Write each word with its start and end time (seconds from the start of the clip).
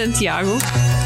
Santiago. 0.00 0.56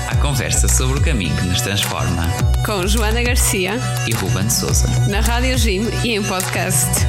À 0.08 0.14
conversa 0.22 0.68
sobre 0.68 1.00
o 1.00 1.02
caminho 1.02 1.34
que 1.34 1.46
nos 1.46 1.60
transforma. 1.60 2.28
Com 2.64 2.86
Joana 2.86 3.24
Garcia. 3.24 3.72
E 4.06 4.14
Ruben 4.14 4.48
Souza. 4.48 4.86
Na 5.10 5.18
Rádio 5.18 5.58
Jim 5.58 5.88
e 6.04 6.12
em 6.12 6.22
podcast. 6.22 7.04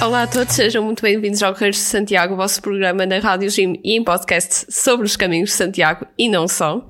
Olá 0.00 0.22
a 0.22 0.26
todos, 0.28 0.54
sejam 0.54 0.84
muito 0.84 1.02
bem-vindos 1.02 1.42
ao 1.42 1.52
Correios 1.52 1.74
de 1.74 1.82
Santiago, 1.82 2.34
o 2.34 2.36
vosso 2.36 2.62
programa 2.62 3.04
na 3.04 3.18
Rádio 3.18 3.50
Jim 3.50 3.80
e 3.82 3.96
em 3.96 4.04
podcast 4.04 4.66
sobre 4.68 5.04
os 5.04 5.16
caminhos 5.16 5.50
de 5.50 5.56
Santiago 5.56 6.06
e 6.16 6.28
não 6.28 6.46
só. 6.46 6.86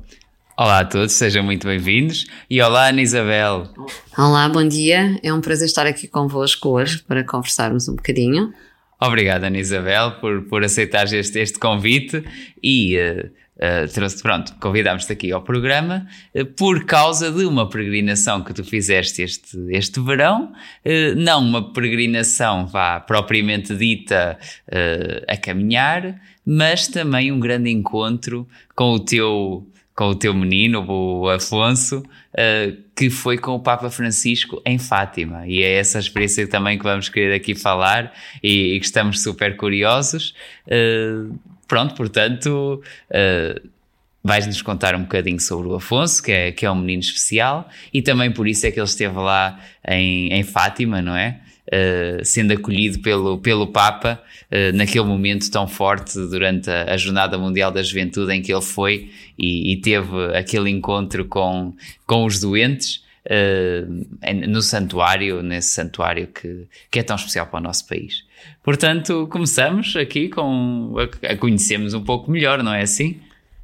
Olá 0.56 0.78
a 0.78 0.84
todos, 0.84 1.14
sejam 1.14 1.42
muito 1.42 1.66
bem-vindos. 1.66 2.26
E 2.48 2.62
olá, 2.62 2.88
Ana 2.88 3.02
Isabel. 3.02 3.68
Olá, 4.16 4.48
bom 4.48 4.62
dia. 4.62 5.18
É 5.20 5.34
um 5.34 5.40
prazer 5.40 5.66
estar 5.66 5.84
aqui 5.84 6.06
convosco 6.06 6.68
hoje 6.68 7.02
para 7.02 7.24
conversarmos 7.24 7.88
um 7.88 7.96
bocadinho. 7.96 8.54
Obrigado, 9.00 9.42
Ana 9.42 9.58
Isabel, 9.58 10.12
por, 10.20 10.42
por 10.42 10.62
aceitar 10.62 11.12
este, 11.12 11.40
este 11.40 11.58
convite 11.58 12.22
e 12.62 12.96
uh, 12.96 13.26
uh, 13.26 14.22
pronto, 14.22 14.54
convidámos-te 14.60 15.12
aqui 15.12 15.32
ao 15.32 15.42
programa 15.42 16.06
uh, 16.32 16.46
por 16.46 16.84
causa 16.84 17.32
de 17.32 17.44
uma 17.46 17.68
peregrinação 17.68 18.44
que 18.44 18.54
tu 18.54 18.62
fizeste 18.62 19.22
este, 19.22 19.58
este 19.70 19.98
verão. 19.98 20.52
não 21.16 21.40
uma 21.40 21.72
peregrinação, 21.72 22.64
vá, 22.68 23.00
propriamente 23.00 23.74
dita, 23.74 24.38
a 25.26 25.36
caminhar, 25.36 26.20
mas 26.46 26.86
também 26.86 27.32
um 27.32 27.40
grande 27.40 27.70
encontro 27.70 28.46
com 28.76 28.92
o 28.92 29.00
teu 29.00 29.66
com 29.94 30.08
o 30.08 30.14
teu 30.14 30.34
menino, 30.34 30.84
o 30.88 31.28
Afonso, 31.28 31.98
uh, 31.98 32.76
que 32.96 33.08
foi 33.10 33.38
com 33.38 33.52
o 33.52 33.60
Papa 33.60 33.88
Francisco 33.90 34.60
em 34.66 34.78
Fátima. 34.78 35.46
E 35.46 35.62
é 35.62 35.74
essa 35.74 35.98
experiência 35.98 36.46
também 36.48 36.76
que 36.76 36.84
vamos 36.84 37.08
querer 37.08 37.34
aqui 37.34 37.54
falar 37.54 38.12
e, 38.42 38.74
e 38.74 38.80
que 38.80 38.86
estamos 38.86 39.22
super 39.22 39.56
curiosos. 39.56 40.34
Uh, 40.66 41.38
pronto, 41.68 41.94
portanto, 41.94 42.82
uh, 43.10 43.68
vais-nos 44.22 44.62
contar 44.62 44.96
um 44.96 45.02
bocadinho 45.02 45.38
sobre 45.38 45.68
o 45.68 45.74
Afonso, 45.74 46.22
que 46.22 46.32
é, 46.32 46.50
que 46.50 46.66
é 46.66 46.70
um 46.70 46.76
menino 46.76 47.00
especial, 47.00 47.68
e 47.92 48.02
também 48.02 48.32
por 48.32 48.48
isso 48.48 48.66
é 48.66 48.72
que 48.72 48.80
ele 48.80 48.86
esteve 48.86 49.16
lá 49.16 49.60
em, 49.86 50.32
em 50.32 50.42
Fátima, 50.42 51.00
não 51.00 51.14
é? 51.14 51.40
Uh, 51.66 52.22
sendo 52.22 52.52
acolhido 52.52 52.98
pelo, 52.98 53.38
pelo 53.38 53.66
Papa 53.66 54.22
uh, 54.52 54.76
naquele 54.76 55.06
momento 55.06 55.50
tão 55.50 55.66
forte 55.66 56.12
durante 56.14 56.68
a, 56.68 56.92
a, 56.92 56.96
Jornada 56.98 57.38
Mundial 57.38 57.72
da 57.72 57.82
Juventude 57.82 58.34
em 58.34 58.42
que 58.42 58.52
ele 58.52 58.60
foi 58.60 59.10
e, 59.38 59.72
e 59.72 59.80
teve 59.80 60.36
aquele 60.36 60.68
encontro 60.68 61.24
com, 61.24 61.74
com 62.06 62.26
os 62.26 62.38
doentes 62.38 63.02
uh, 63.26 64.46
no 64.46 64.60
santuário, 64.60 65.42
nesse 65.42 65.70
santuário 65.70 66.26
que, 66.26 66.66
que 66.90 66.98
é 66.98 67.02
tão 67.02 67.16
especial 67.16 67.46
para 67.46 67.60
o 67.60 67.62
nosso 67.62 67.86
país. 67.88 68.24
Portanto, 68.62 69.26
começamos 69.30 69.96
aqui 69.96 70.28
com 70.28 70.94
a, 70.98 71.32
a 71.32 71.36
conhecermos 71.36 71.94
um 71.94 72.04
pouco 72.04 72.30
melhor, 72.30 72.62
não 72.62 72.74
é 72.74 72.82
assim? 72.82 73.22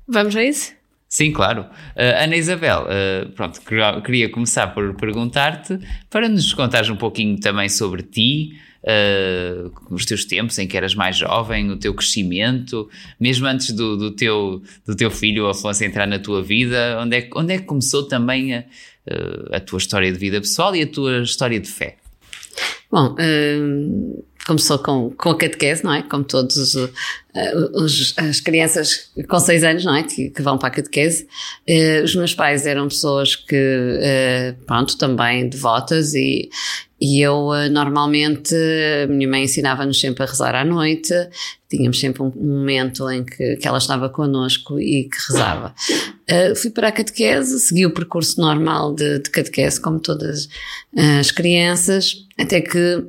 Vamos 0.08 0.34
a 0.34 0.42
isso? 0.42 0.79
Sim, 1.10 1.32
claro. 1.32 1.62
Uh, 1.96 2.22
Ana 2.22 2.36
Isabel, 2.36 2.84
uh, 2.84 3.28
pronto, 3.32 3.60
queria 4.04 4.28
começar 4.30 4.68
por 4.68 4.94
perguntar-te 4.94 5.76
para 6.08 6.28
nos 6.28 6.54
contares 6.54 6.88
um 6.88 6.94
pouquinho 6.94 7.36
também 7.40 7.68
sobre 7.68 8.04
ti, 8.04 8.52
uh, 8.84 9.72
os 9.92 10.04
teus 10.04 10.24
tempos 10.24 10.56
em 10.60 10.68
que 10.68 10.76
eras 10.76 10.94
mais 10.94 11.16
jovem, 11.16 11.68
o 11.68 11.76
teu 11.76 11.92
crescimento, 11.94 12.88
mesmo 13.18 13.48
antes 13.48 13.72
do, 13.72 13.96
do, 13.96 14.12
teu, 14.12 14.62
do 14.86 14.94
teu 14.94 15.10
filho 15.10 15.48
Afonso 15.48 15.82
entrar 15.82 16.06
na 16.06 16.20
tua 16.20 16.44
vida, 16.44 16.96
onde 17.00 17.16
é, 17.16 17.28
onde 17.34 17.54
é 17.54 17.58
que 17.58 17.64
começou 17.64 18.04
também 18.04 18.54
a, 18.54 18.64
a 19.50 19.58
tua 19.58 19.78
história 19.78 20.12
de 20.12 20.18
vida 20.18 20.40
pessoal 20.40 20.76
e 20.76 20.82
a 20.82 20.86
tua 20.86 21.22
história 21.22 21.58
de 21.58 21.68
fé? 21.68 21.96
Bom, 22.88 23.16
começou 24.46 24.78
com, 24.78 25.10
com 25.10 25.30
a 25.30 25.38
catequese, 25.38 25.84
não 25.84 25.92
é? 25.92 26.02
Como 26.02 26.24
todos 26.24 26.56
os, 26.56 26.74
uh, 26.74 26.90
os, 27.74 28.14
as 28.16 28.40
crianças 28.40 29.10
com 29.28 29.38
seis 29.38 29.62
anos, 29.62 29.84
não 29.84 29.94
é? 29.94 30.02
Que, 30.02 30.30
que 30.30 30.42
vão 30.42 30.58
para 30.58 30.68
a 30.68 30.72
catequese. 30.72 31.26
Uh, 31.68 32.04
os 32.04 32.14
meus 32.14 32.34
pais 32.34 32.66
eram 32.66 32.88
pessoas 32.88 33.36
que, 33.36 33.56
uh, 33.56 34.64
pronto, 34.64 34.96
também 34.96 35.48
devotas 35.48 36.14
e, 36.14 36.48
e 37.00 37.20
eu 37.20 37.48
normalmente, 37.70 38.54
minha 39.08 39.28
mãe 39.28 39.44
ensinava-nos 39.44 39.98
sempre 39.98 40.22
a 40.22 40.26
rezar 40.26 40.54
à 40.54 40.64
noite, 40.64 41.14
tínhamos 41.68 41.98
sempre 41.98 42.22
um, 42.22 42.32
momento 42.34 43.08
em 43.10 43.24
que, 43.24 43.56
que 43.56 43.66
ela 43.66 43.78
estava 43.78 44.08
connosco 44.08 44.78
e 44.78 45.04
que 45.04 45.16
rezava. 45.32 45.74
Uh, 46.28 46.54
fui 46.56 46.70
para 46.70 46.88
a 46.88 46.92
catequese, 46.92 47.58
segui 47.60 47.86
o 47.86 47.94
percurso 47.94 48.40
normal 48.40 48.94
de, 48.94 49.20
de 49.20 49.30
catequese, 49.30 49.80
como 49.80 49.98
todas 49.98 50.48
as 51.18 51.30
crianças, 51.30 52.26
até 52.38 52.60
que 52.60 53.04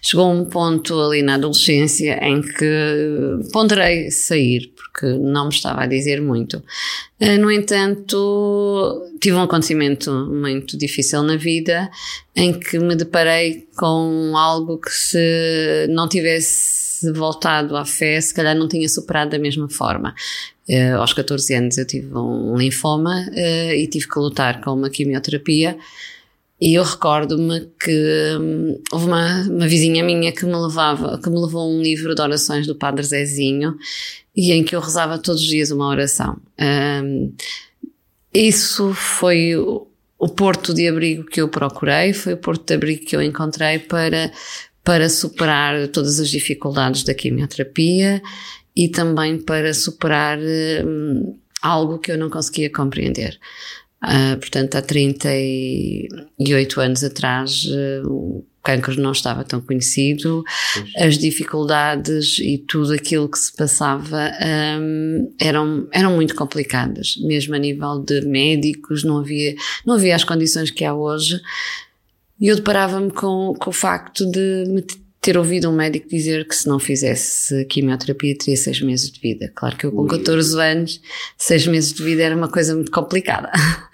chegou 0.00 0.30
um 0.30 0.44
ponto 0.44 1.00
ali 1.00 1.22
na 1.22 1.34
adolescência 1.34 2.18
em 2.22 2.40
que 2.42 3.50
ponderei 3.52 4.10
sair, 4.10 4.72
porque 4.76 5.06
não 5.18 5.46
me 5.46 5.52
estava 5.52 5.82
a 5.82 5.86
dizer 5.86 6.20
muito. 6.20 6.62
Eh, 7.20 7.38
no 7.38 7.50
entanto, 7.50 9.02
tive 9.20 9.36
um 9.36 9.42
acontecimento 9.42 10.10
muito 10.30 10.76
difícil 10.76 11.22
na 11.22 11.36
vida 11.36 11.90
em 12.34 12.52
que 12.58 12.78
me 12.78 12.96
deparei 12.96 13.68
com 13.76 14.32
algo 14.36 14.78
que 14.78 14.90
se 14.90 15.86
não 15.90 16.08
tivesse 16.08 17.10
voltado 17.12 17.76
à 17.76 17.84
fé, 17.84 18.20
se 18.20 18.32
calhar 18.32 18.54
não 18.54 18.68
tinha 18.68 18.88
superado 18.88 19.32
da 19.32 19.38
mesma 19.38 19.68
forma. 19.68 20.14
Uh, 20.68 20.96
aos 20.96 21.12
14 21.12 21.54
anos 21.54 21.76
eu 21.76 21.84
tive 21.84 22.16
um 22.16 22.56
linfoma 22.56 23.26
uh, 23.28 23.72
e 23.72 23.86
tive 23.88 24.08
que 24.08 24.18
lutar 24.18 24.60
com 24.60 24.72
uma 24.72 24.88
quimioterapia 24.88 25.76
e 26.64 26.74
eu 26.74 26.84
recordo-me 26.84 27.72
que 27.76 28.38
hum, 28.40 28.80
houve 28.92 29.06
uma, 29.06 29.42
uma 29.50 29.66
vizinha 29.66 30.04
minha 30.04 30.30
que 30.30 30.46
me 30.46 30.54
levava, 30.54 31.18
que 31.20 31.28
me 31.28 31.36
levou 31.36 31.68
um 31.68 31.82
livro 31.82 32.14
de 32.14 32.22
orações 32.22 32.68
do 32.68 32.76
Padre 32.76 33.02
Zezinho 33.02 33.76
e 34.36 34.52
em 34.52 34.62
que 34.62 34.76
eu 34.76 34.80
rezava 34.80 35.18
todos 35.18 35.42
os 35.42 35.48
dias 35.48 35.72
uma 35.72 35.88
oração. 35.88 36.40
Um, 37.02 37.34
isso 38.32 38.94
foi 38.94 39.56
o, 39.56 39.88
o 40.16 40.28
porto 40.28 40.72
de 40.72 40.86
abrigo 40.86 41.24
que 41.24 41.40
eu 41.40 41.48
procurei, 41.48 42.12
foi 42.12 42.34
o 42.34 42.38
porto 42.38 42.64
de 42.64 42.74
abrigo 42.74 43.06
que 43.06 43.16
eu 43.16 43.22
encontrei 43.22 43.80
para, 43.80 44.30
para 44.84 45.08
superar 45.08 45.88
todas 45.88 46.20
as 46.20 46.30
dificuldades 46.30 47.02
da 47.02 47.12
quimioterapia 47.12 48.22
e 48.76 48.88
também 48.88 49.36
para 49.36 49.74
superar 49.74 50.38
um, 50.38 51.36
algo 51.60 51.98
que 51.98 52.12
eu 52.12 52.18
não 52.18 52.30
conseguia 52.30 52.70
compreender. 52.70 53.36
Uh, 54.02 54.36
portanto, 54.38 54.74
há 54.76 54.82
38 54.82 56.80
anos 56.80 57.04
atrás, 57.04 57.64
uh, 57.64 58.08
o 58.08 58.44
cancro 58.62 59.00
não 59.00 59.12
estava 59.12 59.44
tão 59.44 59.60
conhecido, 59.60 60.44
pois. 60.74 60.96
as 60.96 61.18
dificuldades 61.18 62.38
e 62.38 62.58
tudo 62.58 62.92
aquilo 62.92 63.28
que 63.28 63.38
se 63.38 63.54
passava 63.54 64.30
um, 64.80 65.32
eram, 65.40 65.88
eram 65.92 66.14
muito 66.14 66.34
complicadas, 66.34 67.16
mesmo 67.18 67.54
a 67.54 67.58
nível 67.58 67.98
de 67.98 68.20
médicos, 68.22 69.04
não 69.04 69.18
havia, 69.18 69.54
não 69.84 69.94
havia 69.94 70.14
as 70.14 70.24
condições 70.24 70.70
que 70.70 70.84
há 70.84 70.94
hoje. 70.94 71.40
E 72.40 72.48
eu 72.48 72.56
deparava-me 72.56 73.10
com, 73.10 73.54
com 73.58 73.70
o 73.70 73.72
facto 73.72 74.28
de 74.30 74.64
me 74.68 74.82
ter 75.22 75.38
ouvido 75.38 75.70
um 75.70 75.72
médico 75.72 76.08
dizer 76.08 76.46
que 76.48 76.54
se 76.54 76.68
não 76.68 76.80
fizesse 76.80 77.64
quimioterapia 77.66 78.36
teria 78.36 78.56
seis 78.56 78.82
meses 78.82 79.10
de 79.10 79.20
vida. 79.20 79.50
Claro 79.54 79.76
que 79.76 79.86
eu 79.86 79.92
com 79.92 80.04
14 80.04 80.60
anos, 80.60 81.00
seis 81.38 81.64
meses 81.64 81.92
de 81.92 82.02
vida 82.02 82.24
era 82.24 82.36
uma 82.36 82.50
coisa 82.50 82.74
muito 82.74 82.90
complicada. 82.90 83.50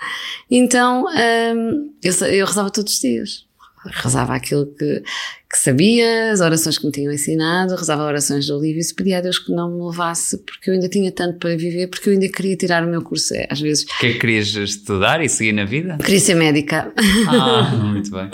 Então, 0.51 1.05
hum, 1.05 1.93
eu, 2.03 2.27
eu 2.27 2.47
rezava 2.47 2.71
todos 2.71 2.95
os 2.95 3.01
dias. 3.01 3.48
Rezava 3.85 4.35
aquilo 4.35 4.67
que, 4.67 5.03
que 5.51 5.59
sabia, 5.59 6.33
as 6.33 6.41
orações 6.41 6.79
que 6.79 6.87
me 6.87 6.93
tinham 6.93 7.13
ensinado, 7.13 7.75
rezava 7.75 8.03
orações 8.03 8.47
do 8.47 8.59
livro 8.61 8.81
e 8.81 8.85
se 8.85 8.95
pedia 8.95 9.19
a 9.19 9.21
Deus 9.21 9.39
que 9.39 9.53
não 9.53 9.71
me 9.71 9.85
levasse, 9.87 10.39
porque 10.39 10.71
eu 10.71 10.75
ainda 10.75 10.89
tinha 10.89 11.11
tanto 11.13 11.39
para 11.39 11.57
viver, 11.57 11.89
porque 11.89 12.09
eu 12.09 12.13
ainda 12.15 12.29
queria 12.29 12.57
tirar 12.57 12.85
o 12.85 12.89
meu 12.89 13.03
curso. 13.03 13.35
É, 13.35 13.47
às 13.51 13.61
vezes. 13.61 13.85
O 13.85 13.99
que 13.99 14.07
é 14.07 14.13
que 14.13 14.19
querias 14.19 14.49
estudar 14.49 15.23
e 15.23 15.29
seguir 15.29 15.53
na 15.53 15.65
vida? 15.65 15.97
Queria 15.99 16.21
ser 16.21 16.35
médica. 16.35 16.93
Ah, 17.29 17.71
muito 17.85 18.11
bem. 18.11 18.31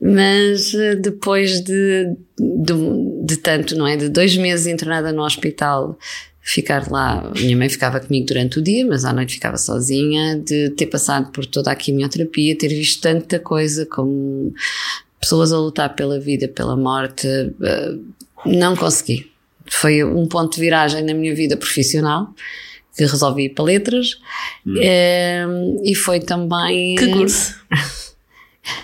Mas 0.00 0.74
eh, 0.74 0.96
depois 0.96 1.60
de, 1.62 2.14
de, 2.38 2.74
de, 3.24 3.36
tanto, 3.38 3.74
não 3.74 3.86
é? 3.86 3.96
De 3.96 4.08
dois 4.08 4.36
meses 4.36 4.66
internada 4.66 5.12
no 5.12 5.22
hospital, 5.22 5.98
ficar 6.44 6.90
lá, 6.90 7.32
minha 7.34 7.56
mãe 7.56 7.70
ficava 7.70 7.98
comigo 7.98 8.26
durante 8.26 8.58
o 8.58 8.62
dia, 8.62 8.86
mas 8.86 9.06
à 9.06 9.14
noite 9.14 9.34
ficava 9.34 9.56
sozinha, 9.56 10.38
de 10.38 10.68
ter 10.70 10.86
passado 10.86 11.32
por 11.32 11.46
toda 11.46 11.72
a 11.72 11.74
quimioterapia, 11.74 12.56
ter 12.56 12.68
visto 12.68 13.00
tanta 13.00 13.38
coisa 13.38 13.86
como 13.86 14.52
pessoas 15.18 15.52
a 15.52 15.58
lutar 15.58 15.96
pela 15.96 16.20
vida, 16.20 16.46
pela 16.46 16.76
morte, 16.76 17.26
eh, 17.26 17.94
não 18.44 18.76
consegui. 18.76 19.32
Foi 19.70 20.04
um 20.04 20.28
ponto 20.28 20.54
de 20.56 20.60
viragem 20.60 21.02
na 21.02 21.14
minha 21.14 21.34
vida 21.34 21.56
profissional 21.56 22.34
que 22.94 23.06
resolvi 23.06 23.46
ir 23.46 23.54
para 23.54 23.64
letras 23.64 24.18
hum. 24.66 24.74
Eh, 24.78 25.46
e 25.82 25.94
foi 25.94 26.20
também. 26.20 26.94
Que 26.96 27.08
curso? 27.10 27.54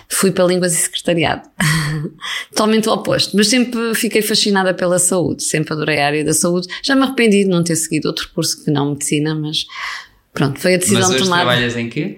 fui 0.09 0.31
para 0.31 0.45
Línguas 0.45 0.73
e 0.73 0.77
Secretariado. 0.77 1.49
Totalmente 2.51 2.89
o 2.89 2.93
oposto. 2.93 3.35
Mas 3.35 3.47
sempre 3.47 3.93
fiquei 3.95 4.21
fascinada 4.21 4.73
pela 4.73 4.99
saúde, 4.99 5.43
sempre 5.43 5.73
adorei 5.73 5.99
a 5.99 6.05
área 6.07 6.23
da 6.23 6.33
saúde. 6.33 6.67
Já 6.83 6.95
me 6.95 7.03
arrependi 7.03 7.43
de 7.43 7.49
não 7.49 7.63
ter 7.63 7.75
seguido 7.75 8.07
outro 8.07 8.29
curso 8.33 8.63
que 8.63 8.71
não 8.71 8.91
medicina, 8.91 9.33
mas 9.35 9.65
pronto, 10.33 10.59
foi 10.59 10.75
a 10.75 10.77
decisão 10.77 11.09
mas 11.11 11.21
tomada. 11.21 11.41
trabalhas 11.43 11.75
em 11.75 11.89
quê? 11.89 12.17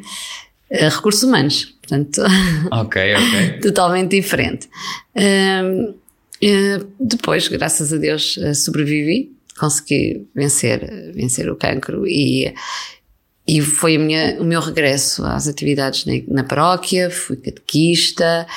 Uh, 0.71 0.89
recursos 0.89 1.23
humanos. 1.23 1.75
portanto, 1.81 2.21
Ok, 2.71 3.01
ok. 3.15 3.59
totalmente 3.59 4.11
diferente. 4.11 4.67
Hum, 5.15 5.93
eh, 6.41 6.79
depois, 6.99 7.47
graças 7.47 7.93
a 7.93 7.97
Deus, 7.97 8.37
eh, 8.41 8.53
sobrevivi, 8.53 9.31
consegui 9.57 10.27
vencer, 10.35 10.81
vencer 11.13 11.49
o 11.49 11.55
cancro 11.55 12.05
e, 12.07 12.53
e 13.47 13.61
foi 13.61 13.97
minha, 13.97 14.37
o 14.39 14.43
meu 14.43 14.61
regresso 14.61 15.23
às 15.25 15.47
atividades 15.47 16.05
na, 16.05 16.13
na 16.27 16.43
paróquia, 16.43 17.09
fui 17.09 17.35
catequista, 17.35 18.47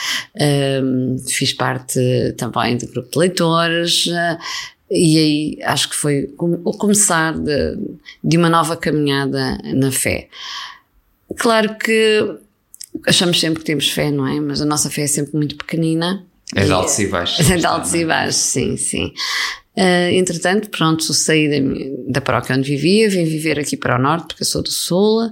hum, 0.82 1.16
fiz 1.28 1.52
parte 1.52 2.00
também 2.36 2.76
do 2.76 2.86
grupo 2.86 3.10
de 3.10 3.18
leitores, 3.18 4.06
eh, 4.08 4.38
e 4.90 5.18
aí 5.18 5.58
acho 5.64 5.90
que 5.90 5.96
foi 5.96 6.32
o 6.38 6.72
começar 6.72 7.36
de, 7.36 7.76
de 8.22 8.36
uma 8.36 8.48
nova 8.48 8.76
caminhada 8.76 9.58
na 9.74 9.90
fé. 9.90 10.28
Claro 11.36 11.76
que 11.76 12.38
achamos 13.06 13.40
sempre 13.40 13.60
que 13.60 13.64
temos 13.64 13.88
fé, 13.88 14.10
não 14.10 14.26
é? 14.26 14.40
Mas 14.40 14.62
a 14.62 14.64
nossa 14.64 14.88
fé 14.88 15.02
é 15.02 15.06
sempre 15.08 15.36
muito 15.36 15.56
pequenina. 15.56 16.24
É 16.54 16.64
de 16.64 16.70
E- 16.70 16.72
altos 16.72 16.98
e 16.98 17.06
baixos. 17.06 17.48
é 17.50 17.56
de 17.56 17.66
altos 17.66 17.94
e 17.94 18.04
baixos, 18.04 18.36
sim, 18.36 18.76
sim. 18.76 19.12
Ah, 19.78 20.10
entretanto, 20.12 20.70
pronto, 20.70 21.02
saí 21.12 21.48
da, 21.48 21.56
da 22.08 22.20
paróquia 22.20 22.56
onde 22.56 22.70
vivia, 22.70 23.10
vim 23.10 23.24
viver 23.24 23.58
aqui 23.58 23.76
para 23.76 23.96
o 23.96 24.02
norte, 24.02 24.28
porque 24.28 24.42
eu 24.42 24.46
sou 24.46 24.62
do 24.62 24.70
sul. 24.70 25.30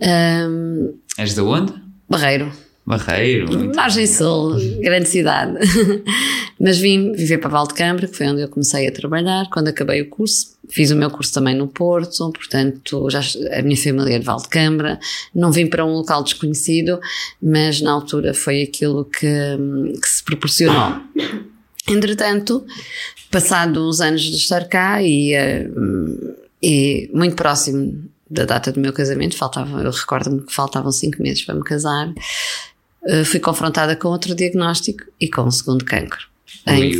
Ahm, 0.00 0.94
És 1.18 1.34
de 1.34 1.40
onde? 1.42 1.74
Barreiro, 2.08 2.50
Barreiro. 2.84 3.72
Margem 3.74 4.06
Sul, 4.06 4.56
grande 4.80 5.08
cidade. 5.08 5.58
Mas 6.58 6.78
vim 6.78 7.12
viver 7.12 7.38
para 7.38 7.50
Valdecambra, 7.50 8.08
que 8.08 8.16
foi 8.16 8.26
onde 8.26 8.42
eu 8.42 8.48
comecei 8.48 8.86
a 8.88 8.92
trabalhar. 8.92 9.48
Quando 9.50 9.68
acabei 9.68 10.02
o 10.02 10.08
curso, 10.08 10.56
fiz 10.68 10.90
o 10.90 10.96
meu 10.96 11.10
curso 11.10 11.32
também 11.32 11.54
no 11.54 11.68
Porto, 11.68 12.30
portanto, 12.32 13.08
já, 13.08 13.20
a 13.56 13.62
minha 13.62 13.76
família 13.76 14.16
é 14.16 14.18
de 14.18 14.24
Valdecambra. 14.24 14.98
Não 15.34 15.52
vim 15.52 15.66
para 15.66 15.84
um 15.84 15.92
local 15.92 16.24
desconhecido, 16.24 17.00
mas 17.40 17.80
na 17.80 17.92
altura 17.92 18.34
foi 18.34 18.62
aquilo 18.62 19.04
que, 19.04 19.28
que 20.00 20.08
se 20.08 20.22
proporcionou. 20.24 21.00
Entretanto, 21.88 22.64
passados 23.30 23.82
uns 23.82 24.00
anos 24.00 24.22
de 24.22 24.36
estar 24.36 24.68
cá 24.68 25.02
e, 25.02 25.32
eh, 25.34 25.68
e 26.62 27.10
muito 27.12 27.36
próximo 27.36 28.10
da 28.32 28.46
data 28.46 28.72
do 28.72 28.80
meu 28.80 28.92
casamento, 28.94 29.36
faltava, 29.36 29.82
eu 29.82 29.90
recordo-me 29.90 30.40
que 30.40 30.54
faltavam 30.54 30.90
cinco 30.90 31.22
meses 31.22 31.44
para 31.44 31.54
me 31.54 31.62
casar, 31.62 32.12
fui 33.24 33.40
confrontada 33.40 33.96
com 33.96 34.08
outro 34.08 34.34
diagnóstico 34.34 35.04
e 35.20 35.28
com 35.28 35.42
um 35.42 35.50
segundo 35.50 35.84
cancro. 35.84 36.26
Em, 36.66 36.92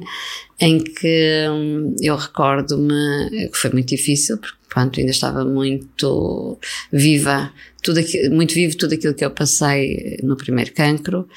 em 0.60 0.82
que 0.82 1.46
hum, 1.50 1.94
eu 2.00 2.16
recordo-me 2.16 3.48
que 3.50 3.56
foi 3.56 3.70
muito 3.70 3.88
difícil, 3.88 4.38
porque 4.38 4.58
pronto, 4.68 5.00
ainda 5.00 5.10
estava 5.10 5.44
muito 5.44 6.58
viva, 6.92 7.52
tudo 7.82 8.00
aqui, 8.00 8.28
muito 8.28 8.54
vivo 8.54 8.76
tudo 8.76 8.94
aquilo 8.94 9.14
que 9.14 9.24
eu 9.24 9.30
passei 9.30 10.18
no 10.22 10.36
primeiro 10.36 10.72
cancro. 10.72 11.28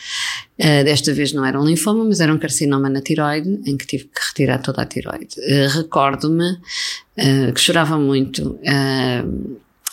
Uh, 0.60 0.84
desta 0.84 1.14
vez 1.14 1.34
não 1.34 1.46
era 1.46 1.60
um 1.60 1.66
linfoma, 1.66 2.04
mas 2.04 2.20
era 2.20 2.34
um 2.34 2.38
carcinoma 2.38 2.90
na 2.90 3.02
tiroide, 3.02 3.62
em 3.66 3.78
que 3.78 3.88
tive 3.88 4.06
que 4.06 4.22
retirar 4.28 4.60
toda 4.60 4.82
a 4.82 4.86
tiroide. 4.86 5.36
Uh, 5.40 5.78
recordo-me 5.78 6.52
uh, 6.52 7.54
que 7.54 7.60
chorava 7.60 7.98
muito 7.98 8.60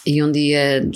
e 0.07 0.23
um 0.23 0.33
dia 0.33 0.89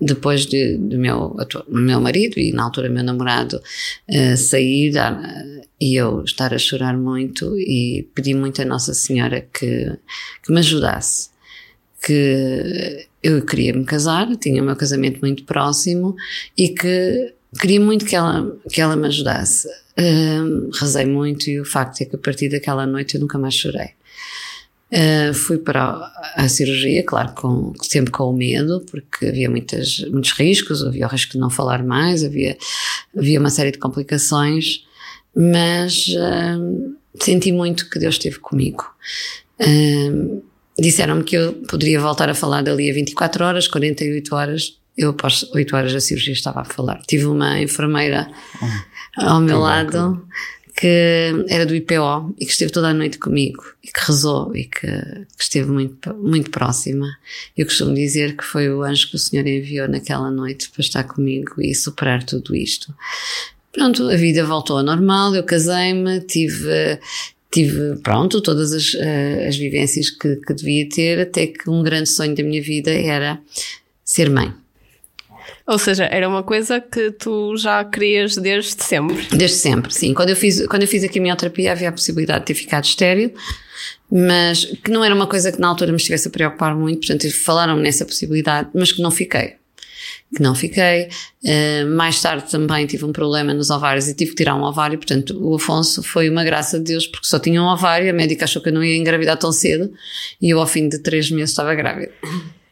depois 0.00 0.46
de, 0.46 0.76
do 0.76 0.98
meu, 0.98 1.36
meu 1.68 2.00
marido 2.00 2.38
e 2.38 2.52
na 2.52 2.64
altura 2.64 2.88
meu 2.88 3.04
namorado 3.04 3.60
uh, 4.08 4.36
sair 4.36 4.92
uh, 4.96 5.66
e 5.80 5.94
eu 5.94 6.24
estar 6.24 6.52
a 6.52 6.58
chorar 6.58 6.96
muito 6.96 7.56
e 7.58 8.08
pedi 8.14 8.34
muito 8.34 8.60
a 8.60 8.64
Nossa 8.64 8.94
Senhora 8.94 9.40
que, 9.40 9.96
que 10.42 10.52
me 10.52 10.58
ajudasse. 10.58 11.30
Que 12.04 13.06
eu 13.22 13.42
queria 13.44 13.72
me 13.72 13.84
casar, 13.84 14.36
tinha 14.36 14.62
o 14.62 14.66
meu 14.66 14.76
casamento 14.76 15.20
muito 15.20 15.44
próximo 15.44 16.14
e 16.56 16.68
que 16.68 17.34
queria 17.58 17.80
muito 17.80 18.04
que 18.04 18.14
ela, 18.14 18.56
que 18.70 18.80
ela 18.80 18.96
me 18.96 19.06
ajudasse. 19.06 19.66
Uh, 19.98 20.70
rezei 20.72 21.06
muito 21.06 21.48
e 21.48 21.60
o 21.60 21.64
facto 21.64 22.02
é 22.02 22.04
que 22.04 22.16
a 22.16 22.18
partir 22.18 22.48
daquela 22.48 22.86
noite 22.86 23.14
eu 23.14 23.20
nunca 23.20 23.38
mais 23.38 23.54
chorei. 23.54 23.90
Uh, 24.94 25.34
fui 25.34 25.58
para 25.58 25.82
a, 25.82 26.44
a 26.44 26.48
cirurgia, 26.48 27.02
claro, 27.02 27.32
com, 27.32 27.72
sempre 27.82 28.12
com 28.12 28.30
o 28.30 28.32
medo, 28.32 28.80
porque 28.88 29.26
havia 29.26 29.50
muitas, 29.50 29.98
muitos 30.10 30.30
riscos, 30.32 30.84
havia 30.84 31.06
o 31.06 31.10
risco 31.10 31.32
de 31.32 31.38
não 31.38 31.50
falar 31.50 31.82
mais, 31.82 32.22
havia, 32.22 32.56
havia 33.16 33.40
uma 33.40 33.50
série 33.50 33.72
de 33.72 33.78
complicações, 33.78 34.84
mas 35.34 36.06
uh, 36.08 36.94
senti 37.20 37.50
muito 37.50 37.90
que 37.90 37.98
Deus 37.98 38.14
esteve 38.14 38.38
comigo. 38.38 38.84
Uh, 39.60 40.42
Disseram-me 40.78 41.22
que 41.22 41.36
eu 41.36 41.52
poderia 41.68 42.00
voltar 42.00 42.28
a 42.28 42.34
falar 42.34 42.62
dali 42.62 42.90
a 42.90 42.94
24 42.94 43.44
horas, 43.44 43.68
48 43.68 44.34
horas. 44.34 44.80
Eu, 44.96 45.10
após 45.10 45.44
8 45.54 45.76
horas 45.76 45.92
da 45.92 46.00
cirurgia, 46.00 46.32
estava 46.32 46.62
a 46.62 46.64
falar. 46.64 47.00
Tive 47.06 47.26
uma 47.26 47.60
enfermeira 47.60 48.28
ao 49.16 49.40
meu 49.40 49.60
lado 49.60 50.26
que 50.76 51.44
era 51.48 51.64
do 51.64 51.74
IPO 51.74 52.34
e 52.38 52.44
que 52.44 52.50
esteve 52.50 52.72
toda 52.72 52.88
a 52.88 52.94
noite 52.94 53.18
comigo 53.18 53.62
e 53.82 53.86
que 53.86 54.00
rezou 54.00 54.54
e 54.56 54.64
que, 54.64 54.80
que, 54.80 55.42
esteve 55.42 55.70
muito, 55.70 56.12
muito 56.14 56.50
próxima. 56.50 57.06
Eu 57.56 57.64
costumo 57.64 57.94
dizer 57.94 58.36
que 58.36 58.44
foi 58.44 58.68
o 58.68 58.82
anjo 58.82 59.08
que 59.08 59.16
o 59.16 59.18
Senhor 59.18 59.46
enviou 59.46 59.88
naquela 59.88 60.30
noite 60.30 60.68
para 60.70 60.80
estar 60.80 61.04
comigo 61.04 61.54
e 61.60 61.74
superar 61.74 62.24
tudo 62.24 62.56
isto. 62.56 62.92
Pronto, 63.72 64.08
a 64.08 64.16
vida 64.16 64.44
voltou 64.44 64.78
ao 64.78 64.84
normal, 64.84 65.34
eu 65.34 65.44
casei-me, 65.44 66.20
tive, 66.20 66.98
tive, 67.52 67.96
pronto, 68.02 68.40
todas 68.40 68.72
as, 68.72 68.96
as 69.46 69.56
vivências 69.56 70.10
que, 70.10 70.36
que 70.36 70.54
devia 70.54 70.88
ter, 70.88 71.20
até 71.20 71.46
que 71.46 71.70
um 71.70 71.82
grande 71.82 72.08
sonho 72.08 72.34
da 72.34 72.42
minha 72.42 72.62
vida 72.62 72.90
era 72.90 73.40
ser 74.04 74.28
mãe. 74.28 74.52
Ou 75.66 75.78
seja, 75.78 76.04
era 76.04 76.28
uma 76.28 76.42
coisa 76.42 76.80
que 76.80 77.10
tu 77.12 77.56
já 77.56 77.82
querias 77.84 78.36
desde 78.36 78.82
sempre. 78.82 79.26
Desde 79.32 79.56
sempre, 79.56 79.92
sim. 79.94 80.12
Quando 80.14 80.30
eu 80.30 80.36
fiz, 80.36 80.66
quando 80.66 80.82
eu 80.82 80.88
fiz 80.88 81.02
a 81.04 81.08
quimioterapia 81.08 81.72
havia 81.72 81.88
a 81.88 81.92
possibilidade 81.92 82.40
de 82.40 82.46
ter 82.46 82.54
ficado 82.54 82.84
estéril, 82.84 83.32
mas 84.10 84.64
que 84.64 84.90
não 84.90 85.02
era 85.04 85.14
uma 85.14 85.26
coisa 85.26 85.50
que 85.50 85.60
na 85.60 85.68
altura 85.68 85.90
me 85.90 85.96
estivesse 85.96 86.28
a 86.28 86.30
preocupar 86.30 86.74
muito, 86.76 87.06
portanto 87.06 87.30
falaram-me 87.44 87.82
nessa 87.82 88.04
possibilidade, 88.04 88.68
mas 88.74 88.92
que 88.92 89.02
não 89.02 89.10
fiquei. 89.10 89.54
Que 90.34 90.42
não 90.42 90.54
fiquei. 90.54 91.08
Uh, 91.44 91.86
mais 91.96 92.20
tarde 92.20 92.50
também 92.50 92.86
tive 92.86 93.04
um 93.04 93.12
problema 93.12 93.54
nos 93.54 93.70
ovários 93.70 94.08
e 94.08 94.14
tive 94.14 94.32
que 94.32 94.36
tirar 94.38 94.54
um 94.56 94.62
ovário, 94.62 94.98
portanto 94.98 95.36
o 95.40 95.54
Afonso 95.54 96.02
foi 96.02 96.28
uma 96.28 96.44
graça 96.44 96.78
de 96.78 96.84
Deus 96.84 97.06
porque 97.06 97.26
só 97.26 97.38
tinha 97.38 97.62
um 97.62 97.66
ovário, 97.66 98.10
a 98.10 98.12
médica 98.12 98.44
achou 98.44 98.60
que 98.60 98.68
eu 98.68 98.72
não 98.72 98.82
ia 98.84 98.96
engravidar 98.96 99.36
tão 99.38 99.52
cedo 99.52 99.92
e 100.40 100.50
eu 100.50 100.58
ao 100.60 100.66
fim 100.66 100.88
de 100.88 100.98
três 100.98 101.30
meses 101.30 101.50
estava 101.50 101.74
grávida. 101.74 102.12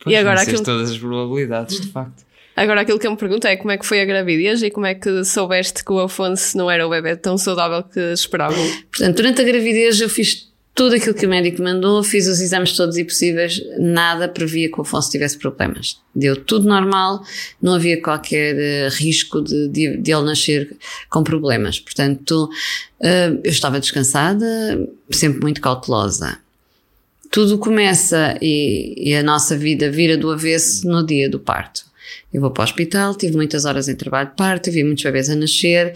Pois, 0.03 0.13
E 0.13 0.17
agora 0.17 0.41
aquilo- 0.43 0.63
todas 0.63 0.91
as 0.91 0.99
probabilidades, 0.99 1.81
de 1.81 1.87
facto. 1.89 2.25
Agora 2.55 2.83
aquilo 2.83 2.99
que 2.99 3.07
eu 3.07 3.11
me 3.11 3.17
pergunto 3.17 3.47
é 3.47 3.57
como 3.57 3.71
é 3.71 3.79
que 3.79 3.87
foi 3.87 4.01
a 4.01 4.05
gravidez 4.05 4.63
e 4.63 4.71
como 4.71 4.87
é 4.87 4.95
que 4.95 5.25
soubeste 5.25 5.85
que 5.85 5.93
o 5.93 6.01
Afonso 6.01 6.57
não 6.57 6.71
era 6.71 6.87
o 6.87 6.91
bebê 6.91 7.17
tão 7.17 7.39
saudável 7.39 7.83
que 7.83 8.01
esperavam. 8.13 8.63
Portanto, 8.91 9.17
durante 9.17 9.41
a 9.41 9.45
gravidez 9.45 10.01
eu 10.01 10.09
fiz 10.09 10.53
tudo 10.75 10.95
aquilo 10.95 11.15
que 11.15 11.27
o 11.27 11.29
médico 11.29 11.63
mandou, 11.63 12.03
fiz 12.03 12.27
os 12.27 12.41
exames 12.41 12.73
todos 12.73 12.97
e 12.97 13.05
possíveis, 13.05 13.61
nada 13.79 14.27
previa 14.27 14.71
que 14.71 14.79
o 14.79 14.83
Afonso 14.83 15.11
tivesse 15.11 15.39
problemas. 15.39 15.99
Deu 16.15 16.35
tudo 16.35 16.67
normal, 16.67 17.23
não 17.61 17.75
havia 17.75 18.01
qualquer 18.01 18.57
eh, 18.59 18.89
risco 18.89 19.43
de, 19.43 19.69
de, 19.69 19.97
de 19.99 20.13
ele 20.13 20.25
nascer 20.25 20.77
com 21.11 21.23
problemas. 21.23 21.79
Portanto, 21.79 22.49
eh, 23.01 23.39
eu 23.45 23.51
estava 23.51 23.79
descansada, 23.81 24.47
sempre 25.11 25.41
muito 25.41 25.61
cautelosa. 25.61 26.39
Tudo 27.31 27.59
começa 27.59 28.39
e, 28.41 29.11
e 29.11 29.15
a 29.15 29.23
nossa 29.23 29.57
vida 29.57 29.91
vira 29.91 30.17
do 30.17 30.31
avesso 30.31 30.87
no 30.87 31.05
dia 31.05 31.29
do 31.29 31.39
parto. 31.39 31.92
Eu 32.33 32.41
vou 32.41 32.51
para 32.51 32.63
o 32.63 32.65
hospital, 32.65 33.15
tive 33.15 33.37
muitas 33.37 33.65
horas 33.65 33.89
em 33.89 33.95
trabalho 33.95 34.31
de 34.31 34.37
parto, 34.37 34.71
vi 34.71 34.85
muitos 34.85 35.05
bebês 35.05 35.31
a 35.31 35.37
nascer, 35.37 35.95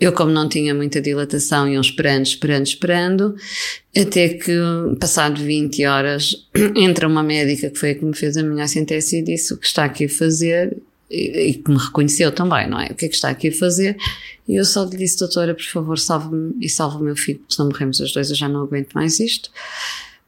eu, 0.00 0.12
como 0.12 0.30
não 0.30 0.48
tinha 0.48 0.74
muita 0.74 1.00
dilatação, 1.00 1.68
iam 1.68 1.80
esperando, 1.80 2.24
esperando, 2.24 2.66
esperando, 2.66 3.36
até 3.96 4.28
que, 4.28 4.56
passado 5.00 5.42
20 5.42 5.84
horas, 5.86 6.46
entra 6.76 7.08
uma 7.08 7.22
médica 7.22 7.68
que 7.68 7.78
foi 7.78 7.90
a 7.90 7.94
que 7.94 8.04
me 8.04 8.16
fez 8.16 8.36
a 8.36 8.42
minha 8.42 8.64
assentência 8.64 9.18
e 9.18 9.22
disse 9.22 9.52
o 9.54 9.56
que 9.56 9.66
está 9.66 9.84
aqui 9.84 10.04
a 10.04 10.08
fazer, 10.08 10.76
e, 11.10 11.54
que 11.54 11.70
me 11.70 11.78
reconheceu 11.78 12.30
também, 12.30 12.68
não 12.68 12.78
é? 12.78 12.86
O 12.86 12.94
que 12.94 13.06
é 13.06 13.08
que 13.08 13.14
está 13.14 13.30
aqui 13.30 13.48
a 13.48 13.52
fazer? 13.52 13.96
E 14.46 14.56
eu 14.56 14.64
só 14.64 14.84
lhe 14.84 14.96
disse, 14.96 15.18
doutora, 15.18 15.54
por 15.54 15.64
favor, 15.64 15.98
salve-me 15.98 16.54
e 16.60 16.68
salve 16.68 16.98
o 16.98 17.00
meu 17.00 17.16
filho, 17.16 17.38
porque 17.38 17.54
senão 17.54 17.70
morremos 17.70 17.98
os 17.98 18.12
dois, 18.12 18.30
eu 18.30 18.36
já 18.36 18.48
não 18.48 18.62
aguento 18.62 18.92
mais 18.92 19.18
isto. 19.18 19.50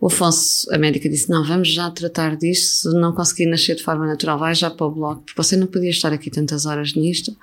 O 0.01 0.07
Afonso, 0.07 0.67
a 0.73 0.79
médica 0.79 1.09
disse: 1.09 1.29
Não, 1.29 1.45
vamos 1.45 1.73
já 1.73 1.91
tratar 1.91 2.37
disto. 2.37 2.91
Se 2.91 2.95
não 2.99 3.13
conseguir 3.13 3.47
nascer 3.47 3.77
de 3.77 3.83
forma 3.83 4.07
natural, 4.07 4.39
vai 4.39 4.55
já 4.55 4.71
para 4.71 4.87
o 4.87 4.91
bloco, 4.91 5.23
porque 5.23 5.43
você 5.43 5.57
não 5.57 5.67
podia 5.67 5.91
estar 5.91 6.13
aqui 6.13 6.31
tantas 6.31 6.65
horas 6.65 6.95
nisto. 6.95 7.37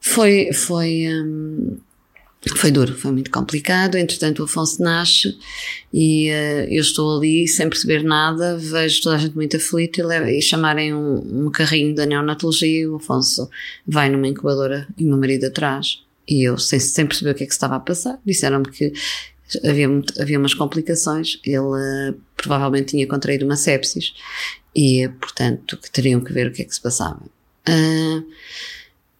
Foi, 0.00 0.52
foi, 0.54 1.06
hum, 1.08 1.76
foi 2.56 2.70
duro, 2.70 2.94
foi 2.94 3.12
muito 3.12 3.30
complicado. 3.30 3.96
Entretanto, 3.96 4.40
o 4.40 4.44
Afonso 4.44 4.82
nasce 4.82 5.36
e 5.92 6.30
uh, 6.30 6.66
eu 6.70 6.80
estou 6.80 7.18
ali 7.18 7.46
sem 7.46 7.68
perceber 7.68 8.02
nada. 8.02 8.56
Vejo 8.56 9.02
toda 9.02 9.16
a 9.16 9.18
gente 9.18 9.34
muito 9.34 9.58
aflita 9.58 10.00
e, 10.00 10.38
e 10.38 10.40
chamarem 10.40 10.94
um, 10.94 11.46
um 11.46 11.50
carrinho 11.50 11.94
da 11.94 12.06
neonatologia. 12.06 12.90
O 12.90 12.96
Afonso 12.96 13.50
vai 13.86 14.08
numa 14.08 14.28
incubadora 14.28 14.88
e 14.96 15.04
o 15.04 15.08
meu 15.08 15.18
marido 15.18 15.44
atrás. 15.44 16.02
E 16.26 16.48
eu, 16.48 16.56
sem, 16.56 16.80
sem 16.80 17.06
perceber 17.06 17.32
o 17.32 17.34
que 17.34 17.44
é 17.44 17.46
que 17.46 17.52
se 17.52 17.56
estava 17.56 17.76
a 17.76 17.80
passar, 17.80 18.18
disseram-me 18.24 18.70
que 18.70 18.92
havia, 19.64 19.88
muito, 19.88 20.20
havia 20.20 20.38
umas 20.38 20.54
complicações. 20.54 21.40
Ele 21.44 21.58
uh, 21.58 22.20
provavelmente 22.36 22.88
tinha 22.88 23.06
contraído 23.06 23.44
uma 23.44 23.56
sepsis 23.56 24.14
e, 24.74 25.08
portanto, 25.20 25.76
que 25.76 25.90
teriam 25.90 26.20
que 26.20 26.32
ver 26.32 26.48
o 26.48 26.52
que 26.52 26.62
é 26.62 26.64
que 26.64 26.74
se 26.74 26.80
passava. 26.80 27.22
Uh, 27.68 28.24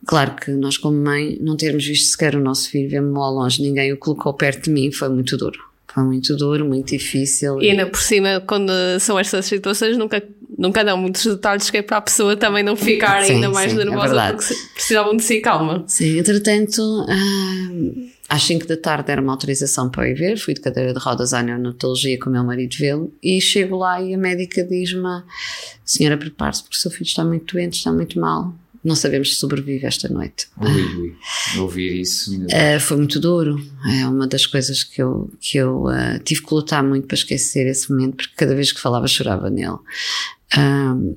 claro 0.07 0.37
que 0.37 0.51
nós, 0.53 0.77
como 0.77 0.97
mãe, 0.97 1.39
não 1.41 1.57
termos 1.57 1.87
visto 1.87 2.09
sequer 2.09 2.35
o 2.37 2.41
nosso 2.41 2.71
filho, 2.71 2.89
vemos-lo 2.89 3.23
ao 3.23 3.33
longe, 3.33 3.63
ninguém 3.63 3.93
o 3.93 3.97
colocou 3.97 4.35
perto 4.35 4.65
de 4.65 4.71
mim, 4.71 4.93
foi 4.93 5.09
muito 5.09 5.37
duro. 5.37 5.59
Foi 5.97 6.05
muito 6.05 6.37
duro, 6.37 6.67
muito 6.67 6.89
difícil. 6.89 7.61
E 7.63 7.71
ainda 7.71 7.87
por 7.87 8.01
cima, 8.01 8.43
quando 8.47 8.71
são 9.01 9.19
estas 9.19 9.47
situações, 9.47 9.97
nunca, 9.97 10.23
nunca 10.59 10.85
dão 10.85 10.97
muitos 10.97 11.25
detalhes 11.25 11.71
que 11.71 11.79
é 11.79 11.83
para 11.83 11.99
a 11.99 12.01
pessoa 12.01 12.37
também 12.37 12.63
não 12.63 12.77
ficar 12.77 13.25
sim, 13.25 13.35
ainda 13.35 13.51
mais 13.51 13.73
sim, 13.73 13.81
é 13.81 13.85
nervosa 13.85 14.23
é 14.23 14.33
porque 14.33 14.55
precisavam 14.75 15.17
de 15.17 15.23
si 15.23 15.41
calma. 15.41 15.85
Sim, 15.87 16.19
entretanto, 16.19 16.81
uh, 16.81 18.11
às 18.29 18.43
5 18.43 18.67
da 18.67 18.77
tarde 18.77 19.11
era 19.11 19.21
uma 19.21 19.33
autorização 19.33 19.89
para 19.91 20.09
ir 20.09 20.15
ver, 20.15 20.39
fui 20.39 20.55
de 20.55 20.61
cadeira 20.61 20.93
de 20.93 20.99
rodas 20.99 21.35
à 21.35 21.43
neonatologia 21.43 22.19
com 22.19 22.31
o 22.31 22.33
meu 22.33 22.45
marido 22.45 22.75
vê-lo 22.77 23.13
e 23.23 23.41
chego 23.41 23.77
lá 23.77 24.01
e 24.01 24.15
a 24.15 24.19
médica 24.19 24.65
diz-me 24.65 25.23
senhora 25.85 26.17
prepare-se 26.17 26.63
porque 26.63 26.77
o 26.77 26.81
seu 26.81 26.91
filho 26.91 27.07
está 27.07 27.25
muito 27.25 27.55
doente, 27.55 27.75
está 27.75 27.93
muito 27.93 28.19
mal 28.19 28.55
não 28.87 28.95
sabemos 28.95 29.35
se 29.35 29.41
sobrevive 29.41 29.85
esta 29.85 30.09
noite. 30.09 30.47
Ui, 30.61 30.97
ui. 30.97 31.17
Ouvir 31.59 32.01
isso. 32.01 32.33
Uh, 32.45 32.79
foi 32.79 32.97
muito 32.97 33.19
duro. 33.19 33.61
É 34.01 34.07
uma 34.07 34.29
das 34.29 34.47
coisas 34.47 34.85
que 34.85 35.03
eu, 35.03 35.29
que 35.41 35.59
eu 35.59 35.87
uh, 35.87 36.21
tive 36.25 36.43
que 36.43 36.55
lutar 36.55 36.85
muito 36.85 37.09
para 37.09 37.17
esquecer 37.17 37.67
esse 37.67 37.91
momento, 37.91 38.17
porque 38.17 38.33
cada 38.37 38.55
vez 38.55 38.71
que 38.71 38.81
falava 38.81 39.09
chorava 39.09 39.51
nele. 39.51 39.77
Um, 40.57 41.17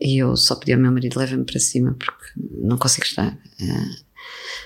e 0.00 0.18
eu 0.18 0.36
só 0.36 0.54
pedi 0.54 0.72
ao 0.72 0.78
meu 0.78 0.92
marido, 0.92 1.18
leva-me 1.18 1.44
para 1.44 1.58
cima, 1.58 1.94
porque 1.98 2.32
não 2.36 2.76
consigo 2.76 3.04
estar. 3.04 3.32
Uh, 3.32 4.08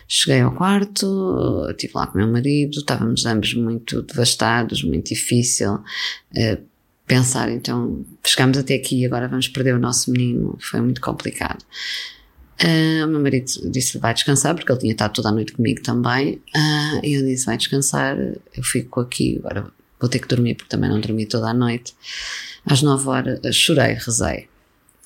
cheguei 0.07 0.40
ao 0.40 0.54
quarto, 0.54 1.66
estive 1.71 1.92
lá 1.95 2.07
com 2.07 2.14
o 2.14 2.19
meu 2.19 2.31
marido, 2.31 2.78
estávamos 2.78 3.25
ambos 3.25 3.54
muito 3.54 4.02
devastados, 4.02 4.85
muito 4.85 5.09
difícil. 5.09 5.75
Uh, 5.75 6.73
pensar, 7.07 7.50
então, 7.50 8.04
chegámos 8.25 8.59
até 8.59 8.75
aqui 8.75 9.00
e 9.00 9.07
agora 9.07 9.28
vamos 9.28 9.49
perder 9.49 9.75
o 9.75 9.78
nosso 9.78 10.11
menino, 10.11 10.57
foi 10.61 10.81
muito 10.81 11.00
complicado. 11.00 11.62
Uh, 12.62 13.04
o 13.07 13.09
meu 13.09 13.21
marido 13.21 13.47
disse 13.71 13.99
vai 13.99 14.14
descansar, 14.14 14.54
porque 14.54 14.71
ele 14.71 14.81
tinha 14.81 14.92
estado 14.92 15.14
toda 15.14 15.31
a 15.31 15.33
noite 15.33 15.52
comigo 15.52 15.83
também. 15.83 16.37
Uh, 16.54 17.00
e 17.02 17.14
eu 17.14 17.23
disse 17.25 17.47
vai 17.47 17.57
descansar, 17.57 18.16
eu 18.19 18.62
fico 18.62 19.00
aqui, 19.00 19.38
agora 19.38 19.73
vou 20.03 20.11
ter 20.11 20.19
que 20.19 20.27
dormir, 20.27 20.57
porque 20.57 20.69
também 20.69 20.91
não 20.91 21.01
dormi 21.01 21.25
toda 21.27 21.49
a 21.51 21.55
noite. 21.55 21.95
Às 22.67 22.83
nove 22.83 23.09
horas, 23.09 23.55
chorei, 23.55 23.95
rezei, 23.95 24.49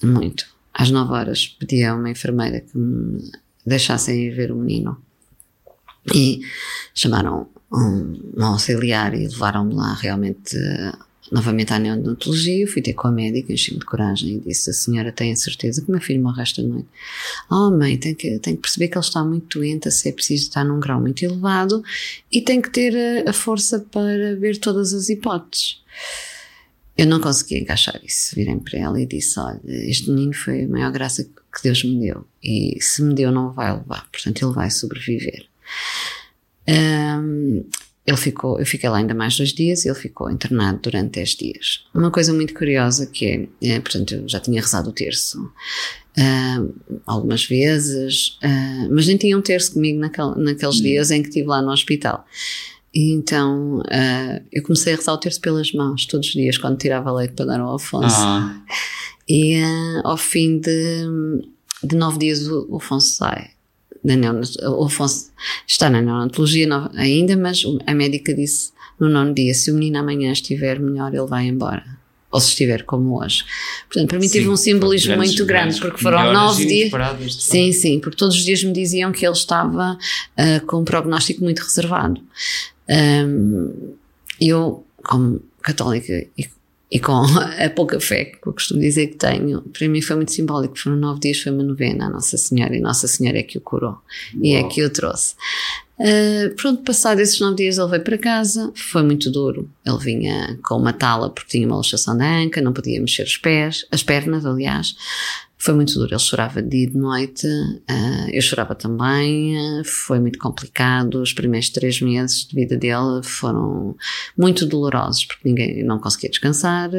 muito. 0.03 0.47
Às 0.73 0.91
nove 0.91 1.13
horas 1.13 1.47
pedi 1.47 1.85
a 1.85 1.95
uma 1.95 2.11
enfermeira 2.11 2.61
que 2.61 2.77
me 2.77 3.31
deixassem 3.65 4.25
ir 4.25 4.31
ver 4.31 4.51
o 4.51 4.57
menino. 4.57 5.01
E 6.15 6.41
chamaram 6.95 7.49
um, 7.73 8.33
um 8.37 8.45
auxiliar 8.45 9.15
e 9.15 9.29
levaram-me 9.29 9.75
lá 9.75 9.95
realmente 9.95 10.57
novamente 11.31 11.73
à 11.73 11.79
neonatologia, 11.79 12.67
fui 12.67 12.83
ter 12.83 12.93
com 12.95 13.09
a 13.09 13.13
médica, 13.13 13.53
enchi-me 13.53 13.79
de 13.79 13.85
coragem 13.85 14.37
e 14.37 14.41
disse: 14.41 14.71
A 14.71 14.73
senhora 14.73 15.13
tem 15.13 15.33
a 15.33 15.37
certeza 15.37 15.83
que 15.83 15.91
meu 15.91 16.01
filho 16.01 16.23
morre 16.23 16.43
esta 16.43 16.63
noite? 16.63 16.89
Oh, 17.51 17.71
mãe, 17.71 17.97
tem 17.97 18.15
que, 18.15 18.39
tem 18.39 18.55
que 18.55 18.63
perceber 18.63 18.89
que 18.89 18.97
ele 18.97 19.05
está 19.05 19.25
muito 19.25 19.59
doente, 19.59 19.91
se 19.91 20.09
é 20.09 20.13
preciso 20.13 20.45
estar 20.45 20.65
num 20.65 20.81
grau 20.81 21.01
muito 21.01 21.25
elevado 21.25 21.83
e 22.31 22.41
tem 22.41 22.61
que 22.61 22.71
ter 22.71 22.95
a, 23.27 23.31
a 23.31 23.33
força 23.33 23.81
para 23.91 24.37
ver 24.37 24.59
todas 24.59 24.93
as 24.93 25.09
hipóteses. 25.09 25.81
Eu 26.97 27.07
não 27.07 27.21
consegui 27.21 27.59
encaixar 27.59 28.01
isso. 28.03 28.35
Virei 28.35 28.57
para 28.57 28.79
ela 28.79 29.01
e 29.01 29.07
disse: 29.07 29.39
Olha, 29.39 29.61
este 29.65 30.11
menino 30.11 30.33
foi 30.33 30.65
a 30.65 30.69
maior 30.69 30.91
graça 30.91 31.25
que 31.25 31.63
Deus 31.63 31.85
me 31.85 32.01
deu. 32.01 32.27
E 32.43 32.79
se 32.81 33.03
me 33.03 33.15
deu, 33.15 33.31
não 33.31 33.53
vai 33.53 33.73
levar. 33.73 34.09
Portanto, 34.11 34.45
ele 34.45 34.55
vai 34.55 34.71
sobreviver. 34.71 35.47
Um, 36.69 37.65
ele 38.07 38.17
ficou, 38.17 38.59
eu 38.61 38.65
fiquei 38.65 38.89
lá 38.89 38.99
ainda 38.99 39.15
mais 39.15 39.37
dois 39.37 39.53
dias 39.53 39.85
e 39.85 39.89
ele 39.89 39.99
ficou 39.99 40.31
internado 40.31 40.79
durante 40.81 41.15
dez 41.15 41.31
dias. 41.31 41.85
Uma 41.93 42.11
coisa 42.11 42.33
muito 42.33 42.55
curiosa 42.55 43.07
que 43.07 43.49
é, 43.61 43.75
é 43.75 43.81
portanto, 43.81 44.15
eu 44.15 44.29
já 44.29 44.39
tinha 44.39 44.61
rezado 44.61 44.91
o 44.91 44.93
terço 44.93 45.43
uh, 45.43 47.01
algumas 47.05 47.45
vezes, 47.45 48.39
uh, 48.45 48.89
mas 48.95 49.09
nem 49.09 49.17
tinha 49.17 49.37
um 49.37 49.43
terço 49.43 49.73
comigo 49.73 49.99
naquel, 49.99 50.37
naqueles 50.37 50.79
hum. 50.79 50.83
dias 50.83 51.11
em 51.11 51.21
que 51.21 51.29
estive 51.29 51.49
lá 51.49 51.61
no 51.61 51.73
hospital. 51.73 52.25
E 52.95 53.13
então 53.13 53.81
uh, 53.81 54.45
eu 54.53 54.63
comecei 54.63 54.93
a 54.93 54.97
rezar 54.97 55.13
o 55.13 55.19
terço 55.19 55.41
pelas 55.41 55.73
mãos 55.73 56.07
todos 56.07 56.29
os 56.29 56.33
dias 56.33 56.57
quando 56.57 56.79
tirava 56.79 57.13
leite 57.13 57.35
para 57.35 57.47
dar 57.47 57.61
ao 57.61 57.75
Afonso. 57.75 58.17
Ah. 58.21 58.63
E 59.29 59.61
ao 60.05 60.17
fim 60.17 60.61
de, 60.61 61.07
de 61.83 61.97
nove 61.97 62.21
dias 62.21 62.47
o, 62.47 62.69
o 62.71 62.77
Afonso 62.77 63.13
sai 63.15 63.56
o 64.63 64.85
Afonso 64.85 65.31
está 65.67 65.91
na 65.91 66.01
neonatologia 66.01 66.69
ainda, 66.95 67.37
mas 67.37 67.63
a 67.87 67.95
médica 67.95 68.35
disse 68.35 68.73
no 68.99 69.09
nono 69.09 69.35
dia: 69.35 69.55
se 69.55 69.71
o 69.71 69.75
menino 69.75 69.99
amanhã 69.99 70.33
estiver 70.33 70.79
melhor, 70.81 71.15
ele 71.15 71.27
vai 71.27 71.47
embora. 71.47 71.85
Ou 72.31 72.41
se 72.41 72.49
estiver 72.49 72.83
como 72.83 73.23
hoje. 73.23 73.45
Portanto, 73.89 74.09
para 74.09 74.19
mim 74.19 74.27
sim, 74.27 74.39
teve 74.39 74.49
um 74.49 74.57
simbolismo 74.57 75.15
grandes, 75.15 75.31
muito 75.31 75.47
grande, 75.47 75.81
porque 75.81 76.03
foram 76.03 76.33
nove 76.33 76.67
dias. 76.67 76.91
Sim, 77.35 77.73
sim, 77.73 78.01
porque 78.01 78.17
todos 78.17 78.37
os 78.37 78.45
dias 78.45 78.63
me 78.63 78.73
diziam 78.73 79.13
que 79.13 79.25
ele 79.25 79.33
estava 79.33 79.97
uh, 79.97 80.67
com 80.67 80.81
um 80.81 80.85
prognóstico 80.85 81.43
muito 81.43 81.61
reservado. 81.61 82.21
Um, 82.89 83.95
eu, 84.41 84.85
como 85.03 85.41
católica 85.63 86.27
e 86.37 86.49
e 86.91 87.01
com 87.01 87.13
a 87.59 87.71
pouca 87.71 87.99
fé 88.01 88.27
que 88.27 88.47
eu 88.47 88.53
costumo 88.53 88.81
dizer 88.81 89.09
que 89.09 89.17
tenho, 89.17 89.63
para 89.63 89.89
mim 89.89 90.01
foi 90.01 90.17
muito 90.17 90.33
simbólico. 90.33 90.79
Foram 90.79 90.97
nove 90.97 91.21
dias, 91.21 91.41
foi 91.41 91.53
uma 91.53 91.63
novena 91.63 92.07
a 92.07 92.11
Nossa 92.11 92.37
Senhora 92.37 92.77
e 92.77 92.81
Nossa 92.81 93.07
Senhora 93.07 93.39
é 93.39 93.43
que 93.43 93.59
o 93.59 93.61
curou 93.61 93.91
Uau. 93.91 94.03
e 94.43 94.55
é 94.55 94.63
que 94.65 94.85
o 94.85 94.91
trouxe. 94.91 95.35
Uh, 95.99 96.55
pronto, 96.57 96.83
passado 96.83 97.21
esses 97.21 97.41
nove 97.41 97.57
dias 97.57 97.79
ele 97.79 97.89
veio 97.89 98.05
para 98.05 98.19
casa, 98.19 98.71
foi 98.75 99.03
muito 99.03 99.31
duro. 99.31 99.71
Ele 99.85 99.99
vinha 99.99 100.59
com 100.63 100.77
uma 100.77 100.93
tala 100.93 101.31
porque 101.31 101.53
tinha 101.53 101.67
uma 101.67 101.77
luxação 101.77 102.17
da 102.17 102.39
anca, 102.39 102.61
não 102.61 102.73
podia 102.73 103.01
mexer 103.01 103.23
os 103.23 103.37
pés, 103.39 103.87
as 103.91 104.03
pernas, 104.03 104.45
aliás. 104.45 104.95
Foi 105.59 105.73
muito 105.73 105.95
duro, 105.95 106.13
ele 106.13 106.19
chorava 106.21 106.63
dia 106.63 106.85
e 106.85 106.87
de 106.87 106.99
noite, 106.99 107.47
uh, 107.47 108.31
eu 108.31 108.43
chorava 108.43 108.75
também, 108.75 109.57
uh, 109.57 109.85
foi 109.85 110.21
muito 110.21 110.39
complicado. 110.39 111.23
Os 111.23 111.33
primeiros 111.33 111.71
três 111.71 111.99
meses 112.03 112.47
de 112.47 112.55
vida 112.55 112.77
dele 112.77 113.23
foram 113.23 113.97
muito 114.37 114.67
dolorosos, 114.67 115.25
porque 115.25 115.49
ninguém 115.49 115.83
não 115.83 115.99
conseguia 115.99 116.29
descansar, 116.29 116.91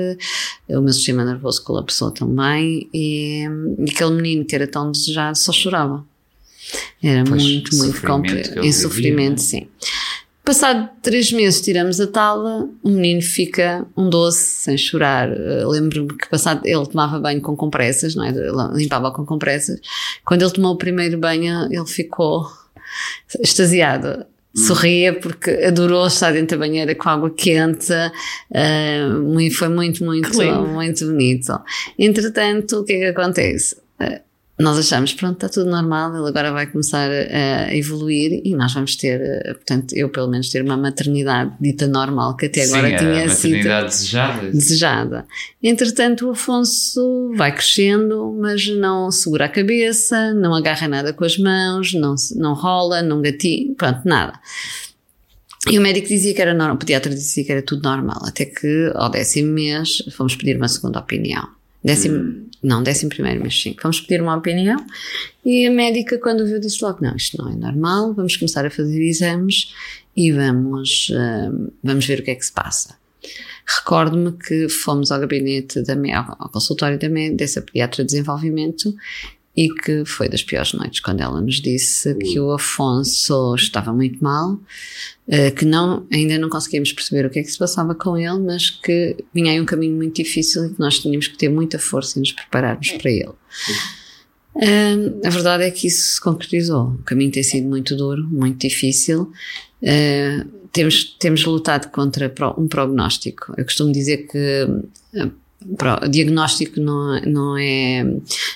o 0.70 0.82
meu 0.82 0.92
sistema 0.92 1.24
nervoso 1.24 1.63
colapsou 1.63 2.10
também, 2.10 2.89
e, 2.92 3.44
e 3.77 3.92
aquele 3.92 4.16
menino 4.16 4.44
que 4.44 4.56
era 4.56 4.68
tão 4.68 4.92
desejado 4.92 5.38
só 5.38 5.51
chorava. 5.51 6.04
Era 7.03 7.24
pois, 7.24 7.43
muito, 7.43 7.75
muito 7.75 8.01
complicado. 8.01 8.63
Em 8.63 8.71
sofrimento, 8.71 9.41
vivia, 9.41 9.62
sim. 9.62 9.67
Passado 10.47 10.89
três 11.01 11.29
meses 11.33 11.59
tiramos 11.59 12.00
a 12.00 12.07
tala, 12.07 12.69
o 12.81 12.89
menino 12.89 13.21
fica 13.21 13.86
um 13.97 14.09
doce, 14.09 14.62
sem 14.62 14.77
chorar. 14.77 15.29
Uh, 15.29 15.67
Lembro-me 15.69 16.17
que 16.17 16.29
passado, 16.29 16.62
ele 16.63 16.86
tomava 16.86 17.19
banho 17.19 17.41
com 17.41 17.53
compressas, 17.53 18.15
não 18.15 18.24
é? 18.24 18.31
Limpava 18.74 19.12
com 19.12 19.25
compressas. 19.25 19.77
Quando 20.25 20.43
ele 20.43 20.51
tomou 20.51 20.71
o 20.71 20.77
primeiro 20.77 21.17
banho, 21.17 21.67
ele 21.69 21.86
ficou 21.86 22.47
extasiado. 23.41 24.25
Hum. 24.55 24.59
Sorria 24.62 25.19
porque 25.19 25.51
adorou 25.51 26.07
estar 26.07 26.31
dentro 26.31 26.57
da 26.57 26.65
banheira 26.65 26.95
com 26.95 27.09
água 27.09 27.29
quente, 27.29 27.91
uh, 27.91 29.51
foi 29.51 29.67
muito, 29.67 30.05
muito, 30.05 30.29
muito 30.33 31.05
bonito. 31.05 31.59
Entretanto, 32.00 32.79
o 32.79 32.83
que 32.86 32.93
é 32.93 33.00
que 33.00 33.19
acontece? 33.19 33.75
Nós 34.59 34.79
achamos, 34.79 35.13
pronto, 35.13 35.35
está 35.35 35.47
tudo 35.47 35.69
normal, 35.69 36.15
ele 36.15 36.27
agora 36.27 36.51
vai 36.51 36.65
começar 36.65 37.07
a, 37.11 37.75
evoluir 37.75 38.41
e 38.43 38.55
nós 38.55 38.73
vamos 38.73 38.95
ter, 38.95 39.21
eh, 39.21 39.53
portanto, 39.53 39.93
eu 39.93 40.09
pelo 40.09 40.27
menos 40.27 40.49
ter 40.49 40.63
uma 40.63 40.75
maternidade 40.75 41.53
dita 41.61 41.85
normal, 41.85 42.35
que 42.35 42.47
até 42.47 42.63
agora 42.63 42.89
Sim, 42.89 42.97
tinha 42.97 43.25
a 43.25 43.29
sido 43.29 43.85
desejada. 43.85 44.51
desejada. 44.51 45.25
Entretanto, 45.61 46.27
o 46.27 46.31
Afonso 46.31 47.31
vai 47.35 47.53
crescendo, 47.53 48.35
mas 48.39 48.67
não 48.67 49.11
segura 49.11 49.45
a 49.45 49.49
cabeça, 49.49 50.33
não 50.33 50.55
agarra 50.55 50.87
nada 50.87 51.13
com 51.13 51.23
as 51.23 51.37
mãos, 51.37 51.93
não, 51.93 52.15
não 52.35 52.55
rola, 52.55 53.03
não 53.03 53.21
gatinha, 53.21 53.75
pronto, 53.75 54.01
nada. 54.05 54.39
E 55.69 55.77
o 55.77 55.81
médico 55.81 56.07
dizia 56.07 56.33
que 56.33 56.41
era 56.41 56.55
normal, 56.55 56.77
o 56.77 56.79
pediatra 56.79 57.13
dizia 57.13 57.43
que 57.43 57.51
era 57.51 57.61
tudo 57.61 57.83
normal, 57.83 58.21
até 58.25 58.45
que 58.45 58.91
ao 58.95 59.09
décimo 59.09 59.53
mês 59.53 60.01
fomos 60.15 60.35
pedir 60.35 60.57
uma 60.57 60.67
segunda 60.67 60.99
opinião. 60.99 61.56
Décimo, 61.88 62.17
hum. 62.17 62.48
Não, 62.62 62.84
décimo 62.84 63.10
primeiro 63.10 63.41
mês, 63.41 63.62
sim. 63.62 63.74
Vamos 63.82 64.01
pedir 64.01 64.22
uma 64.22 64.36
opinião 64.36 64.86
e 65.46 65.65
a 65.65 65.72
médica, 65.72 66.17
quando 66.17 66.46
viu, 66.46 66.60
disse 66.60 66.84
logo: 66.84 67.00
Não, 67.01 67.15
isto 67.15 67.38
não 67.38 67.50
é 67.50 67.56
normal, 67.56 68.13
vamos 68.13 68.36
começar 68.36 68.65
a 68.65 68.70
fazer 68.70 69.01
exames 69.01 69.74
e 70.15 70.32
vamos, 70.32 71.10
uh, 71.12 71.72
vamos 71.82 72.06
ver 72.06 72.20
o 72.20 72.24
que 72.24 72.32
é 72.32 72.36
que 72.36 72.46
se 72.46 72.51
passa. 72.51 72.98
Recordo-me 73.65 74.34
que 74.34 74.67
fomos 74.67 75.12
ao 75.12 75.20
gabinete 75.20 75.82
da 75.84 75.96
ao 76.39 76.50
consultório 76.50 77.00
da 77.00 77.08
dessa 77.36 77.62
pediatra 77.62 78.03
de 78.03 78.12
desenvolvimento 78.12 78.94
e 79.57 79.69
que 79.69 80.05
foi 80.05 80.29
das 80.29 80.43
piores 80.43 80.71
noites 80.73 80.99
quando 80.99 81.21
ela 81.21 81.41
nos 81.41 81.59
disse 81.59 82.13
que 82.13 82.39
o 82.39 82.51
Afonso 82.51 83.55
estava 83.55 83.91
muito 83.91 84.23
mal, 84.23 84.59
eh, 85.27 85.49
que 85.49 85.65
não, 85.65 86.05
ainda 86.13 86.37
não 86.37 86.47
conseguíamos 86.47 86.93
perceber 86.93 87.25
o 87.25 87.29
que 87.31 87.39
é 87.39 87.43
que 87.43 87.51
se 87.51 87.57
passava 87.57 87.95
com 87.95 88.15
ele, 88.15 88.37
mas 88.37 88.69
que 88.69 89.17
vinha 89.33 89.51
aí 89.51 89.59
um 89.59 89.65
caminho 89.65 89.95
muito 89.95 90.15
difícil 90.23 90.67
e 90.67 90.69
que 90.69 90.79
nós 90.79 90.99
tínhamos 90.99 91.27
que 91.27 91.35
ter 91.35 91.49
muita 91.49 91.79
força 91.79 92.19
e 92.19 92.21
nos 92.21 92.31
prepararmos 92.31 92.91
para 92.91 93.09
ele. 93.09 93.33
a 95.25 95.29
verdade 95.31 95.63
é 95.63 95.71
que 95.71 95.87
isso 95.87 96.13
se 96.13 96.21
concretizou. 96.21 96.89
O 96.89 97.03
caminho 97.03 97.31
tem 97.31 97.41
sido 97.41 97.67
muito 97.67 97.95
duro, 97.95 98.27
muito 98.29 98.59
difícil. 98.59 99.31
Uh, 99.81 100.67
temos, 100.71 101.03
temos 101.17 101.43
lutado 101.45 101.89
contra 101.89 102.31
um 102.57 102.67
prognóstico. 102.67 103.55
Eu 103.57 103.65
costumo 103.65 103.91
dizer 103.91 104.27
que 104.27 104.67
o 105.65 106.07
diagnóstico 106.07 106.79
não, 106.79 107.19
não, 107.21 107.57
é, 107.57 108.05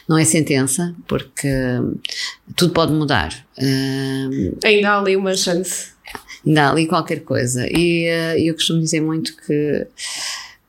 não 0.07 0.17
é 0.17 0.25
sentença, 0.25 0.95
porque 1.07 1.49
tudo 2.55 2.73
pode 2.73 2.93
mudar. 2.93 3.33
Uh, 3.57 4.57
ainda 4.63 4.89
há 4.89 4.99
ali 4.99 5.15
uma 5.15 5.35
chance. 5.35 5.91
Ainda 6.45 6.63
há 6.63 6.71
ali 6.71 6.87
qualquer 6.87 7.21
coisa. 7.21 7.67
E 7.67 8.07
uh, 8.07 8.39
eu 8.39 8.53
costumo 8.53 8.79
dizer 8.79 9.01
muito 9.01 9.35
que 9.35 9.87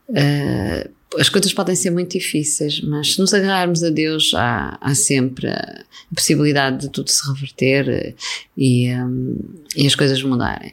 uh, 0.09 0.91
as 1.19 1.29
coisas 1.29 1.53
podem 1.53 1.77
ser 1.77 1.91
muito 1.91 2.13
difíceis, 2.19 2.81
mas 2.81 3.15
se 3.15 3.21
nos 3.21 3.35
agarrarmos 3.35 3.85
a 3.85 3.91
Deus, 3.91 4.33
há, 4.35 4.79
há 4.81 4.95
sempre 4.95 5.49
a 5.49 5.85
possibilidade 6.15 6.81
de 6.81 6.89
tudo 6.89 7.11
se 7.11 7.27
reverter 7.29 8.17
e, 8.57 8.91
um, 8.95 9.37
e 9.77 9.87
as 9.87 9.95
coisas 9.95 10.23
mudarem. 10.23 10.73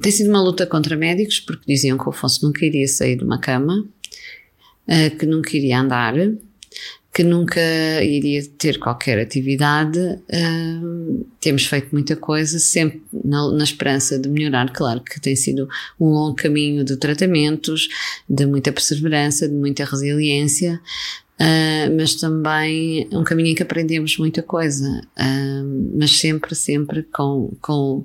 Tem 0.00 0.12
sido 0.12 0.30
uma 0.30 0.40
luta 0.40 0.64
contra 0.64 0.96
médicos, 0.96 1.40
porque 1.40 1.64
diziam 1.66 1.98
que 1.98 2.06
o 2.06 2.10
Afonso 2.10 2.46
nunca 2.46 2.64
iria 2.64 2.86
sair 2.86 3.16
de 3.16 3.24
uma 3.24 3.36
cama, 3.36 3.84
uh, 4.88 5.16
que 5.16 5.26
nunca 5.26 5.56
iria 5.56 5.80
andar, 5.80 6.14
que 7.12 7.24
nunca 7.24 7.60
iria 8.02 8.42
ter 8.56 8.78
qualquer 8.78 9.18
atividade. 9.18 9.98
Uh, 9.98 11.26
temos 11.40 11.64
feito 11.64 11.88
muita 11.92 12.14
coisa, 12.14 12.58
sempre 12.58 13.02
na, 13.12 13.50
na, 13.50 13.64
esperança 13.64 14.18
de 14.18 14.28
melhorar. 14.28 14.72
Claro 14.72 15.02
que 15.02 15.20
tem 15.20 15.34
sido 15.34 15.68
um 15.98 16.08
longo 16.08 16.36
caminho 16.36 16.84
de 16.84 16.96
tratamentos, 16.96 17.88
de 18.28 18.46
muita 18.46 18.72
perseverança, 18.72 19.48
de 19.48 19.54
muita 19.54 19.84
resiliência. 19.84 20.80
Uh, 21.40 21.96
mas 21.96 22.16
também 22.16 23.08
um 23.10 23.24
caminho 23.24 23.48
em 23.48 23.54
que 23.54 23.62
aprendemos 23.62 24.18
muita 24.18 24.42
coisa, 24.42 25.00
uh, 25.18 25.96
mas 25.98 26.18
sempre, 26.18 26.54
sempre 26.54 27.02
com, 27.02 27.56
com, 27.62 28.04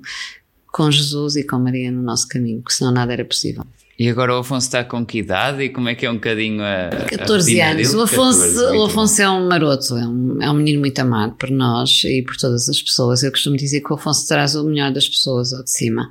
com 0.72 0.90
Jesus 0.90 1.36
e 1.36 1.44
com 1.44 1.58
Maria 1.58 1.92
no 1.92 2.00
nosso 2.00 2.26
caminho, 2.28 2.62
porque 2.62 2.72
senão 2.72 2.92
nada 2.92 3.12
era 3.12 3.26
possível. 3.26 3.62
E 3.98 4.10
agora 4.10 4.34
o 4.34 4.38
Afonso 4.40 4.66
está 4.66 4.84
com 4.84 5.06
que 5.06 5.18
idade 5.18 5.62
e 5.62 5.68
como 5.70 5.88
é 5.88 5.94
que 5.94 6.04
é 6.04 6.10
um 6.10 6.14
bocadinho 6.14 6.62
a. 6.62 6.90
14 7.08 7.60
a 7.60 7.70
anos. 7.70 7.88
Dele? 7.88 7.98
O 7.98 8.02
Afonso, 8.02 8.40
14, 8.40 8.76
o 8.76 8.84
Afonso 8.84 9.22
é 9.22 9.30
um 9.30 9.48
maroto, 9.48 9.96
é 9.96 10.06
um, 10.06 10.42
é 10.42 10.50
um 10.50 10.54
menino 10.54 10.80
muito 10.80 10.98
amado 10.98 11.34
por 11.36 11.50
nós 11.50 12.02
e 12.04 12.22
por 12.22 12.36
todas 12.36 12.68
as 12.68 12.82
pessoas. 12.82 13.22
Eu 13.22 13.30
costumo 13.30 13.56
dizer 13.56 13.80
que 13.80 13.90
o 13.90 13.96
Afonso 13.96 14.28
traz 14.28 14.54
o 14.54 14.64
melhor 14.64 14.92
das 14.92 15.08
pessoas 15.08 15.54
ao 15.54 15.64
de 15.64 15.70
cima, 15.70 16.10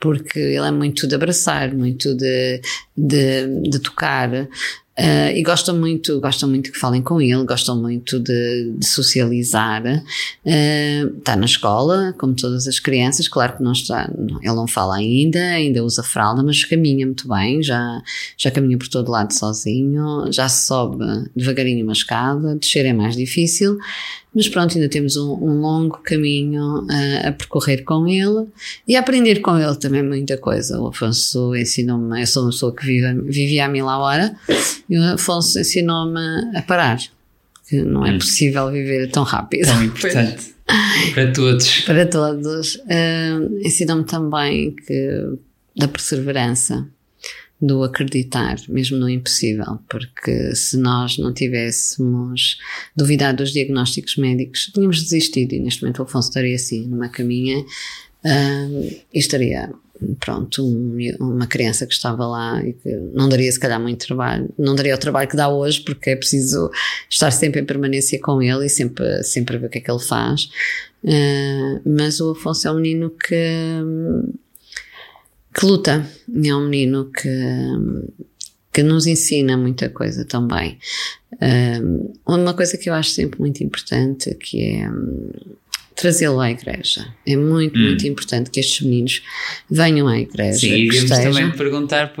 porque 0.00 0.40
ele 0.40 0.66
é 0.66 0.72
muito 0.72 1.06
de 1.06 1.14
abraçar, 1.14 1.72
muito 1.72 2.16
de, 2.16 2.60
de, 2.96 3.60
de 3.62 3.78
tocar. 3.78 4.48
Uh, 5.00 5.34
e 5.34 5.42
gostam 5.42 5.78
muito, 5.78 6.20
gostam 6.20 6.46
muito 6.46 6.70
que 6.70 6.78
falem 6.78 7.00
com 7.00 7.22
ele, 7.22 7.42
gostam 7.44 7.74
muito 7.74 8.20
de, 8.20 8.74
de 8.76 8.86
socializar. 8.86 9.82
Uh, 10.44 11.16
está 11.16 11.34
na 11.36 11.46
escola, 11.46 12.14
como 12.18 12.34
todas 12.34 12.68
as 12.68 12.78
crianças, 12.78 13.26
claro 13.26 13.56
que 13.56 13.62
não 13.62 13.72
está, 13.72 14.10
ele 14.42 14.54
não 14.54 14.66
fala 14.66 14.96
ainda, 14.96 15.40
ainda 15.40 15.82
usa 15.82 16.02
fralda, 16.02 16.42
mas 16.42 16.64
caminha 16.64 17.06
muito 17.06 17.26
bem, 17.26 17.62
já, 17.62 18.02
já 18.36 18.50
caminha 18.50 18.76
por 18.76 18.88
todo 18.88 19.10
lado 19.10 19.32
sozinho, 19.32 20.30
já 20.30 20.50
sobe 20.50 21.02
devagarinho 21.34 21.82
uma 21.82 21.94
escada, 21.94 22.56
descer 22.56 22.84
é 22.84 22.92
mais 22.92 23.16
difícil, 23.16 23.78
mas 24.34 24.48
pronto, 24.48 24.76
ainda 24.76 24.88
temos 24.88 25.16
um, 25.16 25.32
um 25.32 25.60
longo 25.60 25.98
caminho 25.98 26.84
uh, 26.84 27.28
a 27.28 27.32
percorrer 27.32 27.82
com 27.82 28.06
ele 28.06 28.46
e 28.86 28.96
a 28.96 29.00
aprender 29.00 29.40
com 29.40 29.58
ele 29.58 29.74
também 29.76 30.02
muita 30.02 30.38
coisa. 30.38 30.80
O 30.80 30.88
Afonso 30.88 31.54
ensinou-me, 31.56 32.20
eu 32.20 32.26
sou 32.26 32.44
uma 32.44 32.50
pessoa 32.50 32.74
que 32.74 32.86
vive, 32.86 33.12
vivia 33.22 33.66
a 33.66 33.68
mil 33.68 33.88
a 33.88 33.98
hora, 33.98 34.34
e 34.88 34.98
o 34.98 35.14
Afonso 35.14 35.58
ensinou-me 35.58 36.56
a 36.56 36.62
parar, 36.62 36.98
que 37.68 37.82
não 37.82 38.06
é 38.06 38.12
hum. 38.12 38.18
possível 38.18 38.70
viver 38.70 39.10
tão 39.10 39.24
rápido. 39.24 39.66
Tão 39.66 39.82
importante. 39.84 40.54
Para 41.14 41.32
todos. 41.32 41.80
Para 41.80 42.06
todos. 42.06 42.76
Uh, 42.76 43.60
ensinou-me 43.64 44.04
também 44.04 44.76
que 44.86 45.38
da 45.76 45.88
perseverança 45.88 46.86
do 47.60 47.82
acreditar, 47.82 48.56
mesmo 48.68 48.96
no 48.96 49.08
impossível, 49.08 49.78
porque 49.88 50.54
se 50.54 50.78
nós 50.78 51.18
não 51.18 51.32
tivéssemos 51.32 52.58
duvidado 52.96 53.38
dos 53.38 53.52
diagnósticos 53.52 54.16
médicos, 54.16 54.70
tínhamos 54.72 55.02
desistido 55.02 55.52
e 55.52 55.60
neste 55.60 55.82
momento 55.82 55.98
o 55.98 56.02
Afonso 56.04 56.28
estaria 56.28 56.54
assim, 56.54 56.86
numa 56.86 57.10
caminha 57.10 57.58
uh, 57.58 59.00
e 59.12 59.18
estaria, 59.18 59.70
pronto, 60.18 60.64
um, 60.64 60.96
uma 61.20 61.46
criança 61.46 61.86
que 61.86 61.92
estava 61.92 62.26
lá 62.26 62.64
e 62.64 62.72
que 62.72 62.88
não 63.12 63.28
daria 63.28 63.52
se 63.52 63.60
calhar 63.60 63.78
muito 63.78 64.06
trabalho, 64.06 64.48
não 64.58 64.74
daria 64.74 64.94
o 64.94 64.98
trabalho 64.98 65.28
que 65.28 65.36
dá 65.36 65.50
hoje, 65.50 65.82
porque 65.82 66.10
é 66.10 66.16
preciso 66.16 66.70
estar 67.10 67.30
sempre 67.30 67.60
em 67.60 67.66
permanência 67.66 68.18
com 68.20 68.40
ele 68.40 68.64
e 68.64 68.70
sempre, 68.70 69.22
sempre 69.22 69.58
ver 69.58 69.66
o 69.66 69.70
que 69.70 69.78
é 69.78 69.80
que 69.82 69.90
ele 69.90 70.00
faz. 70.00 70.48
Uh, 71.04 71.80
mas 71.84 72.20
o 72.20 72.30
Afonso 72.30 72.68
é 72.68 72.72
um 72.72 72.76
menino 72.76 73.10
que 73.10 73.34
que 75.54 75.66
luta. 75.66 76.08
É 76.44 76.54
um 76.54 76.68
menino 76.68 77.10
que, 77.10 77.28
que 78.72 78.82
nos 78.82 79.06
ensina 79.06 79.56
muita 79.56 79.88
coisa 79.88 80.24
também. 80.24 80.78
Um, 81.40 82.12
uma 82.26 82.54
coisa 82.54 82.76
que 82.76 82.88
eu 82.88 82.94
acho 82.94 83.10
sempre 83.10 83.40
muito 83.40 83.62
importante 83.62 84.34
que 84.34 84.62
é 84.62 84.90
um, 84.90 85.30
trazê-lo 86.00 86.40
à 86.40 86.50
igreja. 86.50 87.06
É 87.26 87.36
muito, 87.36 87.78
hum. 87.78 87.82
muito 87.82 88.06
importante 88.06 88.50
que 88.50 88.58
estes 88.58 88.80
meninos 88.80 89.22
venham 89.70 90.08
à 90.08 90.18
igreja. 90.18 90.58
Sim, 90.58 90.88
e 90.88 91.08
também 91.08 91.50
perguntar, 91.52 92.14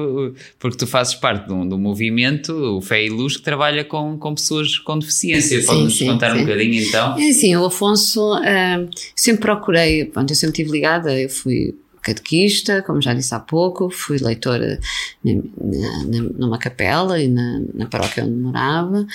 porque 0.58 0.76
tu 0.76 0.86
fazes 0.86 1.14
parte 1.14 1.46
de 1.46 1.52
um, 1.52 1.66
de 1.66 1.74
um, 1.74 1.78
movimento, 1.78 2.52
o 2.52 2.80
Fé 2.80 3.06
e 3.06 3.08
Luz, 3.08 3.36
que 3.36 3.42
trabalha 3.42 3.84
com, 3.84 4.18
com 4.18 4.34
pessoas 4.34 4.78
com 4.78 4.98
deficiência. 4.98 5.62
Podes-nos 5.64 5.98
contar 5.98 6.32
sim. 6.32 6.38
um 6.38 6.40
bocadinho 6.40 6.82
então? 6.82 7.18
É 7.18 7.28
assim, 7.30 7.56
o 7.56 7.64
Afonso, 7.64 8.34
uh, 8.34 8.90
sempre 9.16 9.42
procurei, 9.42 10.04
pronto, 10.04 10.30
eu 10.30 10.36
sempre 10.36 10.60
estive 10.60 10.72
ligada, 10.76 11.18
eu 11.18 11.28
fui 11.28 11.74
catequista, 12.02 12.82
como 12.82 13.00
já 13.00 13.12
disse 13.14 13.34
há 13.34 13.40
pouco, 13.40 13.90
fui 13.90 14.18
leitora 14.18 14.80
na, 15.24 15.32
na, 15.34 16.22
numa 16.38 16.58
capela 16.58 17.20
e 17.20 17.28
na, 17.28 17.60
na 17.74 17.86
paróquia 17.86 18.24
onde 18.24 18.36
morava 18.36 19.06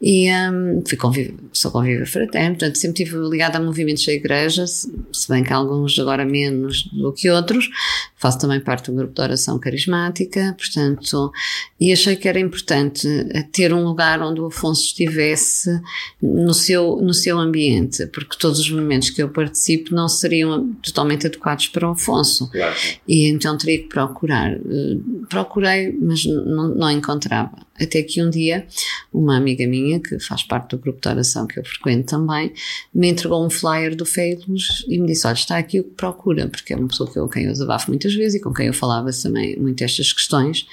e 0.00 0.30
um, 0.30 0.82
fui 0.86 0.96
conviv 0.96 1.34
sou 1.52 1.70
convívio 1.70 2.06
fraterno, 2.06 2.56
portanto 2.56 2.76
sempre 2.76 3.02
estive 3.02 3.28
ligada 3.28 3.58
a 3.58 3.60
movimentos 3.60 4.04
da 4.04 4.12
igreja, 4.12 4.66
se, 4.66 4.92
se 5.12 5.28
bem 5.28 5.42
que 5.42 5.52
alguns 5.52 5.98
agora 5.98 6.24
menos 6.24 6.84
do 6.92 7.12
que 7.12 7.30
outros, 7.30 7.68
faço 8.16 8.38
também 8.38 8.60
parte 8.60 8.90
do 8.90 8.96
grupo 8.96 9.14
de 9.14 9.20
oração 9.20 9.58
carismática, 9.58 10.54
portanto, 10.58 11.32
e 11.80 11.92
achei 11.92 12.16
que 12.16 12.28
era 12.28 12.40
importante 12.40 13.06
ter 13.52 13.72
um 13.72 13.84
lugar 13.84 14.20
onde 14.22 14.40
o 14.40 14.46
Afonso 14.46 14.82
estivesse 14.82 15.80
no 16.22 16.54
seu, 16.54 16.96
no 17.02 17.12
seu 17.12 17.38
ambiente, 17.38 18.06
porque 18.06 18.36
todos 18.38 18.58
os 18.58 18.70
momentos 18.70 19.10
que 19.10 19.22
eu 19.22 19.28
participo 19.28 19.94
não 19.94 20.08
seriam 20.08 20.72
totalmente 20.82 21.26
adequados 21.26 21.68
para 21.68 21.88
o 21.88 21.92
Afonso 21.92 22.33
Claro. 22.50 22.74
E 23.06 23.26
então 23.26 23.56
teria 23.56 23.78
que 23.78 23.88
procurar. 23.88 24.52
Eh, 24.52 24.96
procurei, 25.28 25.92
mas 26.00 26.24
não, 26.24 26.68
não 26.74 26.90
encontrava. 26.90 27.64
Até 27.80 28.02
que 28.02 28.22
um 28.22 28.30
dia, 28.30 28.66
uma 29.12 29.36
amiga 29.36 29.66
minha, 29.66 29.98
que 29.98 30.18
faz 30.20 30.44
parte 30.44 30.70
do 30.70 30.78
grupo 30.78 31.00
de 31.00 31.08
oração 31.08 31.46
que 31.46 31.58
eu 31.58 31.64
frequento 31.64 32.06
também, 32.06 32.52
me 32.94 33.08
entregou 33.08 33.44
um 33.44 33.50
flyer 33.50 33.96
do 33.96 34.06
Feilos 34.06 34.84
e 34.88 34.98
me 34.98 35.08
disse: 35.08 35.26
Olha, 35.26 35.34
está 35.34 35.58
aqui 35.58 35.80
o 35.80 35.84
que 35.84 35.90
procura, 35.90 36.48
porque 36.48 36.72
é 36.72 36.76
uma 36.76 36.88
pessoa 36.88 37.10
com 37.10 37.28
quem 37.28 37.44
eu 37.44 37.52
desabafo 37.52 37.90
muitas 37.90 38.14
vezes 38.14 38.40
e 38.40 38.42
com 38.42 38.52
quem 38.52 38.66
eu 38.68 38.74
falava 38.74 39.10
também 39.10 39.56
muito 39.58 39.82
estas 39.82 40.12
questões. 40.12 40.66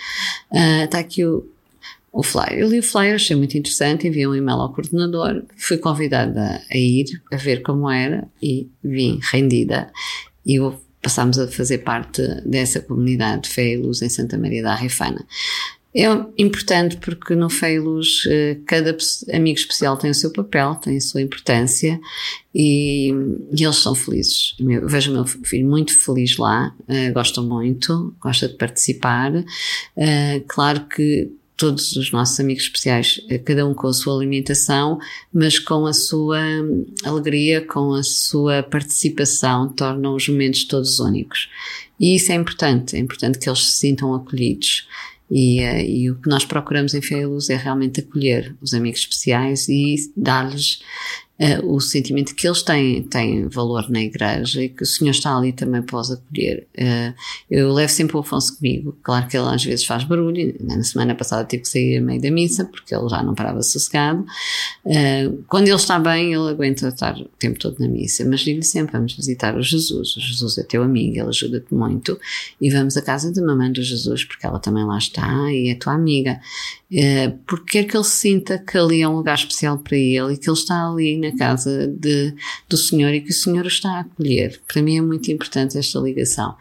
Uh, 0.52 0.86
está 0.86 1.00
aqui 1.00 1.26
o, 1.26 1.47
o 2.12 2.21
flyer. 2.21 2.60
Eu 2.60 2.69
li 2.69 2.80
o 2.80 2.84
flyer, 2.84 3.15
achei 3.15 3.36
muito 3.36 3.58
interessante, 3.58 4.08
enviei 4.08 4.28
um 4.28 4.36
e-mail 4.36 4.60
ao 4.60 4.74
coordenador, 4.74 5.43
fui 5.58 5.78
convidada 5.78 6.62
a 6.69 6.78
ir, 6.78 7.06
a 7.32 7.36
ver 7.38 7.62
como 7.62 7.89
era 7.89 8.28
e 8.41 8.67
vim 8.84 9.19
rendida. 9.32 9.91
E 10.45 10.60
o 10.60 10.76
passámos 11.01 11.39
a 11.39 11.47
fazer 11.47 11.79
parte 11.79 12.21
dessa 12.45 12.79
comunidade 12.79 13.43
de 13.43 13.49
Fé 13.49 13.73
e 13.73 13.77
Luz 13.77 14.01
em 14.01 14.09
Santa 14.09 14.37
Maria 14.37 14.63
da 14.63 14.75
Rifana. 14.75 15.25
É 15.93 16.05
importante 16.37 16.95
porque 16.97 17.35
no 17.35 17.49
Luz 17.83 18.23
eh, 18.25 18.57
cada 18.65 18.95
amigo 19.33 19.59
especial 19.59 19.97
tem 19.97 20.09
o 20.09 20.15
seu 20.15 20.31
papel, 20.31 20.75
tem 20.75 20.95
a 20.95 21.01
sua 21.01 21.21
importância 21.21 21.99
e, 22.55 23.09
e 23.53 23.63
eles 23.63 23.75
são 23.75 23.93
felizes. 23.93 24.55
Eu 24.57 24.87
vejo 24.87 25.11
o 25.11 25.13
meu 25.15 25.25
filho 25.25 25.67
muito 25.67 25.93
feliz 25.99 26.37
lá, 26.37 26.73
uh, 26.87 27.13
gosta 27.13 27.41
muito, 27.41 28.15
gosta 28.21 28.47
de 28.47 28.55
participar. 28.55 29.33
Uh, 29.35 30.41
claro 30.47 30.85
que 30.85 31.29
todos 31.57 31.95
os 31.95 32.11
nossos 32.11 32.39
amigos 32.39 32.63
especiais, 32.63 33.21
eh, 33.29 33.37
cada 33.37 33.65
um 33.67 33.73
com 33.73 33.87
a 33.87 33.93
sua 33.93 34.15
alimentação, 34.15 34.99
mas 35.33 35.59
com 35.59 35.85
a 35.85 35.93
sua 35.93 36.39
hum, 36.39 36.85
alegria, 37.03 37.61
com 37.61 37.93
a 37.93 38.03
sua 38.03 38.63
participação, 38.63 39.69
tornam 39.69 40.15
os 40.15 40.27
momentos 40.27 40.63
todos 40.65 40.99
únicos. 40.99 41.49
E 41.99 42.15
isso 42.15 42.31
é 42.31 42.35
importante, 42.35 42.95
é 42.95 42.99
importante 42.99 43.37
que 43.37 43.47
eles 43.47 43.65
se 43.65 43.73
sintam 43.73 44.13
acolhidos. 44.13 44.87
E, 45.29 45.61
uh, 45.61 45.79
e 45.79 46.09
o 46.09 46.15
que 46.15 46.27
nós 46.27 46.43
procuramos 46.43 46.93
em 46.93 47.01
Fé 47.01 47.25
Luz 47.25 47.49
é 47.49 47.55
realmente 47.55 48.01
acolher 48.01 48.55
os 48.59 48.73
amigos 48.73 49.01
especiais 49.01 49.69
e 49.69 49.95
dar-lhes 50.17 50.81
uh, 51.41 51.73
o 51.73 51.82
sentimento 51.82 52.36
que 52.36 52.47
eles 52.47 52.62
têm, 52.62 53.01
têm 53.04 53.47
valor 53.47 53.89
na 53.89 54.01
igreja 54.01 54.63
e 54.63 54.69
que 54.69 54.84
o 54.84 54.86
Senhor 54.86 55.12
está 55.12 55.36
ali 55.36 55.51
também 55.51 55.82
para 55.82 55.99
os 55.99 56.12
acolher. 56.12 56.67
Uh, 56.77 57.13
eu 57.49 57.73
levo 57.73 57.91
sempre 57.91 58.15
o 58.15 58.19
Afonso 58.19 58.58
comigo. 58.58 58.95
Claro 59.01 59.27
que 59.27 59.36
ele 59.36 59.47
às 59.47 59.63
vezes 59.63 59.86
faz 59.86 60.04
barulho. 60.04 60.56
Na 60.62 60.82
semana 60.84 61.15
passada 61.15 61.43
tive 61.45 61.63
que 61.63 61.69
sair 61.69 61.97
a 61.97 62.01
meio 62.01 62.21
da 62.21 62.30
missa 62.30 62.65
porque 62.65 62.93
ele 62.93 63.10
já 63.10 63.23
não 63.23 63.34
parava 63.34 63.62
sossegado. 63.63 64.25
Uh, 64.86 65.43
quando 65.47 65.67
ele 65.67 65.75
está 65.75 65.97
bem, 65.97 66.34
ele 66.34 66.49
aguenta 66.49 66.88
estar 66.88 67.17
o 67.17 67.25
tempo 67.39 67.58
todo 67.58 67.80
na 67.80 67.88
missa. 67.88 68.23
Mas 68.25 68.41
digo-lhe 68.41 68.63
sempre: 68.63 68.93
vamos 68.93 69.13
visitar 69.13 69.56
o 69.56 69.62
Jesus. 69.62 70.15
O 70.15 70.19
Jesus 70.19 70.58
é 70.60 70.63
teu 70.63 70.84
amigo, 70.84 71.17
ele 71.17 71.30
ajuda-te 71.30 71.73
muito. 71.73 72.19
E 72.60 72.69
vamos 72.69 72.95
à 72.97 73.01
casa 73.01 73.32
da 73.34 73.41
mamãe 73.41 73.71
do 73.71 73.82
Jesus 73.82 74.23
porque 74.23 74.45
ela 74.45 74.60
também 74.60 74.86
lá 74.86 74.97
está 74.97 75.51
e 75.51 75.69
é 75.69 75.75
tua 75.75 75.93
amiga. 75.93 76.39
Uh, 76.91 77.39
porque 77.47 77.80
quer 77.80 77.89
que 77.89 77.95
ele 77.95 78.04
sinta 78.04 78.60
que 78.60 78.77
ali 78.77 79.01
é 79.01 79.08
um 79.08 79.15
lugar 79.15 79.36
especial 79.36 79.77
para 79.77 79.95
ele 79.95 80.34
e 80.34 80.38
que 80.38 80.49
ele 80.49 80.58
está 80.58 80.89
ali 80.89 81.17
na 81.17 81.34
casa 81.38 81.88
de, 81.88 82.36
do 82.67 82.75
Senhor 82.75 83.13
e 83.13 83.21
que 83.21 83.30
o 83.30 83.34
Senhor 83.34 83.63
o 83.63 83.67
está 83.69 83.91
a 83.91 83.99
acolher. 84.01 84.60
Para 84.67 84.82
mim 84.82 84.97
é 84.97 85.01
muito 85.01 85.32
importante 85.32 85.77
esta 85.77 85.99
ligação. 85.99 86.54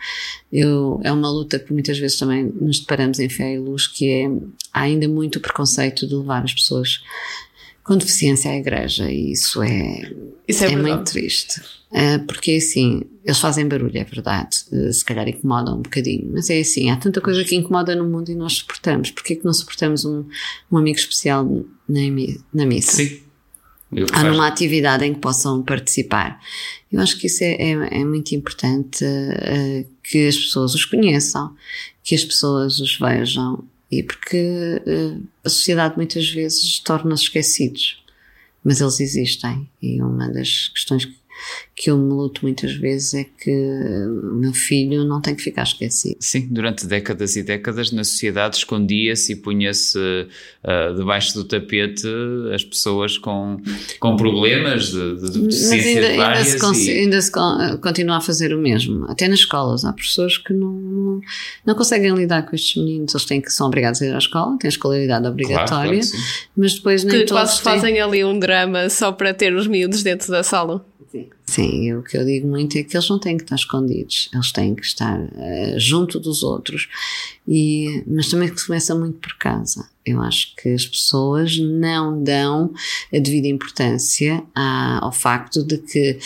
Eu, 0.52 1.00
é 1.02 1.10
uma 1.10 1.28
luta 1.28 1.58
que 1.58 1.72
muitas 1.72 1.98
vezes 1.98 2.16
também 2.16 2.44
nos 2.44 2.78
deparamos 2.78 3.18
em 3.18 3.28
fé 3.28 3.54
e 3.54 3.58
luz, 3.58 3.88
que 3.88 4.08
é, 4.08 4.26
há 4.72 4.82
ainda 4.82 5.08
muito 5.08 5.40
preconceito 5.40 6.06
de 6.06 6.14
levar 6.14 6.44
as 6.44 6.54
pessoas 6.54 7.02
com 7.90 7.96
deficiência 7.96 8.52
à 8.52 8.56
igreja 8.56 9.10
e 9.10 9.32
isso 9.32 9.60
é, 9.64 10.12
isso 10.46 10.64
é, 10.64 10.74
é 10.74 10.76
muito 10.76 11.10
triste. 11.10 11.60
Uh, 11.90 12.24
porque 12.24 12.52
assim, 12.52 13.02
eles 13.24 13.40
fazem 13.40 13.66
barulho, 13.66 13.98
é 13.98 14.04
verdade, 14.04 14.58
uh, 14.70 14.92
se 14.92 15.04
calhar 15.04 15.28
incomodam 15.28 15.78
um 15.78 15.82
bocadinho, 15.82 16.30
mas 16.32 16.48
é 16.50 16.60
assim, 16.60 16.88
há 16.88 16.96
tanta 16.96 17.20
coisa 17.20 17.42
que 17.42 17.56
incomoda 17.56 17.96
no 17.96 18.08
mundo 18.08 18.30
e 18.30 18.36
nós 18.36 18.52
suportamos. 18.52 19.10
Porquê 19.10 19.34
que 19.34 19.44
não 19.44 19.52
suportamos 19.52 20.04
um, 20.04 20.24
um 20.70 20.78
amigo 20.78 21.00
especial 21.00 21.44
na, 21.88 22.00
na 22.54 22.64
missa? 22.64 22.92
Sim. 22.92 23.22
Há 24.12 24.22
numa 24.22 24.46
atividade 24.46 25.04
em 25.04 25.12
que 25.12 25.18
possam 25.18 25.60
participar. 25.64 26.40
Eu 26.92 27.00
acho 27.00 27.18
que 27.18 27.26
isso 27.26 27.42
é, 27.42 27.54
é, 27.54 27.72
é 27.72 28.04
muito 28.04 28.36
importante 28.36 29.04
uh, 29.04 29.84
que 30.04 30.28
as 30.28 30.36
pessoas 30.36 30.76
os 30.76 30.84
conheçam, 30.84 31.52
que 32.04 32.14
as 32.14 32.22
pessoas 32.22 32.78
os 32.78 32.96
vejam, 32.96 33.64
e 33.90 34.02
porque 34.02 34.82
uh, 34.86 35.28
a 35.44 35.48
sociedade 35.48 35.96
muitas 35.96 36.28
vezes 36.30 36.78
torna-se 36.78 37.24
esquecidos, 37.24 38.02
mas 38.62 38.80
eles 38.80 39.00
existem. 39.00 39.68
E 39.82 40.00
uma 40.00 40.28
das 40.28 40.68
questões 40.68 41.04
que 41.04 41.19
que 41.74 41.90
eu 41.90 41.96
me 41.96 42.12
luto 42.12 42.40
muitas 42.42 42.74
vezes 42.74 43.14
é 43.14 43.24
que 43.24 43.50
o 43.50 44.34
meu 44.34 44.52
filho 44.52 45.04
não 45.04 45.20
tem 45.20 45.34
que 45.34 45.42
ficar 45.42 45.62
esquecido. 45.62 46.16
Sim, 46.20 46.46
durante 46.50 46.86
décadas 46.86 47.36
e 47.36 47.42
décadas 47.42 47.90
na 47.90 48.04
sociedade 48.04 48.56
escondia-se 48.56 49.32
e 49.32 49.36
punha-se 49.36 49.98
uh, 49.98 50.94
debaixo 50.94 51.34
do 51.34 51.44
tapete 51.44 52.06
as 52.54 52.62
pessoas 52.64 53.16
com, 53.16 53.56
com 53.98 54.16
problemas 54.16 54.90
de, 54.90 55.16
de 55.16 55.40
deficiência 55.40 56.08
ainda, 56.08 56.16
várias. 56.16 56.54
Ainda 56.54 56.74
se, 56.74 56.90
e... 56.90 56.98
ainda 56.98 57.20
se 57.22 57.32
continua 57.80 58.16
a 58.18 58.20
fazer 58.20 58.54
o 58.54 58.58
mesmo. 58.58 59.06
Até 59.06 59.26
nas 59.26 59.38
escolas 59.38 59.84
há 59.84 59.92
professores 59.92 60.36
que 60.36 60.52
não, 60.52 61.20
não, 61.64 61.74
conseguem 61.74 62.14
lidar 62.14 62.42
com 62.42 62.54
estes 62.54 62.76
meninos. 62.76 63.14
Eles 63.14 63.24
têm 63.24 63.40
que, 63.40 63.50
são 63.50 63.66
obrigados 63.66 64.02
a 64.02 64.06
ir 64.06 64.14
à 64.14 64.18
escola, 64.18 64.58
têm 64.58 64.68
a 64.68 64.72
escolaridade 64.72 65.26
obrigatória, 65.26 66.00
claro, 66.00 66.10
claro 66.10 66.24
mas 66.56 66.74
depois 66.74 67.04
nem 67.04 67.20
que 67.20 67.24
todos 67.24 67.32
quase 67.32 67.62
têm... 67.62 67.72
fazem 67.72 68.00
ali 68.00 68.24
um 68.24 68.38
drama 68.38 68.90
só 68.90 69.12
para 69.12 69.32
ter 69.32 69.54
os 69.54 69.66
miúdos 69.66 70.02
dentro 70.02 70.30
da 70.30 70.42
sala. 70.42 70.84
Sim. 71.10 71.28
Sim, 71.44 71.94
o 71.94 72.02
que 72.04 72.16
eu 72.16 72.24
digo 72.24 72.46
muito 72.46 72.78
é 72.78 72.84
que 72.84 72.96
eles 72.96 73.08
não 73.08 73.18
têm 73.18 73.36
que 73.36 73.42
estar 73.42 73.56
escondidos, 73.56 74.30
eles 74.32 74.52
têm 74.52 74.74
que 74.76 74.84
estar 74.84 75.18
uh, 75.20 75.78
junto 75.78 76.20
dos 76.20 76.44
outros, 76.44 76.88
e, 77.48 78.04
mas 78.06 78.28
também 78.28 78.48
que 78.48 78.64
começa 78.64 78.94
muito 78.94 79.18
por 79.18 79.36
casa. 79.36 79.88
Eu 80.04 80.20
acho 80.22 80.54
que 80.56 80.70
as 80.70 80.86
pessoas 80.86 81.58
não 81.58 82.22
dão 82.22 82.72
a 83.12 83.18
devida 83.18 83.48
importância 83.48 84.42
ao 84.54 85.12
facto 85.12 85.62
de 85.62 85.78
que 85.78 86.18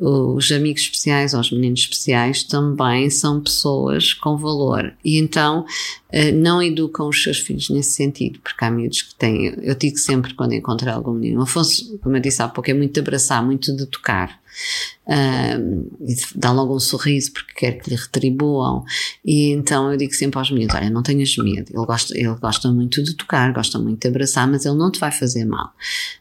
os 0.00 0.50
amigos 0.52 0.82
especiais 0.82 1.34
ou 1.34 1.40
os 1.40 1.50
meninos 1.50 1.80
especiais 1.80 2.44
também 2.44 3.10
são 3.10 3.40
pessoas 3.40 4.14
com 4.14 4.36
valor. 4.36 4.94
E 5.04 5.18
então 5.18 5.66
eh, 6.10 6.30
não 6.30 6.62
educam 6.62 7.08
os 7.08 7.22
seus 7.22 7.38
filhos 7.38 7.68
nesse 7.68 7.92
sentido, 7.92 8.38
porque 8.38 8.64
há 8.64 8.70
miúdos 8.70 9.02
que 9.02 9.14
têm, 9.16 9.54
eu 9.60 9.74
digo 9.74 9.98
sempre 9.98 10.34
quando 10.34 10.54
encontro 10.54 10.90
algum 10.90 11.12
menino, 11.12 11.42
Afonso, 11.42 11.98
como 11.98 12.16
eu 12.16 12.20
disse 12.20 12.40
há 12.40 12.48
pouco, 12.48 12.70
é 12.70 12.74
muito 12.74 12.94
de 12.94 13.00
abraçar, 13.00 13.44
muito 13.44 13.76
de 13.76 13.86
tocar 13.86 14.40
um, 15.08 15.88
e 16.06 16.14
dá 16.34 16.52
logo 16.52 16.76
um 16.76 16.78
sorriso 16.78 17.32
porque 17.32 17.54
quer 17.54 17.72
que 17.80 17.88
lhe 17.88 17.96
retribuam. 17.96 18.84
E 19.24 19.50
então 19.52 19.90
eu 19.90 19.96
digo 19.96 20.12
sempre 20.12 20.38
aos 20.38 20.50
meninos: 20.50 20.74
olha, 20.74 20.90
não 20.90 21.02
tenhas 21.02 21.34
medo, 21.38 21.72
ele 21.72 21.86
gosta, 21.86 22.16
ele 22.16 22.34
gosta 22.34 22.70
muito 22.70 23.02
de 23.02 23.14
tocar, 23.14 23.52
gosta 23.52 23.78
muito 23.78 24.00
de 24.00 24.08
abraçar, 24.08 24.46
mas 24.46 24.66
ele 24.66 24.76
não 24.76 24.90
te 24.90 25.00
vai 25.00 25.10
fazer 25.10 25.44
mal. 25.44 25.72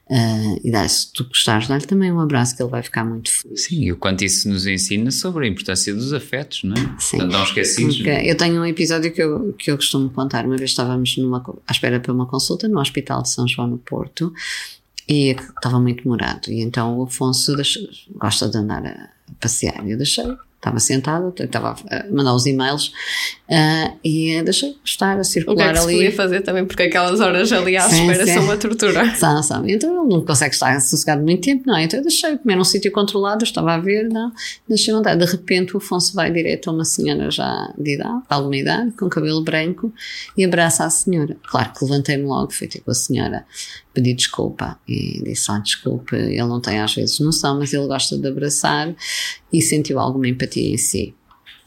Uh, 0.10 0.62
e 0.64 0.72
dá, 0.72 0.88
se 0.88 1.12
tu 1.12 1.26
gostares, 1.26 1.68
dá-lhe 1.68 1.86
também 1.86 2.12
um 2.12 2.20
abraço 2.22 2.56
que 2.56 2.64
ele 2.64 2.70
vai 2.70 2.82
ficar 2.82 3.04
muito 3.04 3.30
feliz. 3.30 3.66
Sim, 3.66 3.84
e 3.84 3.92
o 3.92 3.98
quanto 3.98 4.24
isso 4.24 4.48
nos 4.48 4.66
ensina 4.66 5.12
sobre 5.12 5.46
a 5.46 5.50
importância 5.50 5.94
dos 5.94 6.14
afetos, 6.14 6.64
não 6.64 6.76
é? 6.76 6.96
Sim. 6.98 7.18
Não 7.18 7.44
esquecidos. 7.44 8.02
Eu 8.24 8.38
tenho 8.38 8.62
um 8.62 8.66
episódio 8.66 9.12
que 9.12 9.22
eu, 9.22 9.54
que 9.54 9.70
eu 9.70 9.76
costumo 9.76 10.10
contar. 10.10 10.46
Uma 10.46 10.56
vez 10.56 10.70
estávamos 10.70 11.18
numa, 11.18 11.44
à 11.68 11.72
espera 11.74 12.00
para 12.00 12.14
uma 12.14 12.26
consulta 12.26 12.70
no 12.70 12.80
Hospital 12.80 13.22
de 13.22 13.30
São 13.30 13.46
João, 13.46 13.68
no 13.68 13.78
Porto, 13.78 14.34
e 15.08 15.32
estava 15.32 15.80
muito 15.80 16.04
demorado. 16.04 16.50
E 16.50 16.62
então 16.62 17.00
o 17.00 17.04
Afonso 17.04 17.56
deixou, 17.56 17.84
gosta 18.16 18.50
de 18.50 18.58
andar 18.58 18.86
a 18.86 19.10
passear. 19.40 19.88
Eu 19.88 19.98
deixei, 19.98 20.26
estava 20.68 20.80
sentado, 20.80 21.34
estava 21.40 21.76
a 21.90 22.06
mandar 22.12 22.34
os 22.34 22.46
e-mails 22.46 22.88
uh, 23.50 23.98
e 24.04 24.42
deixei 24.44 24.76
estar 24.84 25.18
a 25.18 25.24
circular 25.24 25.54
o 25.54 25.58
que 25.58 25.64
é 25.64 25.74
que 25.74 25.80
ali. 25.80 25.94
podia 25.94 26.12
fazer 26.12 26.42
também, 26.42 26.66
porque 26.66 26.84
aquelas 26.84 27.20
horas 27.20 27.52
ali 27.52 27.78
à 27.78 27.82
sim, 27.82 28.02
espera 28.02 28.26
sim. 28.26 28.34
são 28.34 28.44
uma 28.44 28.58
tortura. 28.58 29.16
São, 29.16 29.42
são. 29.44 29.68
Então 29.68 29.90
ele 29.90 30.14
não 30.14 30.26
consegue 30.26 30.54
estar 30.54 30.80
sossegado 30.82 31.24
muito 31.24 31.42
tempo, 31.42 31.64
não 31.66 31.78
é? 31.78 31.84
Então 31.84 32.00
eu 32.00 32.04
deixei 32.04 32.38
comer 32.38 32.56
num 32.56 32.64
sítio 32.64 32.92
controlado, 32.92 33.44
eu 33.44 33.48
estava 33.48 33.74
a 33.74 33.78
ver, 33.78 34.10
não, 34.10 34.32
deixei 34.68 34.94
vontade. 34.94 35.24
De 35.24 35.32
repente 35.32 35.74
o 35.76 35.78
Afonso 35.78 36.14
vai 36.14 36.32
direto 36.32 36.70
a 36.70 36.74
uma 36.74 36.86
senhora 36.86 37.32
já 37.32 37.74
de 37.78 37.96
idade, 37.96 38.20
de 38.20 38.26
alguma 38.30 38.56
idade, 38.56 38.92
com 38.92 39.10
cabelo 39.10 39.44
branco, 39.44 39.94
e 40.38 40.44
abraça 40.44 40.86
a 40.86 40.90
senhora. 40.90 41.38
Claro 41.50 41.72
que 41.74 41.84
levantei-me 41.86 42.24
logo, 42.24 42.52
fui 42.52 42.68
ter 42.68 42.82
com 42.82 42.92
a 42.92 42.96
senhora 42.96 43.46
pedi 43.98 44.14
desculpa 44.14 44.80
e 44.88 45.24
disse: 45.24 45.52
oh, 45.52 45.60
desculpe, 45.60 46.16
ele 46.16 46.44
não 46.44 46.62
tem 46.62 46.80
às 46.80 46.94
vezes 46.94 47.20
noção, 47.20 47.58
mas 47.58 47.74
ele 47.74 47.88
gosta 47.88 48.16
de 48.16 48.28
abraçar 48.28 48.96
e 49.58 49.62
sentiu 49.62 50.00
alguma 50.00 50.28
empatia 50.28 50.70
em 50.70 50.78
si. 50.78 51.14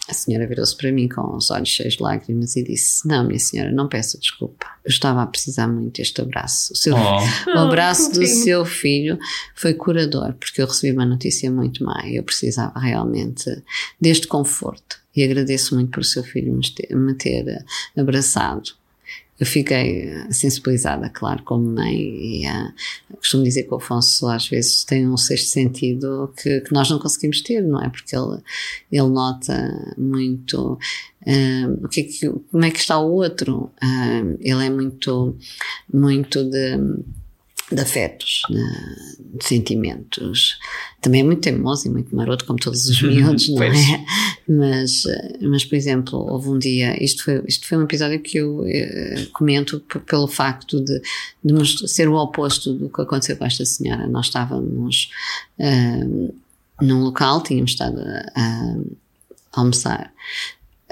A 0.08 0.12
senhora 0.12 0.46
virou-se 0.46 0.76
para 0.76 0.90
mim 0.90 1.08
com 1.08 1.36
os 1.36 1.52
olhos 1.52 1.68
cheios 1.68 1.94
de 1.94 2.02
lágrimas 2.02 2.56
e 2.56 2.64
disse: 2.64 3.06
Não, 3.06 3.24
minha 3.24 3.38
senhora, 3.38 3.70
não 3.70 3.88
peça 3.88 4.18
desculpa. 4.18 4.66
Eu 4.84 4.88
estava 4.88 5.22
a 5.22 5.26
precisar 5.26 5.68
muito 5.68 5.98
deste 5.98 6.20
abraço. 6.20 6.72
O, 6.72 6.76
seu, 6.76 6.96
oh. 6.96 7.50
o 7.54 7.58
abraço 7.58 8.10
do 8.12 8.26
seu 8.26 8.64
filho 8.64 9.18
foi 9.54 9.72
curador, 9.72 10.34
porque 10.34 10.60
eu 10.60 10.66
recebi 10.66 10.92
uma 10.92 11.06
notícia 11.06 11.48
muito 11.48 11.84
má 11.84 12.02
e 12.06 12.16
eu 12.16 12.24
precisava 12.24 12.78
realmente 12.80 13.62
deste 14.00 14.26
conforto. 14.26 14.98
E 15.14 15.22
agradeço 15.22 15.76
muito 15.76 15.92
por 15.92 16.00
o 16.00 16.04
seu 16.04 16.24
filho 16.24 16.52
me 16.52 16.68
ter, 16.68 16.94
me 16.96 17.14
ter 17.14 17.64
abraçado 17.96 18.79
eu 19.40 19.46
fiquei 19.46 20.12
sensibilizada, 20.30 21.08
claro, 21.08 21.42
como 21.44 21.64
mãe, 21.64 21.96
e 21.96 22.46
uh, 22.46 23.16
costumo 23.16 23.42
dizer 23.42 23.62
que 23.62 23.72
o 23.72 23.78
Afonso 23.78 24.28
às 24.28 24.46
vezes 24.46 24.84
tem 24.84 25.08
um 25.08 25.16
sexto 25.16 25.48
sentido 25.48 26.30
que, 26.36 26.60
que 26.60 26.72
nós 26.74 26.90
não 26.90 26.98
conseguimos 26.98 27.40
ter, 27.40 27.62
não 27.62 27.82
é? 27.82 27.88
Porque 27.88 28.14
ele, 28.14 28.42
ele 28.92 29.08
nota 29.08 29.94
muito 29.96 30.74
uh, 30.74 31.84
o 31.84 31.88
que, 31.88 32.00
é 32.00 32.04
que 32.04 32.28
como 32.28 32.64
é 32.66 32.70
que 32.70 32.80
está 32.80 32.98
o 32.98 33.10
outro. 33.10 33.70
Uh, 33.82 34.36
ele 34.40 34.66
é 34.66 34.68
muito, 34.68 35.34
muito 35.90 36.44
de 36.44 36.76
de 37.70 37.80
afetos, 37.80 38.42
de, 38.48 39.38
de, 39.38 39.44
sentimentos. 39.44 40.58
Também 41.00 41.20
é 41.20 41.24
muito 41.24 41.40
teimoso 41.40 41.86
e 41.86 41.90
muito 41.90 42.14
maroto, 42.14 42.44
como 42.44 42.58
todos 42.58 42.86
os 42.88 43.00
miúdos, 43.02 43.48
não 43.48 43.62
é? 43.62 44.04
Mas, 44.48 45.04
mas, 45.40 45.64
por 45.64 45.76
exemplo, 45.76 46.18
houve 46.18 46.48
um 46.48 46.58
dia, 46.58 47.02
isto 47.02 47.24
foi, 47.24 47.42
isto 47.46 47.68
foi 47.68 47.78
um 47.78 47.82
episódio 47.82 48.20
que 48.20 48.38
eu 48.38 48.64
eh, 48.66 49.28
comento 49.32 49.80
pelo 50.06 50.26
facto 50.26 50.80
de, 50.80 51.00
de 51.44 51.88
ser 51.88 52.08
o 52.08 52.16
oposto 52.16 52.72
do 52.72 52.88
que 52.88 53.00
aconteceu 53.00 53.36
com 53.36 53.44
esta 53.44 53.64
senhora. 53.64 54.06
Nós 54.08 54.26
estávamos 54.26 55.10
uh, 55.58 56.34
num 56.82 57.04
local, 57.04 57.42
tínhamos 57.42 57.70
estado 57.70 58.00
a, 58.00 58.40
a 58.40 58.76
almoçar 59.52 60.12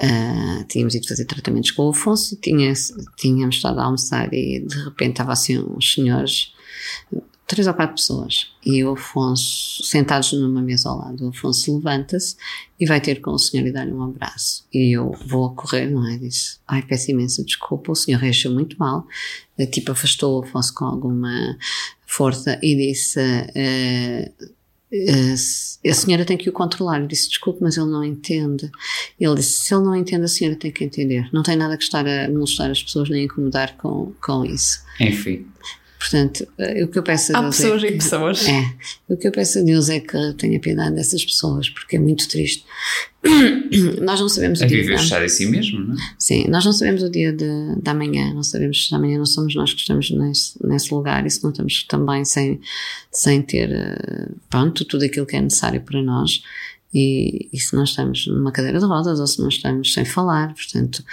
Uh, 0.01 0.63
tínhamos 0.69 0.95
ido 0.95 1.05
fazer 1.09 1.25
tratamentos 1.25 1.71
com 1.71 1.87
o 1.87 1.89
Afonso 1.89 2.33
e 2.33 2.37
tinha, 2.37 2.71
tínhamos 3.17 3.57
estado 3.57 3.79
a 3.79 3.83
almoçar 3.83 4.33
e 4.33 4.61
de 4.61 4.83
repente 4.85 5.11
estava 5.11 5.33
assim 5.33 5.59
uns 5.59 5.93
senhores, 5.93 6.53
três 7.47 7.65
ou 7.65 7.73
quatro 7.73 7.95
pessoas, 7.95 8.51
e 8.63 8.83
o 8.83 8.91
Afonso, 8.91 9.83
sentados 9.83 10.31
numa 10.33 10.61
mesa 10.61 10.87
ao 10.87 10.99
lado, 10.99 11.25
o 11.25 11.29
Afonso 11.29 11.75
levanta-se 11.75 12.35
e 12.79 12.85
vai 12.85 13.01
ter 13.01 13.21
com 13.21 13.31
o 13.31 13.39
senhor 13.39 13.65
e 13.65 13.71
dar-lhe 13.71 13.91
um 13.91 14.03
abraço. 14.03 14.67
E 14.71 14.95
eu 14.95 15.11
vou 15.25 15.47
a 15.47 15.55
correr, 15.55 15.89
não 15.89 16.07
é? 16.07 16.17
Disse, 16.17 16.59
ai, 16.67 16.83
peço 16.83 17.09
imensa 17.09 17.43
desculpa, 17.43 17.91
o 17.91 17.95
senhor 17.95 18.19
reagiu 18.19 18.51
muito 18.51 18.77
mal, 18.77 19.07
tipo 19.71 19.91
afastou 19.91 20.39
o 20.39 20.43
Afonso 20.43 20.73
com 20.75 20.85
alguma 20.85 21.57
força 22.05 22.59
e 22.61 22.75
disse, 22.75 23.19
uh, 23.19 24.59
a 24.91 25.93
senhora 25.93 26.25
tem 26.25 26.37
que 26.37 26.49
o 26.49 26.53
controlar. 26.53 26.99
Eu 26.99 27.07
disse, 27.07 27.29
desculpe, 27.29 27.61
mas 27.61 27.77
ele 27.77 27.87
não 27.87 28.03
entende. 28.03 28.71
Ele 29.19 29.35
disse, 29.35 29.65
se 29.65 29.73
ele 29.73 29.83
não 29.83 29.95
entende, 29.95 30.25
a 30.25 30.27
senhora 30.27 30.55
tem 30.55 30.71
que 30.71 30.83
entender. 30.83 31.29
Não 31.31 31.43
tem 31.43 31.55
nada 31.55 31.77
que 31.77 31.83
estar 31.83 32.07
a 32.07 32.29
molestar 32.29 32.71
as 32.71 32.81
pessoas 32.81 33.09
nem 33.09 33.25
incomodar 33.25 33.75
com, 33.77 34.13
com 34.21 34.45
isso. 34.45 34.83
Enfim. 34.99 35.47
Portanto, 35.99 36.47
o 36.81 36.87
que 36.87 36.97
eu 36.97 37.03
peço 37.03 37.35
a 37.35 37.41
Deus. 37.41 37.59
Há 37.59 37.61
pessoas 37.61 37.83
é 37.83 37.87
que, 37.87 37.93
e 37.93 37.97
pessoas. 37.97 38.47
É. 38.47 38.73
O 39.09 39.17
que 39.17 39.27
eu 39.27 39.31
peço 39.33 39.59
a 39.59 39.61
Deus 39.61 39.89
é 39.89 39.99
que 39.99 40.33
tenha 40.37 40.57
piedade 40.57 40.95
dessas 40.95 41.25
pessoas, 41.25 41.69
porque 41.69 41.97
é 41.97 41.99
muito 41.99 42.25
triste. 42.29 42.63
nós 44.01 44.21
não 44.21 44.29
sabemos 44.29 44.61
o 44.61 44.65
dia. 44.65 44.79
A 44.79 44.81
viver 44.81 44.97
fechado 44.97 45.25
em 45.25 45.29
si 45.29 45.45
mesmo, 45.45 45.81
não 45.81 45.95
é? 45.95 45.97
Sim, 46.17 46.47
nós 46.47 46.63
não 46.63 46.71
sabemos 46.71 47.03
o 47.03 47.09
dia 47.09 47.33
de, 47.33 47.75
de 47.75 47.89
amanhã, 47.89 48.33
não 48.33 48.43
sabemos 48.43 48.87
se 48.87 48.95
amanhã 48.95 49.17
não 49.17 49.25
somos 49.25 49.53
nós 49.55 49.73
que 49.73 49.81
estamos 49.81 50.09
nesse, 50.09 50.65
nesse 50.65 50.93
lugar 50.93 51.25
e 51.25 51.29
se 51.29 51.43
não 51.43 51.51
estamos 51.51 51.83
também 51.83 52.23
sem, 52.23 52.61
sem 53.11 53.41
ter, 53.41 53.69
eh, 53.69 54.29
pronto, 54.49 54.85
tudo 54.85 55.03
aquilo 55.03 55.25
que 55.25 55.35
é 55.35 55.41
necessário 55.41 55.81
para 55.81 56.01
nós. 56.01 56.41
E, 56.93 57.49
e, 57.53 57.59
se 57.59 57.75
nós 57.75 57.89
estamos 57.89 58.25
numa 58.25 58.51
cadeira 58.51 58.79
de 58.79 58.85
rodas 58.85 59.19
ou 59.19 59.27
se 59.27 59.39
nós 59.41 59.55
estamos 59.55 59.93
sem 59.93 60.05
falar. 60.05 60.55
Portanto, 60.55 61.03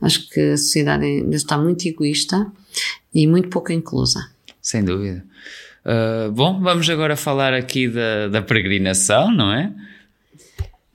acho 0.00 0.30
que 0.30 0.40
a 0.40 0.56
sociedade 0.56 1.04
ainda 1.04 1.36
está 1.36 1.58
muito 1.58 1.86
egoísta 1.86 2.50
e 3.12 3.26
muito 3.26 3.48
pouco 3.48 3.70
inclusa. 3.72 4.35
Sem 4.66 4.82
dúvida. 4.82 5.24
Uh, 5.84 6.32
bom, 6.32 6.60
vamos 6.60 6.90
agora 6.90 7.14
falar 7.14 7.54
aqui 7.54 7.86
da, 7.86 8.26
da 8.26 8.42
peregrinação, 8.42 9.30
não 9.30 9.52
é? 9.52 9.72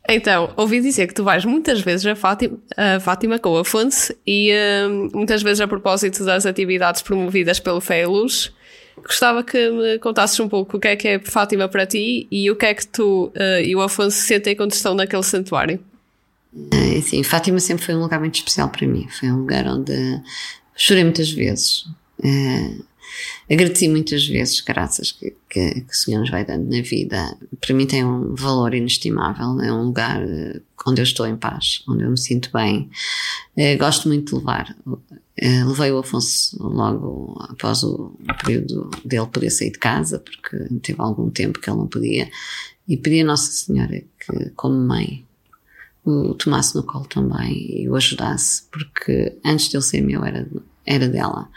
Então, 0.10 0.52
ouvi 0.58 0.82
dizer 0.82 1.08
que 1.08 1.14
tu 1.14 1.24
vais 1.24 1.46
muitas 1.46 1.80
vezes 1.80 2.06
a 2.06 2.14
Fátima, 2.14 2.58
a 2.76 3.00
Fátima 3.00 3.40
com 3.40 3.52
o 3.52 3.60
Afonso 3.60 4.14
e 4.28 4.52
uh, 4.52 5.16
muitas 5.16 5.42
vezes 5.42 5.62
a 5.62 5.70
propósito 5.70 6.26
das 6.26 6.46
atividades 6.46 7.02
promovidas 7.02 7.62
pelo 7.62 7.80
Fé 7.80 8.02
e 8.02 8.06
Luz. 8.06 8.52
Gostava 8.98 9.42
que 9.42 9.70
me 9.70 9.98
contasses 10.00 10.38
um 10.42 10.50
pouco 10.50 10.76
o 10.76 10.80
que 10.80 10.90
é 10.90 10.96
que 10.98 11.08
é 11.08 11.20
Fátima 11.20 11.70
para 11.70 11.86
ti 11.86 12.28
e 12.30 12.52
o 12.52 12.58
que 12.58 12.66
é 12.66 12.74
que 12.74 12.86
tu 12.86 13.32
uh, 13.34 13.62
e 13.64 13.74
o 13.74 13.82
Afonso 13.82 14.18
sentem 14.18 14.54
quando 14.54 14.74
estão 14.74 14.94
naquele 14.94 15.24
santuário. 15.24 15.80
É, 16.74 17.00
sim, 17.00 17.24
Fátima 17.24 17.62
sempre 17.62 17.86
foi 17.86 17.96
um 17.96 18.02
lugar 18.02 18.20
muito 18.20 18.36
especial 18.36 18.68
para 18.68 18.86
mim. 18.86 19.08
Foi 19.18 19.32
um 19.32 19.38
lugar 19.38 19.66
onde 19.66 19.94
chorei 20.76 21.06
muitas 21.06 21.32
vezes. 21.32 21.86
Uh, 22.20 22.91
agradeci 23.50 23.88
muitas 23.88 24.26
vezes 24.28 24.62
graças 24.62 25.12
que, 25.12 25.36
que, 25.50 25.82
que, 25.82 25.92
o 25.92 25.96
Senhor 25.96 26.20
nos 26.20 26.30
vai 26.30 26.46
dando 26.46 26.70
na 26.70 26.82
vida. 26.82 27.38
Para 27.60 27.76
mim 27.76 27.86
tem 27.86 28.04
um 28.04 28.36
valor 28.36 28.74
inestimável. 28.74 29.60
É 29.62 29.72
um 29.72 29.86
lugar 29.86 30.22
eh, 30.24 30.62
onde 30.86 31.02
eu 31.02 31.04
estou 31.04 31.28
em 31.28 31.36
paz, 31.36 31.84
onde 31.88 32.04
eu 32.04 32.10
me 32.10 32.18
sinto 32.18 32.50
bem. 32.52 32.90
Uh, 33.58 33.78
gosto 33.78 34.08
muito 34.08 34.32
de 34.32 34.40
levar. 34.40 34.76
Uh, 34.86 35.68
levei 35.68 35.92
o 35.92 36.00
Afonso 36.00 36.58
logo 36.62 37.36
após 37.50 37.84
o, 37.84 38.18
período 38.44 38.90
dele 39.04 39.28
poder 39.28 39.50
sair 39.50 39.72
de 39.72 39.80
casa, 39.80 40.20
porque 40.20 40.58
teve 40.82 41.02
algum 41.02 41.30
tempo 41.30 41.60
que 41.60 41.70
ele 41.70 41.78
não 41.78 41.88
podia, 41.88 42.30
e 42.88 42.98
pedi 42.98 43.22
a 43.22 43.26
Nossa 43.26 43.52
Senhora 43.52 44.04
que, 44.20 44.50
como 44.56 44.76
mãe, 44.76 45.26
o 46.04 46.34
tomasse 46.34 46.76
no 46.76 46.84
colo 46.84 47.06
também 47.06 47.82
e 47.82 47.90
o 47.90 47.96
ajudasse, 47.96 48.64
porque 48.72 49.38
antes 49.46 49.70
dele 49.70 49.84
ser 49.84 50.02
meu 50.02 50.24
era, 50.26 50.48
era 50.86 51.08
dela. 51.08 51.50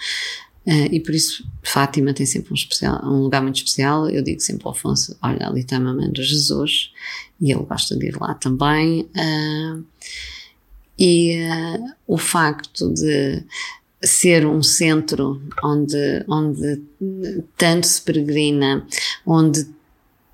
Uh, 0.66 0.88
e 0.90 1.00
por 1.00 1.14
isso 1.14 1.46
Fátima 1.62 2.14
tem 2.14 2.24
sempre 2.24 2.52
um, 2.52 2.54
especial, 2.54 3.00
um 3.04 3.20
lugar 3.20 3.42
muito 3.42 3.56
especial. 3.56 4.08
Eu 4.08 4.22
digo 4.22 4.40
sempre 4.40 4.66
ao 4.66 4.72
Afonso: 4.72 5.16
olha, 5.22 5.46
ali 5.46 5.60
está 5.60 5.76
a 5.76 5.80
mamãe 5.80 6.10
de 6.10 6.22
Jesus, 6.22 6.90
e 7.40 7.52
ele 7.52 7.64
gosta 7.64 7.96
de 7.96 8.06
ir 8.06 8.20
lá 8.20 8.34
também. 8.34 9.02
Uh, 9.14 9.84
e 10.98 11.36
uh, 11.36 11.92
o 12.06 12.16
facto 12.16 12.92
de 12.92 13.42
ser 14.02 14.46
um 14.46 14.62
centro 14.62 15.42
onde, 15.62 16.24
onde 16.28 16.82
tanto 17.56 17.86
se 17.86 18.00
peregrina, 18.02 18.86
onde 19.26 19.66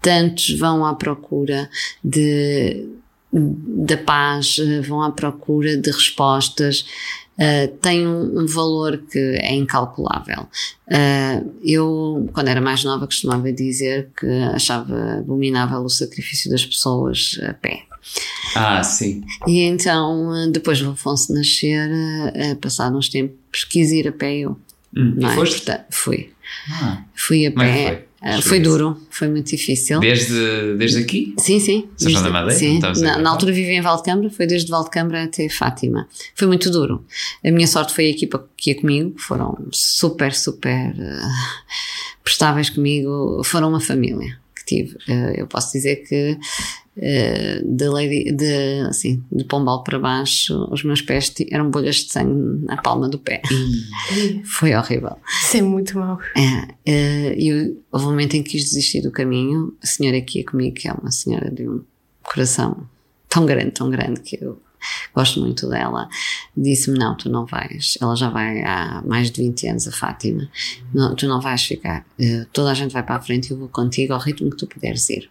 tantos 0.01 0.51
vão 0.59 0.85
à 0.85 0.95
procura 0.95 1.69
de, 2.03 2.89
da 3.33 3.97
paz, 3.97 4.57
vão 4.87 5.03
à 5.03 5.11
procura 5.11 5.77
de 5.77 5.91
respostas, 5.91 6.87
uh, 7.41 7.77
tem 7.79 8.07
um, 8.07 8.41
um, 8.41 8.47
valor 8.47 8.99
que 9.11 9.19
é 9.19 9.55
incalculável. 9.55 10.47
Uh, 10.87 11.53
eu, 11.65 12.29
quando 12.33 12.49
era 12.49 12.61
mais 12.61 12.85
nova, 12.85 13.07
costumava 13.07 13.53
dizer 13.53 14.11
que 14.19 14.27
achava 14.55 15.19
abominável 15.19 15.81
o 15.81 15.89
sacrifício 15.89 16.51
das 16.51 16.65
pessoas 16.65 17.41
a 17.49 17.55
pé. 17.55 17.85
Ah, 18.55 18.83
sim. 18.83 19.23
E 19.47 19.61
então, 19.61 20.51
depois 20.51 20.81
do 20.81 20.91
Afonso 20.91 21.33
nascer, 21.33 21.89
uh, 21.91 22.57
passado 22.57 22.97
uns 22.97 23.09
tempos, 23.09 23.65
quis 23.65 23.91
ir 23.91 24.09
a 24.09 24.13
pé 24.13 24.39
eu. 24.39 24.59
Hum, 24.97 25.15
não 25.17 25.31
é? 25.31 25.35
foste? 25.35 25.57
Portanto, 25.57 25.87
fui. 25.91 26.33
Ah, 26.71 27.05
fui 27.15 27.47
a 27.47 27.53
pé. 27.53 28.07
Uh, 28.23 28.43
foi 28.43 28.61
duro, 28.61 29.01
foi 29.09 29.29
muito 29.29 29.49
difícil. 29.51 29.99
Desde, 29.99 30.77
desde 30.77 30.99
aqui? 30.99 31.35
Sim, 31.39 31.59
sim. 31.59 31.89
São 31.97 32.11
João 32.11 32.23
da 32.23 32.31
Madeira? 32.31 32.59
Sim. 32.59 32.79
Na, 32.79 33.19
na, 33.19 33.31
altura 33.31 33.51
vivia 33.51 33.75
em 33.75 33.81
Valdecambra, 33.81 34.29
foi 34.29 34.47
desde 34.47 34.71
Valdecambra 34.71 35.25
até 35.25 35.49
Fátima. 35.49 36.07
Foi 36.35 36.47
muito 36.47 36.71
duro. 36.71 37.03
A 37.43 37.51
minha 37.51 37.67
sorte 37.67 37.95
foi 37.95 38.07
a 38.07 38.11
equipa 38.11 38.47
que 38.59 38.71
ia 38.71 38.77
comigo, 38.79 39.15
foram 39.19 39.57
super, 39.73 40.35
super 40.35 40.91
uh, 40.91 42.23
prestáveis 42.23 42.69
comigo, 42.69 43.41
foram 43.43 43.71
uma 43.71 43.81
família 43.81 44.39
que 44.55 44.67
tive. 44.67 44.97
Uh, 45.09 45.33
eu 45.37 45.47
posso 45.47 45.73
dizer 45.73 45.97
que 46.07 46.39
de, 46.97 47.89
lady, 47.89 48.33
de, 48.33 48.81
assim, 48.89 49.23
de 49.31 49.45
Pombal 49.45 49.83
para 49.83 49.99
baixo, 49.99 50.69
os 50.71 50.83
meus 50.83 51.01
pés 51.01 51.33
eram 51.51 51.71
bolhas 51.71 51.97
de 51.97 52.13
sangue 52.13 52.65
na 52.65 52.77
palma 52.77 53.09
do 53.09 53.19
pé. 53.19 53.41
Foi 54.45 54.75
horrível. 54.75 55.17
Isso 55.43 55.57
é 55.57 55.63
muito 55.63 55.99
mau. 55.99 56.19
É, 56.85 57.35
e 57.39 57.53
uh, 57.53 57.83
houve 57.93 58.07
um 58.07 58.11
momento 58.11 58.35
em 58.35 58.43
que 58.43 58.51
quis 58.51 58.65
desistir 58.65 59.03
do 59.03 59.11
caminho. 59.11 59.75
A 59.83 59.87
senhora 59.87 60.21
que 60.21 60.39
ia 60.39 60.45
comigo, 60.45 60.75
que 60.75 60.89
é 60.89 60.93
uma 60.93 61.11
senhora 61.11 61.51
de 61.51 61.69
um 61.69 61.83
coração 62.23 62.87
tão 63.29 63.47
grande, 63.47 63.71
tão 63.71 63.89
grande, 63.89 64.21
que 64.21 64.37
eu 64.43 64.61
gosto 65.15 65.41
muito 65.41 65.69
dela, 65.69 66.09
disse-me: 66.57 66.99
Não, 66.99 67.17
tu 67.17 67.31
não 67.31 67.47
vais. 67.47 67.97
Ela 68.01 68.17
já 68.17 68.29
vai 68.29 68.63
há 68.63 69.03
mais 69.07 69.31
de 69.31 69.43
20 69.43 69.69
anos, 69.69 69.89
a 69.89 69.93
Fátima. 69.93 70.51
Não, 70.93 71.15
tu 71.15 71.27
não 71.27 71.41
vais 71.41 71.65
ficar. 71.65 72.05
Uh, 72.19 72.45
toda 72.53 72.71
a 72.71 72.75
gente 72.75 72.93
vai 72.93 73.03
para 73.03 73.17
a 73.17 73.21
frente 73.21 73.49
e 73.49 73.53
eu 73.53 73.59
vou 73.59 73.69
contigo 73.69 74.13
ao 74.13 74.21
ritmo 74.21 74.51
que 74.51 74.57
tu 74.57 74.67
puderes 74.67 75.09
ir. 75.09 75.31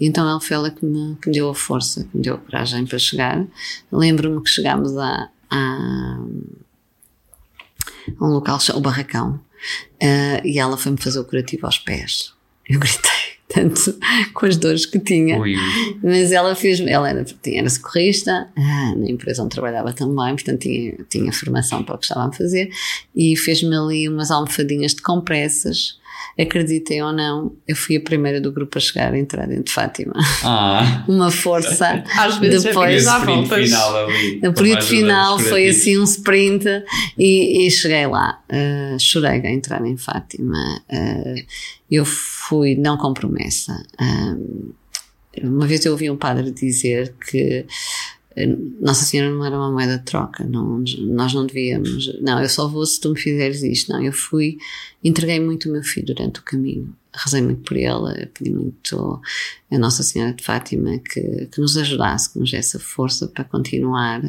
Então 0.00 0.28
ela 0.28 0.40
foi 0.40 0.56
ela 0.56 0.70
que 0.70 0.84
me, 0.84 1.16
que 1.16 1.28
me 1.28 1.34
deu 1.34 1.48
a 1.48 1.54
força, 1.54 2.04
que 2.04 2.16
me 2.16 2.22
deu 2.22 2.34
a 2.34 2.38
coragem 2.38 2.86
para 2.86 2.98
chegar. 2.98 3.44
Lembro-me 3.90 4.42
que 4.42 4.50
chegámos 4.50 4.96
a, 4.96 5.28
a, 5.50 6.18
a 8.18 8.24
um 8.24 8.28
local, 8.28 8.58
o 8.74 8.80
Barracão, 8.80 9.40
uh, 10.02 10.40
e 10.46 10.58
ela 10.58 10.76
foi-me 10.76 10.98
fazer 10.98 11.18
o 11.20 11.24
curativo 11.24 11.66
aos 11.66 11.78
pés. 11.78 12.32
Eu 12.68 12.80
gritei 12.80 13.10
tanto 13.48 13.96
com 14.32 14.46
as 14.46 14.56
dores 14.56 14.86
que 14.86 14.98
tinha. 14.98 15.38
Ui. 15.38 15.54
Mas 16.02 16.32
ela 16.32 16.54
fez, 16.54 16.80
ela 16.80 17.08
era, 17.08 17.24
era 17.46 17.70
socorrista, 17.70 18.48
ah, 18.56 18.94
na 18.96 19.10
empresa 19.10 19.42
onde 19.42 19.50
trabalhava 19.50 19.92
também, 19.92 20.34
portanto 20.34 20.60
tinha, 20.60 20.96
tinha 21.08 21.32
formação 21.32 21.84
para 21.84 21.94
o 21.94 21.98
que 21.98 22.04
estava 22.04 22.28
a 22.28 22.32
fazer, 22.32 22.70
e 23.14 23.36
fez-me 23.36 23.76
ali 23.76 24.08
umas 24.08 24.30
almofadinhas 24.30 24.94
de 24.94 25.02
compressas 25.02 25.98
acreditem 26.38 27.02
ou 27.02 27.12
não, 27.12 27.54
eu 27.66 27.76
fui 27.76 27.96
a 27.96 28.00
primeira 28.00 28.40
do 28.40 28.52
grupo 28.52 28.78
a 28.78 28.80
chegar 28.80 29.12
a 29.12 29.18
entrar 29.18 29.46
dentro 29.46 29.64
de 29.64 29.72
Fátima. 29.72 30.14
Ah. 30.42 31.04
Uma 31.08 31.30
força. 31.30 32.02
Às 32.16 32.38
vezes 32.38 32.64
depois 32.64 33.06
há 33.06 33.18
voltas. 33.18 33.68
Final 33.68 34.06
ali, 34.06 34.40
o 34.46 34.52
período 34.52 34.82
final 34.82 35.38
foi 35.38 35.68
assim 35.68 35.98
um 35.98 36.04
sprint 36.04 36.66
e, 37.18 37.66
e 37.66 37.70
cheguei 37.70 38.06
lá. 38.06 38.42
Uh, 38.50 38.98
chorei 38.98 39.40
a 39.40 39.50
entrar 39.50 39.84
em 39.86 39.96
Fátima. 39.96 40.82
Uh, 40.90 41.44
eu 41.90 42.04
fui 42.04 42.74
não 42.74 42.96
com 42.96 43.14
promessa. 43.14 43.72
Uh, 44.00 44.74
uma 45.42 45.66
vez 45.66 45.84
eu 45.84 45.92
ouvi 45.92 46.10
um 46.10 46.16
padre 46.16 46.50
dizer 46.50 47.14
que 47.30 47.66
nossa 48.80 49.04
Senhora 49.04 49.30
não 49.32 49.44
era 49.44 49.56
uma 49.56 49.70
moeda 49.70 49.98
de 49.98 50.04
troca, 50.04 50.44
não, 50.44 50.82
nós 50.98 51.32
não 51.32 51.46
devíamos. 51.46 52.20
Não, 52.20 52.42
eu 52.42 52.48
só 52.48 52.66
vou 52.66 52.84
se 52.84 53.00
tu 53.00 53.10
me 53.10 53.18
fizeres 53.18 53.62
isto. 53.62 53.92
Não, 53.92 54.02
eu 54.02 54.12
fui, 54.12 54.58
entreguei 55.02 55.38
muito 55.38 55.68
o 55.68 55.72
meu 55.72 55.82
filho 55.82 56.06
durante 56.06 56.40
o 56.40 56.42
caminho, 56.42 56.94
rezei 57.12 57.40
muito 57.40 57.62
por 57.62 57.76
ele, 57.76 58.26
pedi 58.26 58.50
muito 58.50 59.20
a 59.70 59.78
Nossa 59.78 60.02
Senhora 60.02 60.32
de 60.32 60.42
Fátima 60.42 60.98
que, 60.98 61.46
que 61.46 61.60
nos 61.60 61.76
ajudasse, 61.76 62.32
que 62.32 62.38
nos 62.38 62.50
desse 62.50 62.78
força 62.78 63.28
para 63.28 63.44
continuar. 63.44 64.22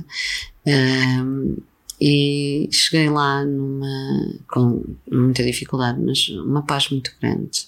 Um, 0.68 1.58
e 2.00 2.68
cheguei 2.72 3.10
lá 3.10 3.44
numa, 3.46 4.36
com 4.50 4.84
muita 5.10 5.44
dificuldade, 5.44 6.00
mas 6.00 6.28
uma 6.30 6.62
paz 6.62 6.89
muito 6.89 7.12
grande. 7.22 7.68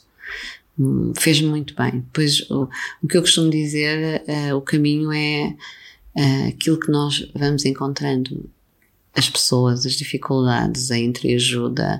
Hum, 0.77 1.13
fez-me 1.17 1.47
muito 1.47 1.73
bem. 1.75 2.05
Pois 2.13 2.41
o, 2.51 2.69
o 3.01 3.07
que 3.07 3.17
eu 3.17 3.21
costumo 3.21 3.49
dizer, 3.49 4.21
uh, 4.27 4.55
o 4.55 4.61
caminho 4.61 5.11
é 5.11 5.55
uh, 6.17 6.47
aquilo 6.47 6.79
que 6.79 6.91
nós 6.91 7.29
vamos 7.35 7.65
encontrando, 7.65 8.49
as 9.17 9.27
pessoas, 9.27 9.83
as 9.83 9.93
dificuldades, 9.93 10.91
a 10.91 10.97
entreajuda, 10.97 11.99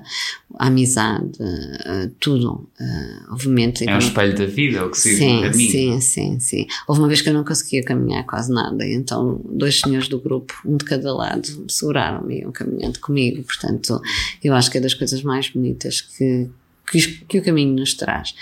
a 0.56 0.66
amizade, 0.68 1.32
uh, 1.40 2.08
tudo, 2.20 2.70
uh, 2.80 3.32
obviamente. 3.32 3.88
É 3.88 3.94
um 3.94 3.98
espelho 3.98 4.36
da 4.36 4.46
vida, 4.46 4.86
o 4.86 4.90
que 4.90 4.98
se 4.98 5.16
sim. 5.16 5.52
Sim, 5.52 6.00
sim, 6.00 6.40
sim. 6.40 6.66
Houve 6.86 7.00
uma 7.00 7.08
vez 7.08 7.20
que 7.20 7.28
eu 7.28 7.34
não 7.34 7.42
conseguia 7.42 7.82
caminhar 7.82 8.24
quase 8.24 8.52
nada, 8.52 8.86
então 8.86 9.40
dois 9.44 9.80
senhores 9.80 10.06
do 10.06 10.20
grupo, 10.20 10.54
um 10.64 10.76
de 10.76 10.84
cada 10.84 11.12
lado, 11.12 11.66
seguraram-me 11.68 12.36
e 12.36 12.40
iam 12.42 12.52
caminhando 12.52 13.00
comigo. 13.00 13.42
Portanto, 13.42 14.00
eu 14.42 14.54
acho 14.54 14.70
que 14.70 14.78
é 14.78 14.80
das 14.80 14.94
coisas 14.94 15.20
mais 15.20 15.48
bonitas 15.48 16.00
que, 16.00 16.48
que, 16.88 17.00
que, 17.26 17.38
o 17.40 17.42
caminho 17.42 17.74
nos 17.74 17.94
traz. 17.94 18.32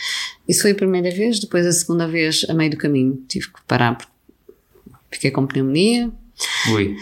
Isso 0.46 0.60
foi 0.60 0.72
a 0.72 0.74
primeira 0.74 1.10
vez, 1.10 1.40
depois 1.40 1.66
a 1.66 1.72
segunda 1.72 2.06
vez, 2.06 2.44
a 2.46 2.52
meio 2.52 2.72
do 2.72 2.76
caminho, 2.76 3.24
tive 3.26 3.46
que 3.46 3.60
parar 3.66 3.94
porque 3.96 4.15
fiquei 5.16 5.30
com 5.30 5.46
pneumonia. 5.46 6.10
Ui. 6.70 6.96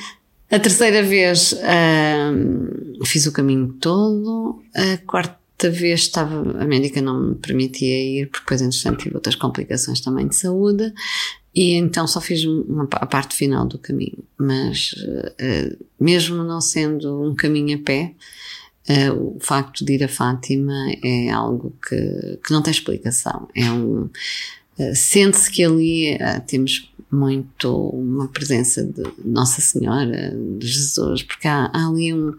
A 0.50 0.58
terceira 0.58 1.02
vez 1.02 1.52
uh, 1.52 3.04
fiz 3.04 3.26
o 3.26 3.32
caminho 3.32 3.72
todo. 3.80 4.62
A 4.74 4.98
quarta 4.98 5.70
vez 5.70 6.02
estava, 6.02 6.62
a 6.62 6.64
médica 6.64 7.02
não 7.02 7.30
me 7.30 7.34
permitia 7.34 8.20
ir, 8.20 8.26
porque 8.28 8.44
depois, 8.44 8.62
entretanto, 8.62 9.02
tive 9.02 9.14
outras 9.16 9.34
complicações 9.34 10.00
também 10.00 10.28
de 10.28 10.36
saúde, 10.36 10.92
e 11.54 11.72
então 11.72 12.06
só 12.06 12.20
fiz 12.20 12.44
uma, 12.44 12.88
a 12.92 13.06
parte 13.06 13.34
final 13.34 13.66
do 13.66 13.78
caminho. 13.78 14.22
Mas, 14.38 14.92
uh, 14.92 15.84
mesmo 15.98 16.44
não 16.44 16.60
sendo 16.60 17.22
um 17.22 17.34
caminho 17.34 17.76
a 17.76 17.82
pé, 17.82 18.14
uh, 18.88 19.36
o 19.36 19.40
facto 19.40 19.84
de 19.84 19.94
ir 19.94 20.04
a 20.04 20.08
Fátima 20.08 20.74
é 21.02 21.30
algo 21.30 21.74
que, 21.88 22.38
que 22.44 22.52
não 22.52 22.62
tem 22.62 22.70
explicação. 22.70 23.48
É 23.56 23.70
um, 23.72 24.10
uh, 24.78 24.94
sente-se 24.94 25.50
que 25.50 25.64
ali 25.64 26.16
temos 26.46 26.93
muito 27.14 27.72
uma 27.90 28.28
presença 28.28 28.84
de 28.84 29.02
Nossa 29.24 29.60
Senhora, 29.60 30.36
de 30.58 30.66
Jesus, 30.66 31.22
porque 31.22 31.46
há, 31.48 31.70
há 31.72 31.88
ali 31.88 32.12
um, 32.12 32.34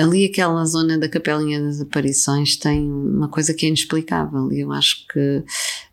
ali 0.00 0.26
aquela 0.26 0.64
zona 0.64 0.98
da 0.98 1.08
Capelinha 1.08 1.60
das 1.60 1.80
Aparições 1.80 2.56
tem 2.56 2.90
uma 2.90 3.28
coisa 3.28 3.54
que 3.54 3.66
é 3.66 3.68
inexplicável 3.68 4.52
e 4.52 4.60
eu 4.60 4.72
acho 4.72 5.06
que 5.06 5.42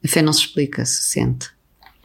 a 0.03 0.07
fé 0.07 0.21
não 0.21 0.33
se 0.33 0.41
explica, 0.41 0.85
se 0.85 1.03
sente. 1.03 1.49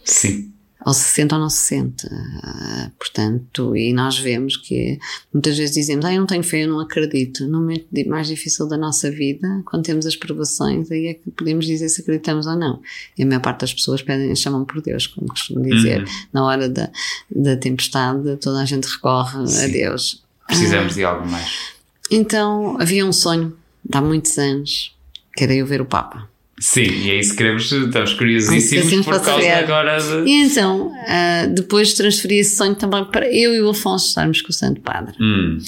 Sim. 0.05 0.52
Ou 0.85 0.93
se 0.93 1.01
sente 1.01 1.35
ou 1.35 1.41
não 1.41 1.49
se 1.49 1.59
sente. 1.59 2.07
Uh, 2.07 2.91
portanto, 2.99 3.77
e 3.77 3.93
nós 3.93 4.19
vemos 4.19 4.57
que 4.57 4.99
muitas 5.33 5.57
vezes 5.57 5.75
dizemos, 5.75 6.05
ah, 6.05 6.13
eu 6.13 6.21
não 6.21 6.27
tenho 6.27 6.43
fé, 6.43 6.65
eu 6.65 6.69
não 6.69 6.81
acredito. 6.81 7.47
No 7.47 7.61
momento 7.61 7.87
mais 8.09 8.27
difícil 8.27 8.69
da 8.69 8.77
nossa 8.77 9.11
vida, 9.11 9.63
quando 9.65 9.85
temos 9.85 10.07
as 10.07 10.17
provações, 10.17 10.91
aí 10.91 11.09
é 11.09 11.15
que 11.15 11.31
podemos 11.31 11.67
dizer 11.67 11.89
se 11.89 12.01
acreditamos 12.01 12.47
ou 12.47 12.57
não. 12.57 12.81
E 13.17 13.23
a 13.23 13.27
maior 13.27 13.41
parte 13.41 13.61
das 13.61 13.75
pessoas 13.75 14.03
pedem, 14.03 14.35
chamam 14.35 14.65
por 14.65 14.83
Deus, 14.83 15.07
como 15.07 15.29
costumo 15.29 15.63
dizer. 15.63 16.01
Uhum. 16.01 16.09
Na 16.33 16.45
hora 16.45 16.69
da, 16.69 16.91
da 17.31 17.57
tempestade, 17.57 18.37
toda 18.37 18.61
a 18.61 18.65
gente 18.65 18.87
recorre 18.87 19.47
Sim. 19.47 19.65
a 19.65 19.69
Deus. 19.69 20.23
Precisamos 20.47 20.93
uh, 20.93 20.97
de 20.97 21.05
algo 21.05 21.29
mais. 21.29 21.73
Então, 22.11 22.77
havia 22.81 23.07
um 23.07 23.13
sonho, 23.13 23.57
há 23.93 24.01
muitos 24.01 24.37
anos, 24.37 24.95
que 25.35 25.45
era 25.45 25.55
eu 25.55 25.65
ver 25.65 25.81
o 25.81 25.87
Papa. 25.87 26.29
Sim, 26.63 26.83
e 26.83 27.11
é 27.11 27.19
isso 27.19 27.33
que 27.33 27.39
queremos, 27.39 27.73
estamos 27.73 28.15
curiosíssimos 28.15 29.05
por 29.05 29.21
causa 29.21 29.53
agora 29.53 29.99
de... 29.99 30.31
E 30.31 30.45
então, 30.45 30.93
uh, 30.93 31.53
depois 31.53 31.93
transferi 31.95 32.37
esse 32.37 32.55
sonho 32.55 32.77
também 32.77 33.05
para 33.05 33.27
eu 33.27 33.53
e 33.53 33.61
o 33.61 33.71
Afonso 33.71 34.07
estarmos 34.07 34.41
com 34.41 34.51
o 34.51 34.53
Santo 34.53 34.81
Padre. 34.81 35.17
Hum. 35.21 35.59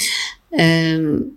Uh, 0.53 1.35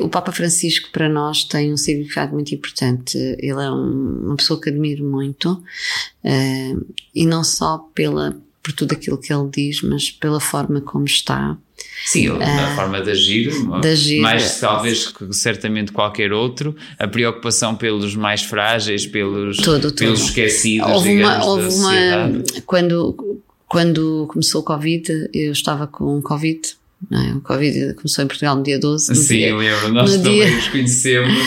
o 0.00 0.08
Papa 0.08 0.32
Francisco 0.32 0.90
para 0.90 1.08
nós 1.08 1.44
tem 1.44 1.72
um 1.72 1.76
significado 1.76 2.32
muito 2.32 2.52
importante. 2.52 3.16
Ele 3.16 3.62
é 3.62 3.70
um, 3.70 4.24
uma 4.24 4.36
pessoa 4.36 4.60
que 4.60 4.70
admiro 4.70 5.04
muito 5.04 5.52
uh, 5.52 6.94
e 7.14 7.24
não 7.24 7.44
só 7.44 7.78
pela 7.94 8.36
por 8.60 8.72
tudo 8.72 8.92
aquilo 8.92 9.18
que 9.18 9.32
ele 9.32 9.48
diz, 9.52 9.82
mas 9.82 10.10
pela 10.10 10.40
forma 10.40 10.80
como 10.80 11.04
está. 11.04 11.56
Sim, 12.04 12.28
a 12.28 12.34
uh, 12.34 12.74
forma 12.74 13.00
de 13.00 13.10
agir, 13.10 13.50
de 13.80 13.88
agir, 13.88 14.20
mais 14.20 14.58
talvez 14.58 15.06
que 15.08 15.32
certamente 15.32 15.92
qualquer 15.92 16.32
outro, 16.32 16.74
a 16.98 17.06
preocupação 17.06 17.74
pelos 17.74 18.16
mais 18.16 18.42
frágeis, 18.42 19.06
pelos, 19.06 19.56
tudo, 19.58 19.92
pelos 19.92 20.20
tudo. 20.20 20.28
esquecidos, 20.28 20.90
houve 20.90 21.10
digamos, 21.10 21.36
uma, 21.36 21.44
houve 21.46 21.68
uma, 21.74 22.42
quando, 22.66 23.42
quando 23.68 24.26
começou 24.28 24.62
o 24.62 24.64
Covid, 24.64 25.30
eu 25.32 25.52
estava 25.52 25.86
com 25.86 26.20
Covid 26.20 26.76
é? 27.10 27.34
O 27.34 27.40
Covid 27.40 27.94
começou 27.94 28.24
em 28.24 28.28
Portugal 28.28 28.56
no 28.56 28.62
dia 28.62 28.78
12. 28.78 29.14
Sim, 29.14 29.36
dia, 29.36 29.48
eu 29.48 29.58
lembro. 29.58 29.92
Nós 29.92 30.16
também 30.16 30.34
dia... 30.34 30.50
nos 30.50 30.68
conhecemos 30.68 31.38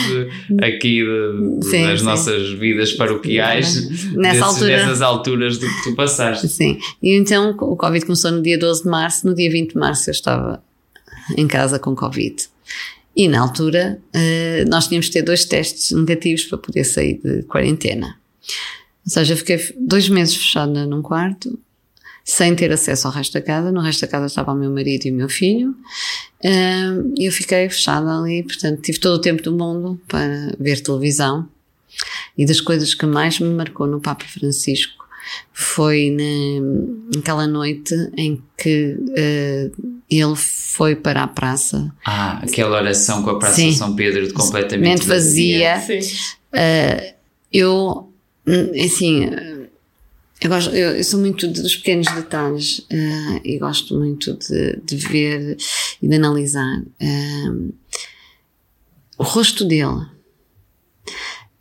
eh, 0.60 0.66
aqui 0.66 1.02
de, 1.02 1.66
sim, 1.66 1.82
nas 1.82 2.00
sim. 2.00 2.06
nossas 2.06 2.50
vidas 2.50 2.92
paroquiais, 2.92 3.88
Nessa 4.12 4.34
desses, 4.34 4.42
altura... 4.42 4.76
nessas 4.76 5.02
alturas 5.02 5.58
do 5.58 5.66
que 5.66 5.82
tu 5.84 5.94
passaste. 5.94 6.48
Sim, 6.48 6.78
e 7.02 7.16
então 7.16 7.50
o 7.50 7.76
Covid 7.76 8.04
começou 8.04 8.30
no 8.30 8.42
dia 8.42 8.58
12 8.58 8.82
de 8.82 8.88
março, 8.88 9.26
no 9.26 9.34
dia 9.34 9.50
20 9.50 9.72
de 9.72 9.78
março 9.78 10.10
eu 10.10 10.12
estava 10.12 10.62
em 11.36 11.46
casa 11.46 11.78
com 11.78 11.94
Covid. 11.94 12.36
E 13.16 13.28
na 13.28 13.40
altura 13.40 13.98
eh, 14.12 14.64
nós 14.68 14.88
tínhamos 14.88 15.06
que 15.06 15.14
ter 15.14 15.22
dois 15.22 15.44
testes 15.46 15.90
negativos 15.92 16.44
para 16.44 16.58
poder 16.58 16.84
sair 16.84 17.18
de 17.24 17.42
quarentena. 17.44 18.18
Ou 19.06 19.10
seja, 19.10 19.32
eu 19.32 19.36
fiquei 19.38 19.58
dois 19.78 20.08
meses 20.08 20.34
fechada 20.34 20.84
num 20.84 21.00
quarto, 21.00 21.58
sem 22.26 22.56
ter 22.56 22.72
acesso 22.72 23.06
ao 23.06 23.12
resto 23.12 23.34
da 23.34 23.40
casa. 23.40 23.70
No 23.70 23.80
resto 23.80 24.00
da 24.00 24.08
casa 24.08 24.26
estava 24.26 24.52
o 24.52 24.56
meu 24.56 24.70
marido 24.70 25.06
e 25.06 25.12
o 25.12 25.14
meu 25.14 25.28
filho. 25.28 25.74
E 27.16 27.24
eu 27.24 27.30
fiquei 27.30 27.68
fechada 27.68 28.18
ali, 28.18 28.42
portanto, 28.42 28.82
tive 28.82 28.98
todo 28.98 29.14
o 29.14 29.20
tempo 29.20 29.42
do 29.42 29.52
mundo 29.52 29.98
para 30.08 30.52
ver 30.58 30.80
televisão. 30.80 31.48
E 32.36 32.44
das 32.44 32.60
coisas 32.60 32.94
que 32.94 33.06
mais 33.06 33.38
me 33.38 33.48
marcou 33.48 33.86
no 33.86 34.00
Papa 34.00 34.24
Francisco 34.24 35.06
foi 35.52 36.10
na, 36.10 37.16
naquela 37.16 37.46
noite 37.46 37.94
em 38.16 38.42
que 38.58 38.96
uh, 38.98 39.94
ele 40.10 40.36
foi 40.36 40.96
para 40.96 41.22
a 41.22 41.28
praça. 41.28 41.92
Ah, 42.04 42.40
aquela 42.42 42.76
oração 42.76 43.22
com 43.22 43.30
a 43.30 43.38
Praça 43.38 43.56
Sim. 43.56 43.72
São 43.72 43.94
Pedro 43.94 44.26
de 44.26 44.32
completamente 44.32 45.06
vazia. 45.06 45.76
vazia. 45.76 46.00
Uh, 46.52 47.14
eu, 47.52 48.12
hum, 48.46 48.84
assim, 48.84 49.30
eu, 50.40 50.50
gosto, 50.50 50.70
eu, 50.74 50.96
eu, 50.96 51.04
sou 51.04 51.18
muito 51.18 51.46
dos 51.46 51.76
pequenos 51.76 52.06
detalhes 52.12 52.80
uh, 52.80 53.40
e 53.42 53.58
gosto 53.58 53.98
muito 53.98 54.34
de, 54.34 54.80
de, 54.84 54.96
ver 54.96 55.56
e 56.02 56.08
de 56.08 56.14
analisar 56.14 56.80
uh, 56.80 57.74
o 59.18 59.22
rosto 59.22 59.64
dele. 59.64 60.06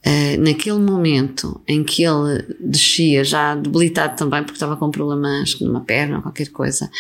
Uh, 0.06 0.38
naquele 0.40 0.80
momento 0.80 1.62
em 1.68 1.84
que 1.84 2.04
ele 2.04 2.44
descia, 2.60 3.24
já 3.24 3.56
debilitado 3.56 4.16
também, 4.16 4.44
porque 4.44 4.56
estava 4.56 4.78
com 4.78 4.92
problemas 4.92 5.60
numa 5.60 5.82
perna 5.82 6.18
ou 6.18 6.22
qualquer 6.22 6.50
coisa, 6.50 6.92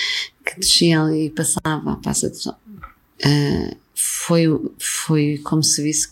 que 0.43 0.59
descia 0.59 1.01
ali 1.01 1.25
e 1.25 1.29
passava, 1.29 1.97
passa 1.97 2.31
foi, 3.93 4.43
foi 4.77 5.39
como 5.43 5.63
se 5.63 5.81
visse 5.81 6.09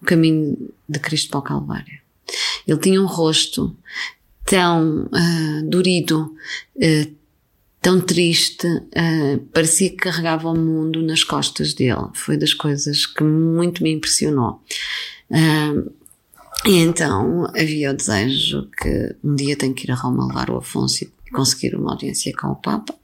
o 0.00 0.04
caminho 0.04 0.70
de 0.88 0.98
Cristo 0.98 1.30
para 1.30 1.38
o 1.40 1.42
Calvário. 1.42 2.00
Ele 2.66 2.78
tinha 2.78 3.00
um 3.00 3.06
rosto 3.06 3.76
tão 4.46 5.06
uh, 5.06 5.68
dorido, 5.68 6.34
uh, 6.76 7.14
tão 7.82 8.00
triste, 8.00 8.66
uh, 8.66 9.38
parecia 9.52 9.90
que 9.90 9.96
carregava 9.96 10.48
o 10.48 10.56
mundo 10.56 11.02
nas 11.02 11.24
costas 11.24 11.74
dele. 11.74 12.08
Foi 12.14 12.36
das 12.36 12.54
coisas 12.54 13.04
que 13.04 13.24
muito 13.24 13.82
me 13.82 13.92
impressionou. 13.92 14.62
E 16.64 16.78
então 16.78 17.46
havia 17.54 17.90
o 17.90 17.96
desejo 17.96 18.68
que 18.80 19.14
um 19.22 19.34
dia 19.34 19.56
tenho 19.56 19.74
que 19.74 19.86
ir 19.86 19.90
a 19.90 19.94
Roma 19.94 20.26
levar 20.26 20.50
o 20.50 20.56
Afonso 20.56 21.04
e 21.04 21.30
conseguir 21.30 21.74
uma 21.74 21.92
audiência 21.92 22.32
com 22.34 22.48
o 22.48 22.56
Papa. 22.56 22.94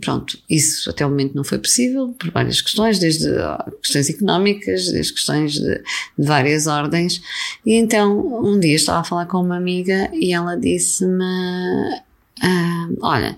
Pronto, 0.00 0.38
isso 0.48 0.90
até 0.90 1.06
o 1.06 1.08
momento 1.08 1.34
não 1.34 1.42
foi 1.42 1.58
possível 1.58 2.14
por 2.18 2.30
várias 2.30 2.60
questões, 2.60 2.98
desde 2.98 3.28
questões 3.82 4.10
económicas, 4.10 4.90
desde 4.90 5.12
questões 5.12 5.52
de, 5.54 5.82
de, 6.18 6.26
várias 6.26 6.66
ordens. 6.66 7.22
E 7.64 7.74
então, 7.74 8.44
um 8.44 8.60
dia 8.60 8.76
estava 8.76 9.00
a 9.00 9.04
falar 9.04 9.26
com 9.26 9.38
uma 9.38 9.56
amiga 9.56 10.10
e 10.12 10.32
ela 10.32 10.56
disse-me: 10.56 11.24
uh, 12.44 12.98
Olha, 13.00 13.36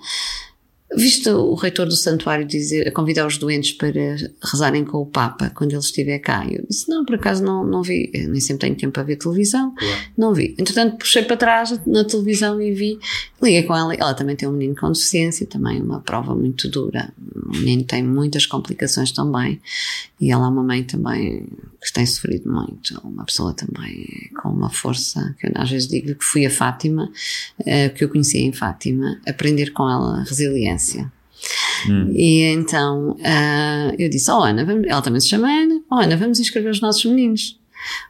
Visto 0.94 1.30
o 1.30 1.54
reitor 1.54 1.86
do 1.86 1.94
santuário 1.94 2.46
dizer, 2.46 2.90
convidar 2.92 3.26
os 3.26 3.36
doentes 3.36 3.72
para 3.72 4.16
rezarem 4.42 4.84
com 4.86 4.98
o 4.98 5.06
Papa 5.06 5.50
quando 5.54 5.72
ele 5.72 5.80
estiver 5.80 6.18
cá, 6.18 6.46
eu 6.50 6.64
disse: 6.66 6.88
Não, 6.88 7.04
por 7.04 7.16
acaso 7.16 7.44
não, 7.44 7.62
não 7.62 7.82
vi, 7.82 8.10
eu 8.14 8.30
nem 8.30 8.40
sempre 8.40 8.62
tenho 8.62 8.76
tempo 8.76 8.92
para 8.94 9.02
ver 9.02 9.16
televisão, 9.16 9.74
claro. 9.74 9.96
não 10.16 10.32
vi. 10.32 10.54
Entretanto, 10.58 10.96
puxei 10.96 11.22
para 11.24 11.36
trás 11.36 11.78
na 11.86 12.04
televisão 12.04 12.60
e 12.60 12.72
vi, 12.72 12.98
liguei 13.42 13.64
com 13.64 13.76
ela. 13.76 13.94
Ela 13.94 14.14
também 14.14 14.34
tem 14.34 14.48
um 14.48 14.52
menino 14.52 14.74
com 14.76 14.90
deficiência, 14.90 15.46
também 15.46 15.80
uma 15.82 16.00
prova 16.00 16.34
muito 16.34 16.68
dura. 16.70 17.12
O 17.46 17.56
menino 17.56 17.84
tem 17.84 18.02
muitas 18.02 18.46
complicações 18.46 19.12
também, 19.12 19.60
e 20.20 20.30
ela 20.30 20.46
é 20.46 20.48
uma 20.48 20.62
mãe 20.62 20.82
também 20.84 21.46
que 21.82 21.92
tem 21.92 22.06
sofrido 22.06 22.50
muito. 22.50 23.00
Uma 23.04 23.24
pessoa 23.24 23.54
também 23.54 24.30
com 24.40 24.48
uma 24.48 24.70
força, 24.70 25.34
que 25.38 25.46
eu 25.46 25.52
às 25.54 25.70
vezes 25.70 25.88
digo 25.88 26.14
que 26.14 26.24
fui 26.24 26.44
a 26.46 26.50
Fátima, 26.50 27.10
uh, 27.60 27.94
que 27.94 28.04
eu 28.04 28.08
conheci 28.08 28.38
em 28.38 28.52
Fátima, 28.52 29.20
aprender 29.26 29.72
com 29.72 29.88
ela 29.88 30.24
resiliência. 30.24 31.10
Hum. 31.88 32.10
E 32.12 32.42
então 32.42 33.12
uh, 33.12 33.94
eu 33.98 34.08
disse: 34.08 34.30
Oh 34.30 34.42
Ana, 34.42 34.64
vamos, 34.64 34.86
ela 34.88 35.02
também 35.02 35.20
se 35.20 35.28
chama 35.28 35.48
Ana, 35.48 35.80
oh 35.90 35.96
Ana, 35.96 36.16
vamos 36.16 36.40
inscrever 36.40 36.70
os 36.70 36.80
nossos 36.80 37.04
meninos. 37.04 37.58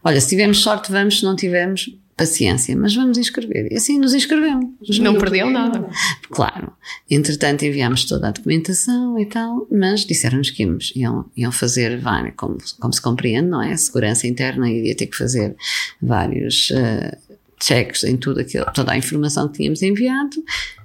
Olha, 0.02 0.20
se 0.20 0.28
tivermos 0.28 0.58
sorte, 0.58 0.90
vamos, 0.90 1.18
se 1.18 1.24
não 1.24 1.36
tivermos, 1.36 1.90
paciência, 2.18 2.76
mas 2.76 2.94
vamos 2.94 3.16
inscrever. 3.16 3.72
E 3.72 3.76
assim 3.76 3.98
nos 3.98 4.12
inscrevemos. 4.12 4.98
Não 4.98 5.16
perdiam 5.16 5.48
nada. 5.48 5.88
Claro. 6.28 6.72
Entretanto, 7.08 7.64
enviámos 7.64 8.04
toda 8.04 8.28
a 8.28 8.30
documentação 8.32 9.18
e 9.18 9.24
tal, 9.24 9.66
mas 9.70 10.04
disseram-nos 10.04 10.50
que 10.50 10.64
íamos, 10.64 10.92
iam, 10.94 11.30
iam 11.36 11.52
fazer 11.52 11.98
vários, 11.98 12.34
como, 12.36 12.58
como 12.80 12.92
se 12.92 13.00
compreende, 13.00 13.48
não 13.48 13.62
é? 13.62 13.72
A 13.72 13.76
segurança 13.78 14.26
interna 14.26 14.68
iria 14.68 14.94
ter 14.94 15.06
que 15.06 15.16
fazer 15.16 15.56
vários 16.02 16.70
uh, 16.70 17.36
checks 17.62 18.02
em 18.04 18.16
tudo 18.16 18.40
aquilo, 18.40 18.66
toda 18.74 18.92
a 18.92 18.98
informação 18.98 19.48
que 19.48 19.58
tínhamos 19.58 19.80
enviado. 19.80 20.42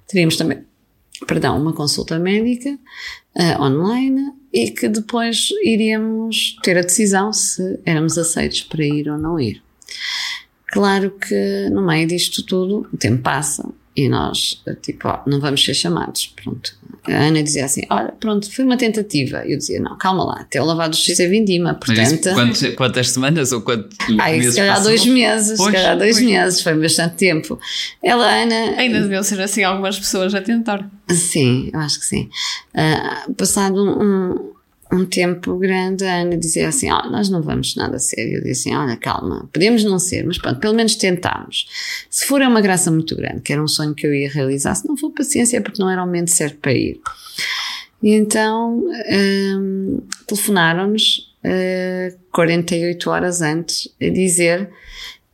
Teríamos 0.07 0.37
também, 0.37 0.63
perdão, 1.27 1.59
uma 1.59 1.73
consulta 1.73 2.19
médica 2.19 2.69
uh, 2.69 3.61
online 3.61 4.31
e 4.53 4.69
que 4.69 4.87
depois 4.87 5.49
iríamos 5.63 6.55
ter 6.61 6.77
a 6.77 6.81
decisão 6.81 7.33
se 7.33 7.79
éramos 7.85 8.19
aceitos 8.19 8.61
para 8.61 8.85
ir 8.85 9.09
ou 9.09 9.17
não 9.17 9.39
ir. 9.39 9.63
Claro 10.73 11.11
que 11.11 11.69
no 11.71 11.85
meio 11.85 12.07
disto 12.07 12.43
tudo 12.43 12.87
o 12.91 12.97
tempo 12.97 13.21
passa 13.21 13.63
e 13.95 14.09
nós, 14.09 14.59
tipo, 14.81 15.07
ó, 15.07 15.19
não 15.27 15.39
vamos 15.39 15.63
ser 15.63 15.75
chamados, 15.75 16.33
pronto. 16.41 16.75
a 17.07 17.11
Ana 17.11 17.43
dizia 17.43 17.63
assim: 17.65 17.81
Olha, 17.91 18.11
pronto, 18.19 18.51
foi 18.51 18.65
uma 18.65 18.75
tentativa. 18.75 19.43
Eu 19.45 19.55
dizia: 19.55 19.79
Não, 19.79 19.95
calma 19.99 20.23
lá, 20.23 20.39
até 20.41 20.59
o 20.59 20.65
lavado 20.65 20.91
de 20.91 20.97
justiça 20.97 21.21
é 21.21 21.27
vindima. 21.27 21.75
Portanto, 21.75 21.99
Mas 22.35 22.59
isso, 22.61 22.75
quantas, 22.75 23.11
semanas 23.11 23.51
ou 23.51 23.61
quantos 23.61 23.95
ai, 24.19 24.37
meses 24.37 24.53
se 24.55 24.59
calhar 24.59 24.75
passou? 24.77 24.89
dois 24.89 25.05
meses, 25.05 25.57
Pois, 25.57 25.69
se 25.69 25.75
calhar 25.75 25.95
dois 25.97 26.15
pois. 26.15 26.25
meses, 26.25 26.61
foi 26.61 26.73
bastante 26.73 27.15
tempo. 27.17 27.59
Ela, 28.01 28.25
Ana. 28.41 28.55
Ainda 28.79 28.99
deviam 29.01 29.21
ser 29.21 29.39
assim 29.41 29.63
algumas 29.63 29.99
pessoas 29.99 30.33
a 30.33 30.41
tentar. 30.41 30.89
Sim, 31.11 31.69
eu 31.71 31.79
acho 31.79 31.99
que 31.99 32.05
sim. 32.07 32.29
Ah, 32.73 33.27
passado 33.37 33.75
um, 33.75 34.01
um 34.31 34.52
tempo 35.05 35.57
grande, 35.57 36.05
a 36.05 36.21
Ana 36.21 36.37
dizia 36.37 36.67
assim: 36.67 36.89
"Ah, 36.89 37.07
Nós 37.09 37.29
não 37.29 37.41
vamos 37.41 37.75
nada 37.75 37.95
a 37.95 37.99
sério. 37.99 38.37
Eu 38.37 38.43
disse 38.43 38.69
assim: 38.69 38.75
Olha, 38.75 38.95
calma, 38.95 39.49
podemos 39.51 39.83
não 39.83 39.97
ser, 39.99 40.25
mas 40.25 40.37
pronto, 40.37 40.59
pelo 40.59 40.73
menos 40.73 40.95
tentámos. 40.95 41.67
Se 42.09 42.25
for, 42.25 42.41
é 42.41 42.47
uma 42.47 42.61
graça 42.61 42.91
muito 42.91 43.15
grande, 43.15 43.41
que 43.41 43.51
era 43.51 43.63
um 43.63 43.67
sonho 43.67 43.93
que 43.95 44.05
eu 44.05 44.13
ia 44.13 44.29
realizar. 44.29 44.75
Se 44.75 44.87
não 44.87 44.95
for, 44.95 45.09
paciência, 45.11 45.57
é 45.57 45.61
porque 45.61 45.81
não 45.81 45.89
era 45.89 46.03
o 46.03 46.05
momento 46.05 46.29
certo 46.31 46.57
para 46.57 46.73
ir. 46.73 46.99
E 48.01 48.11
então 48.11 48.83
hum, 49.57 50.01
telefonaram-nos 50.27 51.33
ah, 51.43 52.13
48 52.31 53.09
horas 53.09 53.41
antes 53.41 53.89
a 54.01 54.09
dizer 54.09 54.69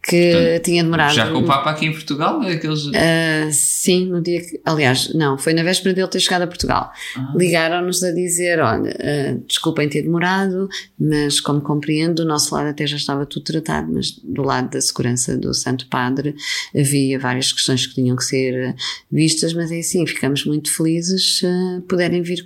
que 0.02 0.62
tinha 0.64 0.84
demorado. 0.84 1.14
Já 1.14 1.30
com 1.30 1.40
o 1.40 1.46
Papa 1.46 1.72
aqui 1.72 1.86
em 1.86 1.92
Portugal? 1.92 2.42
Aqueles... 2.42 2.88
Ah, 2.96 3.50
sim, 3.52 4.06
no 4.06 4.22
dia 4.22 4.42
que. 4.42 4.60
Aliás, 4.64 5.14
não, 5.14 5.38
foi 5.38 5.54
na 5.54 5.62
véspera 5.62 5.94
dele 5.94 6.08
ter 6.08 6.20
chegado 6.20 6.44
a 6.44 6.48
Portugal. 6.48 6.92
Ligaram-nos 7.36 8.02
a 8.04 8.12
dizer: 8.12 8.60
olha, 8.60 8.96
ah, 9.00 9.38
desculpem 9.46 9.90
ter 9.90 10.04
demorado, 10.04 10.70
mas 10.98 11.42
como 11.42 11.62
compreendo, 11.62 12.16
do 12.16 12.26
nosso 12.26 12.56
lado 12.56 12.70
até 12.70 12.88
já 12.88 12.98
estava 12.98 13.26
tudo 13.26 13.44
tratado, 13.44 13.92
mas 13.92 14.12
do 14.12 14.42
lado 14.42 14.70
da 14.70 14.82
segurança 14.82 15.38
do 15.38 15.54
Santo 15.54 15.88
Padre 15.88 16.36
havia 16.76 17.20
várias 17.20 17.52
questões 17.52 17.86
que 17.86 17.96
tinham 17.96 18.16
que 18.16 18.24
ser 18.24 18.70
ah, 18.70 18.76
vistas, 19.12 19.54
mas 19.54 19.72
é 19.72 19.80
assim, 19.80 20.08
ficamos 20.08 20.46
muito 20.46 20.72
felizes 20.72 21.40
se 21.40 21.48
puderem 21.88 22.22
vir 22.22 22.46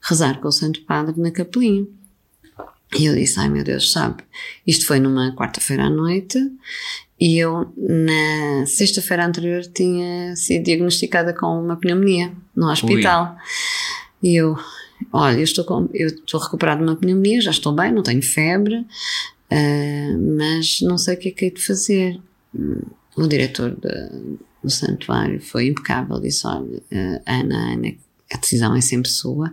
rezar 0.00 0.40
com 0.40 0.48
o 0.48 0.52
Santo 0.52 0.80
Padre 0.82 1.20
na 1.20 1.30
capelinha. 1.30 1.86
E 2.98 3.06
eu 3.06 3.14
disse: 3.14 3.38
Ai 3.40 3.48
meu 3.48 3.64
Deus, 3.64 3.90
sabe? 3.90 4.22
Isto 4.66 4.86
foi 4.86 5.00
numa 5.00 5.34
quarta-feira 5.34 5.84
à 5.84 5.90
noite 5.90 6.38
e 7.18 7.38
eu, 7.38 7.72
na 7.76 8.66
sexta-feira 8.66 9.26
anterior, 9.26 9.62
tinha 9.64 10.36
sido 10.36 10.64
diagnosticada 10.64 11.32
com 11.32 11.46
uma 11.60 11.76
pneumonia 11.76 12.32
no 12.54 12.70
hospital. 12.70 13.36
E 14.22 14.36
eu, 14.36 14.56
olha, 15.12 15.36
eu 15.38 15.42
estou, 15.44 15.64
com, 15.64 15.88
eu 15.94 16.08
estou 16.08 16.38
recuperada 16.40 16.78
de 16.82 16.88
uma 16.88 16.96
pneumonia, 16.96 17.40
já 17.40 17.50
estou 17.50 17.72
bem, 17.74 17.90
não 17.92 18.02
tenho 18.02 18.22
febre, 18.22 18.84
ah, 19.50 20.16
mas 20.38 20.80
não 20.82 20.96
sei 20.98 21.14
o 21.14 21.18
que 21.18 21.28
é 21.28 21.32
que 21.32 21.44
hei 21.46 21.50
de 21.50 21.60
fazer. 21.66 22.20
O 23.16 23.26
diretor 23.26 23.74
da- 23.76 24.10
do 24.62 24.70
santuário 24.70 25.40
foi 25.40 25.68
impecável, 25.68 26.20
disse: 26.20 26.46
Olha, 26.46 26.82
ah, 26.92 27.20
Ana, 27.40 27.72
Ana, 27.74 27.94
a 28.32 28.36
decisão 28.36 28.74
é 28.76 28.80
sempre 28.80 29.10
sua. 29.10 29.52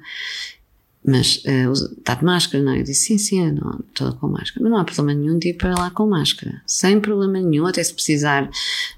Mas 1.06 1.42
eh, 1.46 1.68
usa- 1.68 1.94
está 1.98 2.16
de 2.16 2.24
máscara, 2.24 2.64
não? 2.64 2.72
é? 2.74 2.80
Eu 2.80 2.84
disse, 2.84 3.06
sim, 3.08 3.18
sim, 3.18 3.52
não, 3.52 3.80
estou 3.90 4.14
com 4.14 4.28
máscara. 4.30 4.62
Mas 4.62 4.72
não 4.72 4.78
há 4.78 4.86
problema 4.86 5.20
nenhum 5.20 5.38
de 5.38 5.50
ir 5.50 5.54
para 5.56 5.76
lá 5.78 5.90
com 5.92 6.08
máscara. 6.08 6.62
Sem 6.66 7.00
problema 7.02 7.34
nenhum, 7.42 7.66
até 7.66 7.84
se 7.84 7.94
precisar 7.94 8.50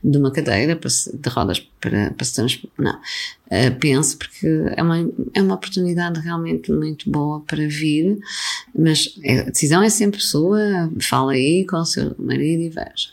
de 0.03 0.17
uma 0.17 0.31
cadeira 0.31 0.75
para 0.75 0.89
se- 0.89 1.15
de 1.17 1.29
rodas 1.29 1.59
para, 1.81 2.11
para 2.11 2.25
se 2.25 2.35
trans... 2.35 2.59
Não. 2.77 2.99
Eh, 3.49 3.71
penso, 3.71 4.17
porque 4.19 4.47
é 4.75 4.83
uma, 4.83 4.97
é 5.33 5.41
uma 5.41 5.55
oportunidade 5.55 6.19
realmente 6.19 6.71
muito 6.71 7.09
boa 7.09 7.41
para 7.41 7.67
vir, 7.67 8.19
mas 8.77 9.15
é- 9.23 9.39
a 9.41 9.43
decisão 9.49 9.81
é 9.81 9.89
sempre 9.89 10.21
sua, 10.21 10.59
fala 11.01 11.31
aí 11.33 11.65
com 11.65 11.77
o 11.77 11.85
seu 11.85 12.15
marido 12.19 12.61
e 12.63 12.69
veja. 12.69 13.09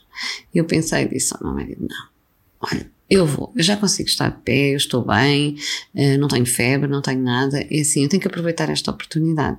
E 0.54 0.58
eu 0.58 0.64
pensei, 0.66 1.08
disse 1.08 1.34
ao 1.34 1.42
meu 1.44 1.54
marido, 1.54 1.80
não, 1.88 2.68
olha, 2.70 2.90
eu 3.12 3.26
vou, 3.26 3.52
eu 3.54 3.62
já 3.62 3.76
consigo 3.76 4.08
estar 4.08 4.30
de 4.30 4.38
pé, 4.38 4.72
eu 4.72 4.76
estou 4.78 5.04
bem, 5.04 5.56
eh, 5.94 6.16
não 6.16 6.28
tenho 6.28 6.46
febre, 6.46 6.88
não 6.88 7.02
tenho 7.02 7.22
nada, 7.22 7.62
e 7.70 7.80
assim, 7.80 8.04
eu 8.04 8.08
tenho 8.08 8.22
que 8.22 8.26
aproveitar 8.26 8.70
esta 8.70 8.90
oportunidade. 8.90 9.58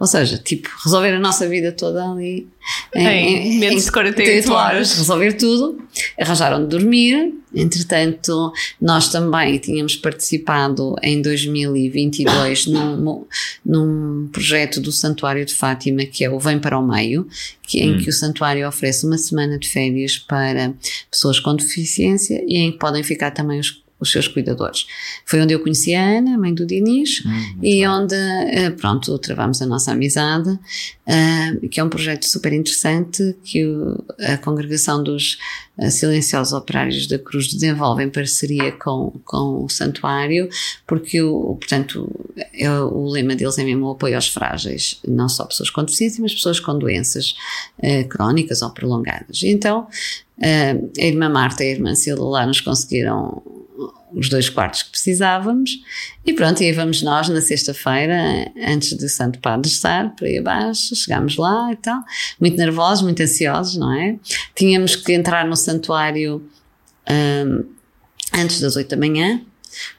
Ou 0.00 0.06
seja, 0.06 0.38
tipo, 0.38 0.70
resolver 0.82 1.12
a 1.12 1.20
nossa 1.20 1.46
vida 1.46 1.70
toda 1.70 2.02
ali 2.10 2.48
Em 2.94 3.58
menos 3.58 3.84
de 3.84 3.92
48 3.92 4.52
horas. 4.52 4.96
resolver 4.96 5.32
tudo, 5.34 5.82
arranjaram 6.18 6.62
de 6.62 6.68
dormir. 6.68 7.34
Entretanto, 7.54 8.52
nós 8.80 9.10
também 9.10 9.58
tínhamos 9.58 9.94
participado 9.94 10.96
em 11.02 11.22
2022 11.22 12.66
num, 12.66 13.24
num 13.64 14.28
projeto 14.32 14.80
do 14.80 14.90
Santuário 14.90 15.44
de 15.44 15.54
Fátima, 15.54 16.04
que 16.04 16.24
é 16.24 16.30
o 16.30 16.38
Vem 16.40 16.58
para 16.58 16.78
o 16.78 16.86
Meio, 16.86 17.28
que, 17.62 17.80
em 17.80 17.98
que 17.98 18.08
o 18.08 18.12
Santuário 18.12 18.66
oferece 18.66 19.06
uma 19.06 19.18
semana 19.18 19.58
de 19.58 19.68
férias 19.68 20.18
para 20.18 20.74
pessoas 21.10 21.38
com 21.38 21.54
deficiência 21.54 22.42
e 22.46 22.58
em 22.58 22.72
que 22.72 22.78
podem 22.78 23.02
ficar 23.02 23.30
também 23.30 23.60
os 23.60 23.83
os 24.00 24.10
seus 24.10 24.28
cuidadores. 24.28 24.86
Foi 25.24 25.40
onde 25.40 25.54
eu 25.54 25.60
conheci 25.60 25.94
a 25.94 26.02
Ana, 26.18 26.36
mãe 26.36 26.52
do 26.52 26.66
Diniz, 26.66 27.22
e 27.62 27.86
onde, 27.86 28.14
eh, 28.14 28.70
pronto, 28.70 29.16
travamos 29.18 29.62
a 29.62 29.66
nossa 29.66 29.92
amizade, 29.92 30.58
eh, 31.06 31.56
que 31.70 31.80
é 31.80 31.84
um 31.84 31.88
projeto 31.88 32.24
super 32.24 32.52
interessante 32.52 33.34
que 33.44 33.64
o- 33.64 34.04
a 34.20 34.36
Congregação 34.38 35.02
dos 35.02 35.38
Silenciosos 35.90 36.52
Operários 36.52 37.06
da 37.08 37.18
Cruz 37.18 37.48
desenvolve 37.48 38.04
em 38.04 38.08
parceria 38.08 38.70
com, 38.72 39.12
com 39.24 39.64
o 39.64 39.68
Santuário, 39.68 40.48
porque, 40.86 41.20
o, 41.20 41.56
portanto, 41.56 42.08
é- 42.52 42.70
o 42.70 43.08
lema 43.08 43.34
deles 43.34 43.58
é 43.58 43.64
mesmo 43.64 43.86
o 43.86 43.90
apoio 43.90 44.14
aos 44.14 44.28
frágeis, 44.28 45.00
não 45.06 45.28
só 45.28 45.44
pessoas 45.44 45.70
com 45.70 45.82
deficiência, 45.82 46.22
mas 46.22 46.32
pessoas 46.34 46.60
com 46.60 46.78
doenças 46.78 47.34
eh, 47.82 48.04
crónicas 48.04 48.62
ou 48.62 48.70
prolongadas. 48.70 49.42
E 49.42 49.48
então, 49.48 49.88
eh, 50.40 50.76
a 50.98 51.04
irmã 51.04 51.28
Marta 51.28 51.64
e 51.64 51.68
a 51.68 51.72
irmã 51.72 51.94
Cila 51.94 52.24
lá 52.24 52.46
nos 52.46 52.60
conseguiram 52.60 53.42
os 54.14 54.28
dois 54.28 54.48
quartos 54.48 54.82
que 54.82 54.90
precisávamos. 54.90 55.70
E 56.24 56.32
pronto, 56.32 56.62
e 56.62 56.66
aí 56.66 56.72
vamos 56.72 57.02
nós 57.02 57.28
na 57.28 57.40
sexta-feira, 57.40 58.50
antes 58.66 58.92
do 58.94 59.08
Santo 59.08 59.38
Padre 59.38 59.70
estar, 59.70 60.14
por 60.14 60.26
aí 60.26 60.38
abaixo, 60.38 60.94
chegámos 60.94 61.36
lá 61.36 61.72
e 61.72 61.76
tal, 61.76 62.00
muito 62.40 62.56
nervosos, 62.56 63.02
muito 63.02 63.22
ansiosos, 63.22 63.76
não 63.76 63.92
é? 63.92 64.16
Tínhamos 64.54 64.96
que 64.96 65.12
entrar 65.12 65.46
no 65.46 65.56
santuário 65.56 66.48
hum, 67.10 67.64
antes 68.32 68.60
das 68.60 68.76
oito 68.76 68.90
da 68.90 68.96
manhã, 68.96 69.40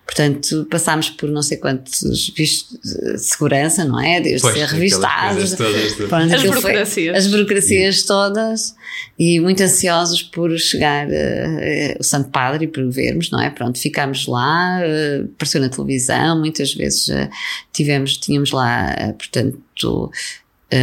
portanto 0.05 0.67
passámos 0.69 1.09
por 1.09 1.30
não 1.30 1.41
sei 1.41 1.57
quantos 1.57 2.32
vistos 2.36 2.80
de 2.82 3.17
segurança, 3.17 3.84
não 3.86 3.99
é? 3.99 4.21
Desde 4.21 4.41
Pois, 4.41 4.53
ser 4.55 4.65
revistados, 4.67 5.53
todas, 5.53 5.93
todas. 5.93 6.09
Pronto, 6.09 6.34
As 6.34 6.41
foi- 6.41 6.49
burocracias. 6.49 7.15
as 7.17 7.28
burocracias 7.28 8.03
todas 8.03 8.76
e 9.17 9.39
muito 9.39 9.61
ansiosos 9.63 10.21
por 10.21 10.55
chegar 10.57 11.07
eh, 11.11 11.97
o 11.99 12.03
Santo 12.03 12.30
Padre 12.30 12.65
e 12.65 12.67
por 12.67 12.84
o 12.84 12.91
vermos, 12.91 13.30
não 13.32 13.41
é? 13.41 13.49
Pronto, 13.49 13.80
ficámos 13.80 14.28
lá, 14.28 14.80
eh, 14.84 15.23
apareceu 15.36 15.59
na 15.61 15.69
televisão, 15.69 16.39
muitas 16.39 16.73
vezes 16.73 17.09
eh, 17.09 17.30
tivemos, 17.73 18.17
tínhamos 18.17 18.51
lá, 18.51 18.95
portanto, 19.17 20.11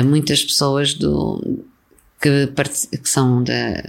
muitas 0.05 0.43
pessoas 0.45 0.95
do, 0.95 1.65
que, 2.21 2.49
que 2.99 3.09
são 3.09 3.43
da, 3.43 3.83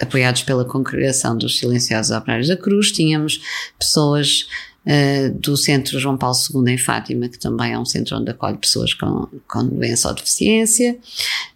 apoiados 0.00 0.42
pela 0.42 0.64
Congregação 0.64 1.36
dos 1.36 1.58
Silenciosos 1.58 2.16
Operários 2.16 2.48
da 2.48 2.56
Cruz, 2.56 2.90
tínhamos 2.90 3.40
pessoas 3.78 4.46
eh, 4.86 5.28
do 5.28 5.58
Centro 5.58 5.98
João 5.98 6.16
Paulo 6.16 6.34
II 6.34 6.72
em 6.72 6.78
Fátima, 6.78 7.28
que 7.28 7.38
também 7.38 7.74
é 7.74 7.78
um 7.78 7.84
centro 7.84 8.16
onde 8.16 8.30
acolhe 8.30 8.56
pessoas 8.56 8.94
com, 8.94 9.28
com 9.46 9.66
doença 9.66 10.08
ou 10.08 10.14
deficiência. 10.14 10.96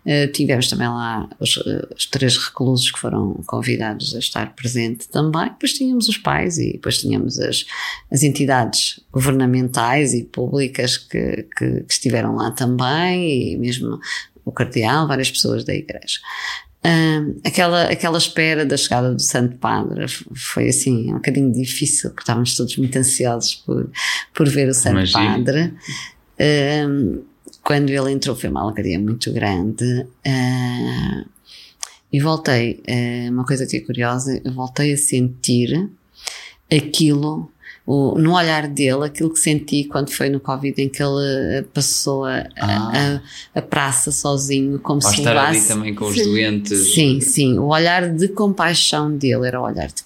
Eh, 0.05 0.27
tivemos 0.27 0.69
também 0.69 0.89
lá 0.89 1.27
os, 1.41 1.57
os 1.97 2.05
três 2.05 2.37
reclusos 2.37 2.91
que 2.91 2.99
foram 2.99 3.43
convidados 3.47 4.15
a 4.15 4.19
estar 4.19 4.55
presente 4.55 5.09
também. 5.09 5.49
Depois 5.49 5.73
tínhamos 5.73 6.07
os 6.07 6.19
pais 6.19 6.59
e 6.59 6.73
depois 6.73 6.99
tínhamos 6.99 7.41
as, 7.41 7.65
as 8.13 8.23
entidades 8.23 9.01
governamentais 9.11 10.13
e 10.13 10.25
públicas 10.25 10.99
que, 10.99 11.47
que, 11.57 11.81
que 11.81 11.93
estiveram 11.93 12.37
lá 12.37 12.51
também 12.51 13.53
e 13.53 13.57
mesmo 13.57 13.99
o 14.45 14.53
cardeal, 14.53 15.09
várias 15.09 15.31
pessoas 15.31 15.65
da 15.65 15.75
igreja. 15.75 16.21
Aquela, 17.43 17.85
aquela 17.85 18.19
espera 18.19 18.67
da 18.67 18.77
chegada 18.77 19.15
do 19.15 19.23
Santo 19.23 19.57
Padre 19.57 20.07
foi 20.35 20.69
assim 20.69 21.11
um 21.11 21.15
bocadinho 21.15 21.51
difícil, 21.51 22.11
porque 22.11 22.23
estávamos 22.23 22.55
todos 22.55 22.77
muito 22.77 22.97
ansiosos 22.99 23.55
por, 23.55 23.91
por 24.35 24.49
ver 24.49 24.69
o 24.69 24.75
Santo 24.75 24.97
Imagino. 24.97 25.45
Padre. 25.45 25.75
Hum, 26.39 27.23
quando 27.63 27.89
ele 27.89 28.13
entrou 28.13 28.37
foi 28.37 28.51
uma 28.51 28.63
alegria 28.63 28.99
muito 28.99 29.33
grande. 29.33 30.07
hum, 30.27 31.25
e 32.13 32.21
voltei, 32.21 32.83
hum, 32.89 33.31
uma 33.33 33.47
coisa 33.47 33.67
que 33.67 33.79
é 33.79 33.81
curiosa, 33.81 34.41
eu 34.45 34.53
voltei 34.53 34.93
a 34.93 34.97
sentir 34.97 35.91
aquilo, 36.71 37.51
o, 37.87 38.19
no 38.19 38.35
olhar 38.35 38.67
dele, 38.67 39.05
aquilo 39.05 39.31
que 39.31 39.39
senti 39.39 39.85
quando 39.85 40.11
foi 40.11 40.31
no 40.31 40.41
Covid, 40.41 40.81
em 40.83 40.89
que 40.89 41.03
ele 41.03 41.59
eh, 41.59 41.65
passou 41.75 42.25
a, 42.25 42.47
Ah. 42.59 43.21
a, 43.55 43.59
a 43.59 43.63
praça 43.63 44.11
sozinho, 44.11 44.79
como 44.79 45.01
Ao 45.05 45.11
se 45.11 45.19
estar 45.19 45.37
ali 45.37 45.49
levasse. 45.57 45.69
também 45.69 45.95
com 45.95 46.07
os 46.07 46.17
doentes. 46.17 46.95
Sim, 46.95 47.21
sim. 47.21 47.59
O 47.59 47.67
olhar 47.67 48.09
de 48.09 48.29
compaixão 48.29 49.11
dele 49.15 49.47
era 49.47 49.61
o 49.61 49.65
olhar 49.65 49.89
de. 49.89 50.04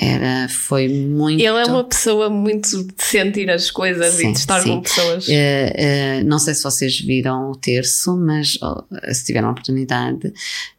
Era, 0.00 0.48
foi 0.48 0.88
muito. 0.88 1.40
Ele 1.40 1.58
é 1.58 1.64
uma 1.64 1.82
pessoa 1.82 2.30
muito 2.30 2.84
de 2.84 3.02
sentir 3.02 3.50
as 3.50 3.68
coisas 3.68 4.14
Sim, 4.14 4.28
e 4.28 4.32
de 4.32 4.38
estar 4.38 4.60
sim. 4.60 4.68
com 4.68 4.82
pessoas. 4.82 5.28
Eh, 5.28 5.72
eh, 5.74 6.22
não 6.22 6.38
sei 6.38 6.54
se 6.54 6.62
vocês 6.62 7.00
viram 7.00 7.50
o 7.50 7.56
terço, 7.56 8.16
mas 8.16 8.56
oh, 8.62 8.84
se 9.12 9.24
tiveram 9.24 9.48
a 9.48 9.50
oportunidade, 9.50 10.32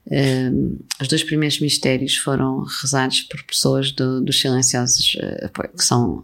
eh, 0.09 0.49
os 1.01 1.07
dois 1.09 1.21
primeiros 1.23 1.59
mistérios 1.59 2.15
foram 2.15 2.63
rezados 2.81 3.21
por 3.21 3.43
pessoas 3.43 3.91
do- 3.91 4.21
dos 4.21 4.39
silenciosos, 4.39 5.17
que 5.77 5.83
são 5.83 6.23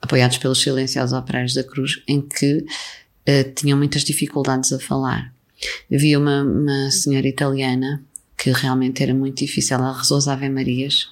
apoiados 0.00 0.38
pelos 0.38 0.62
silenciosos 0.62 1.12
operários 1.18 1.54
da 1.54 1.64
Cruz, 1.64 2.00
em 2.06 2.20
que 2.20 2.58
uh, 2.58 3.52
tinham 3.54 3.76
muitas 3.76 4.04
dificuldades 4.04 4.72
a 4.72 4.78
falar. 4.78 5.32
Havia 5.92 6.18
uma, 6.18 6.42
uma 6.44 6.90
senhora 6.90 7.26
italiana 7.26 8.02
que 8.36 8.50
realmente 8.52 9.02
era 9.02 9.12
muito 9.12 9.38
difícil, 9.38 9.76
ela 9.76 9.92
rezou 9.92 10.16
as 10.16 10.28
Ave 10.28 10.48
Marias. 10.48 11.08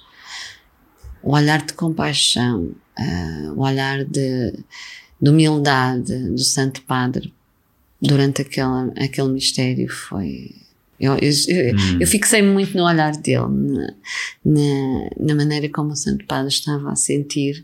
O 1.23 1.33
olhar 1.33 1.65
de 1.65 1.73
compaixão, 1.73 2.75
uh, 2.99 3.53
o 3.55 3.61
olhar 3.61 4.03
de, 4.05 4.53
de 5.21 5.29
humildade 5.29 6.29
do 6.29 6.43
Santo 6.43 6.81
Padre 6.83 7.33
durante 8.01 8.41
aquela, 8.41 8.91
aquele 8.97 9.29
mistério 9.29 9.89
foi 9.89 10.55
eu, 10.99 11.15
eu, 11.15 11.31
hum. 11.75 11.97
eu 11.99 12.07
fixei 12.07 12.41
muito 12.41 12.75
no 12.75 12.83
olhar 12.83 13.15
dele, 13.17 13.47
na, 13.47 13.93
na, 14.43 15.09
na, 15.19 15.35
maneira 15.35 15.69
como 15.69 15.91
o 15.91 15.95
Santo 15.95 16.25
Padre 16.25 16.51
estava 16.51 16.91
a 16.91 16.95
sentir, 16.95 17.63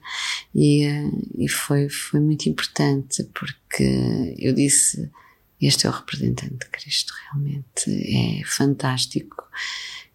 e, 0.53 0.83
eh, 0.83 1.09
e 1.39 1.49
foi, 1.49 1.89
foi 1.89 2.19
muito 2.19 2.47
importante, 2.47 3.23
porque 3.33 4.35
eu 4.37 4.53
disse: 4.53 5.09
Este 5.59 5.87
é 5.87 5.89
o 5.89 5.93
representante 5.93 6.57
de 6.59 6.69
Cristo, 6.69 7.11
realmente. 7.25 7.89
É 7.89 8.45
fantástico 8.45 9.43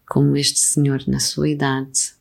como 0.07 0.37
este 0.37 0.61
Senhor, 0.61 1.03
na 1.09 1.19
sua 1.19 1.49
idade, 1.49 2.13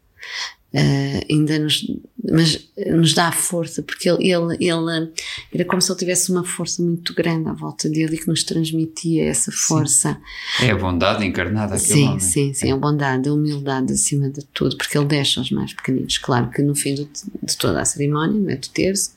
uh, 0.78 1.25
ainda 1.30 1.59
nos, 1.59 1.86
mas 2.23 2.69
nos 2.88 3.13
dá 3.13 3.32
força, 3.32 3.82
porque 3.82 4.09
ele, 4.09 4.32
ele, 4.32 4.57
ele 4.59 5.11
era 5.53 5.65
como 5.65 5.82
se 5.82 5.91
ele 5.91 5.99
tivesse 5.99 6.32
uma 6.32 6.43
força 6.43 6.82
muito 6.84 7.13
grande 7.13 7.49
à 7.49 7.53
volta 7.53 7.89
dele 7.89 8.15
e 8.15 8.17
que 8.19 8.28
nos 8.28 8.43
transmitia 8.43 9.25
essa 9.25 9.51
força. 9.51 10.19
Sim. 10.59 10.65
É 10.67 10.71
a 10.71 10.75
bondade 10.75 11.25
encarnada 11.25 11.78
sim, 11.78 12.07
homem. 12.07 12.19
Sim, 12.19 12.53
sim, 12.53 12.71
a 12.71 12.78
bondade, 12.78 13.30
a 13.30 13.34
humildade 13.34 13.93
acima 13.93 14.30
de 14.30 14.45
tudo, 14.53 14.78
porque 14.78 14.97
ele 14.97 15.07
deixa 15.07 15.41
os 15.41 15.51
mais 15.51 15.73
pequeninos. 15.73 16.17
Claro 16.17 16.49
que 16.49 16.61
no 16.61 16.75
fim 16.75 16.95
do, 16.95 17.09
de 17.43 17.57
toda 17.57 17.82
a 17.82 17.86
cerimónia, 17.86 18.53
é 18.53 18.55
do 18.55 18.69
terço, 18.69 19.11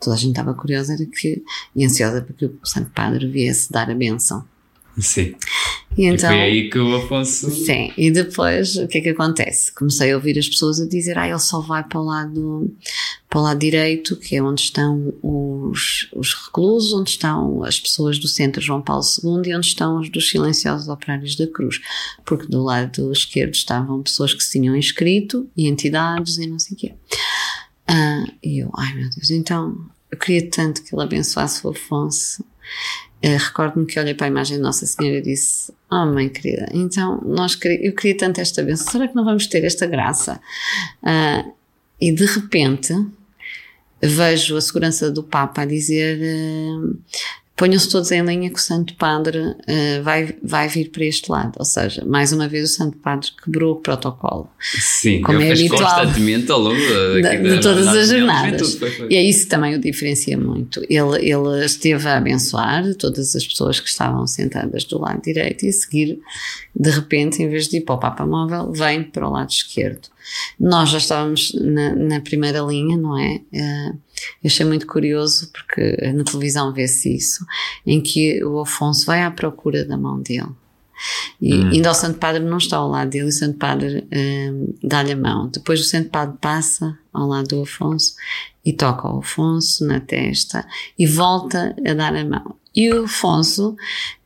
toda 0.00 0.16
a 0.16 0.18
gente 0.18 0.30
estava 0.30 0.54
curiosa 0.54 0.94
era 0.94 1.04
que, 1.06 1.42
e 1.74 1.84
ansiosa 1.84 2.22
para 2.22 2.34
que 2.34 2.46
o 2.46 2.58
Santo 2.64 2.90
Padre 2.90 3.26
viesse 3.26 3.70
dar 3.70 3.90
a 3.90 3.94
benção. 3.94 4.44
Sim. 4.98 5.34
E, 5.96 6.06
então, 6.06 6.30
e 6.30 6.34
foi 6.34 6.42
aí 6.42 6.70
que 6.70 6.78
o 6.78 6.96
Afonso. 6.96 7.50
Sim, 7.50 7.92
e 7.96 8.10
depois 8.10 8.76
o 8.76 8.86
que 8.86 8.98
é 8.98 9.00
que 9.00 9.08
acontece? 9.10 9.72
Comecei 9.72 10.12
a 10.12 10.16
ouvir 10.16 10.38
as 10.38 10.48
pessoas 10.48 10.80
a 10.80 10.86
dizer: 10.86 11.18
ah, 11.18 11.28
ele 11.28 11.38
só 11.38 11.60
vai 11.60 11.82
para 11.82 12.00
o 12.00 12.04
lado, 12.04 12.74
para 13.28 13.38
o 13.38 13.42
lado 13.42 13.58
direito, 13.58 14.16
que 14.16 14.36
é 14.36 14.42
onde 14.42 14.62
estão 14.62 15.14
os, 15.22 16.08
os 16.12 16.34
reclusos, 16.34 16.92
onde 16.92 17.10
estão 17.10 17.62
as 17.62 17.78
pessoas 17.78 18.18
do 18.18 18.28
Centro 18.28 18.60
João 18.60 18.82
Paulo 18.82 19.02
II 19.02 19.50
e 19.50 19.56
onde 19.56 19.66
estão 19.66 19.98
os 19.98 20.10
dos 20.10 20.28
silenciosos 20.30 20.88
operários 20.88 21.36
da 21.36 21.46
Cruz. 21.46 21.80
Porque 22.24 22.46
do 22.46 22.62
lado 22.62 23.10
esquerdo 23.12 23.54
estavam 23.54 24.02
pessoas 24.02 24.34
que 24.34 24.42
se 24.42 24.52
tinham 24.52 24.76
inscrito 24.76 25.48
e 25.56 25.68
entidades 25.68 26.38
e 26.38 26.46
não 26.46 26.58
sei 26.58 26.76
o 26.76 26.80
quê. 26.80 26.94
Ah, 27.86 28.24
e 28.42 28.58
eu, 28.62 28.70
ai 28.76 28.94
meu 28.94 29.10
Deus, 29.10 29.30
então 29.30 29.90
eu 30.10 30.18
queria 30.18 30.48
tanto 30.50 30.82
que 30.82 30.94
ele 30.94 31.02
abençoasse 31.02 31.66
o 31.66 31.70
Afonso 31.70 32.44
Recordo-me 33.22 33.86
que 33.86 34.00
olhei 34.00 34.14
para 34.14 34.26
a 34.26 34.30
imagem 34.30 34.56
de 34.56 34.62
Nossa 34.62 34.84
Senhora 34.84 35.18
e 35.18 35.22
disse: 35.22 35.72
Oh, 35.90 36.06
mãe 36.06 36.28
querida, 36.28 36.68
então 36.72 37.20
nós 37.24 37.58
eu 37.80 37.94
queria 37.94 38.16
tanto 38.16 38.40
esta 38.40 38.62
bênção, 38.62 38.90
será 38.90 39.06
que 39.06 39.14
não 39.14 39.24
vamos 39.24 39.46
ter 39.46 39.64
esta 39.64 39.86
graça? 39.86 40.40
Uh, 41.02 41.52
e 42.00 42.10
de 42.10 42.24
repente 42.24 42.92
vejo 44.02 44.56
a 44.56 44.60
segurança 44.60 45.10
do 45.10 45.22
Papa 45.22 45.62
a 45.62 45.64
dizer: 45.64 46.18
uh, 46.18 46.98
ponham-se 47.56 47.88
todos 47.88 48.10
em 48.10 48.22
linha 48.22 48.50
que 48.50 48.58
o 48.58 48.62
Santo 48.62 48.94
Padre 48.94 49.38
uh, 49.38 50.02
vai, 50.02 50.34
vai 50.42 50.68
vir 50.68 50.90
para 50.90 51.04
este 51.04 51.30
lado. 51.30 51.52
Ou 51.58 51.64
seja, 51.64 52.04
mais 52.04 52.32
uma 52.32 52.48
vez 52.48 52.70
o 52.70 52.74
Santo 52.74 52.96
Padre 52.98 53.28
quebrou 53.42 53.74
o 53.74 53.76
protocolo. 53.76 54.48
Sim, 54.60 55.20
como 55.22 55.40
é 55.40 55.52
habitual 55.52 55.80
constantemente 55.80 56.50
ao 56.50 56.58
longo 56.58 56.76
de, 56.76 57.22
de, 57.22 57.56
de 57.56 57.60
todas 57.60 57.88
as 57.88 58.08
jornadas. 58.08 58.78
E 59.08 59.16
é 59.16 59.22
isso 59.22 59.44
que 59.44 59.50
também 59.50 59.74
o 59.74 59.80
diferencia 59.80 60.36
muito. 60.36 60.80
Ele, 60.88 61.30
ele 61.30 61.64
esteve 61.64 62.08
a 62.08 62.16
abençoar 62.16 62.94
todas 62.94 63.36
as 63.36 63.46
pessoas 63.46 63.78
que 63.78 63.88
estavam 63.88 64.26
sentadas 64.26 64.84
do 64.84 64.98
lado 64.98 65.22
direito 65.22 65.64
e 65.64 65.68
a 65.68 65.72
seguir, 65.72 66.18
de 66.74 66.90
repente, 66.90 67.42
em 67.42 67.48
vez 67.48 67.68
de 67.68 67.76
ir 67.76 67.82
para 67.82 67.94
o 67.94 67.98
Papa 67.98 68.26
Móvel, 68.26 68.72
vem 68.72 69.02
para 69.02 69.28
o 69.28 69.30
lado 69.30 69.50
esquerdo. 69.50 70.08
Nós 70.58 70.90
já 70.90 70.98
estávamos 70.98 71.52
na, 71.54 71.94
na 71.94 72.20
primeira 72.20 72.60
linha, 72.60 72.96
não 72.96 73.18
é? 73.18 73.40
Uh, 73.52 73.98
eu 74.42 74.48
achei 74.48 74.64
muito 74.66 74.86
curioso 74.86 75.50
porque 75.52 75.96
na 76.12 76.24
televisão 76.24 76.72
vê-se 76.72 77.14
isso, 77.14 77.44
em 77.86 78.00
que 78.00 78.42
o 78.44 78.60
Afonso 78.60 79.06
vai 79.06 79.22
à 79.22 79.30
procura 79.30 79.84
da 79.84 79.96
mão 79.96 80.20
dele. 80.20 80.48
E 81.40 81.54
hum. 81.54 81.70
ainda 81.70 81.90
o 81.90 81.94
Santo 81.94 82.18
Padre 82.18 82.42
não 82.42 82.58
está 82.58 82.76
ao 82.76 82.88
lado 82.88 83.10
dele, 83.10 83.28
o 83.28 83.32
Santo 83.32 83.58
Padre 83.58 84.06
um, 84.12 84.74
dá-lhe 84.82 85.12
a 85.12 85.16
mão. 85.16 85.48
Depois 85.48 85.80
o 85.80 85.84
Santo 85.84 86.10
Padre 86.10 86.36
passa 86.40 86.96
ao 87.12 87.26
lado 87.26 87.48
do 87.48 87.62
Afonso 87.62 88.14
e 88.64 88.72
toca 88.72 89.08
o 89.08 89.18
Afonso 89.18 89.84
na 89.86 90.00
testa 90.00 90.66
e 90.98 91.06
volta 91.06 91.74
a 91.84 91.94
dar 91.94 92.14
a 92.14 92.24
mão. 92.24 92.56
E 92.74 92.90
o 92.92 93.04
Afonso, 93.04 93.76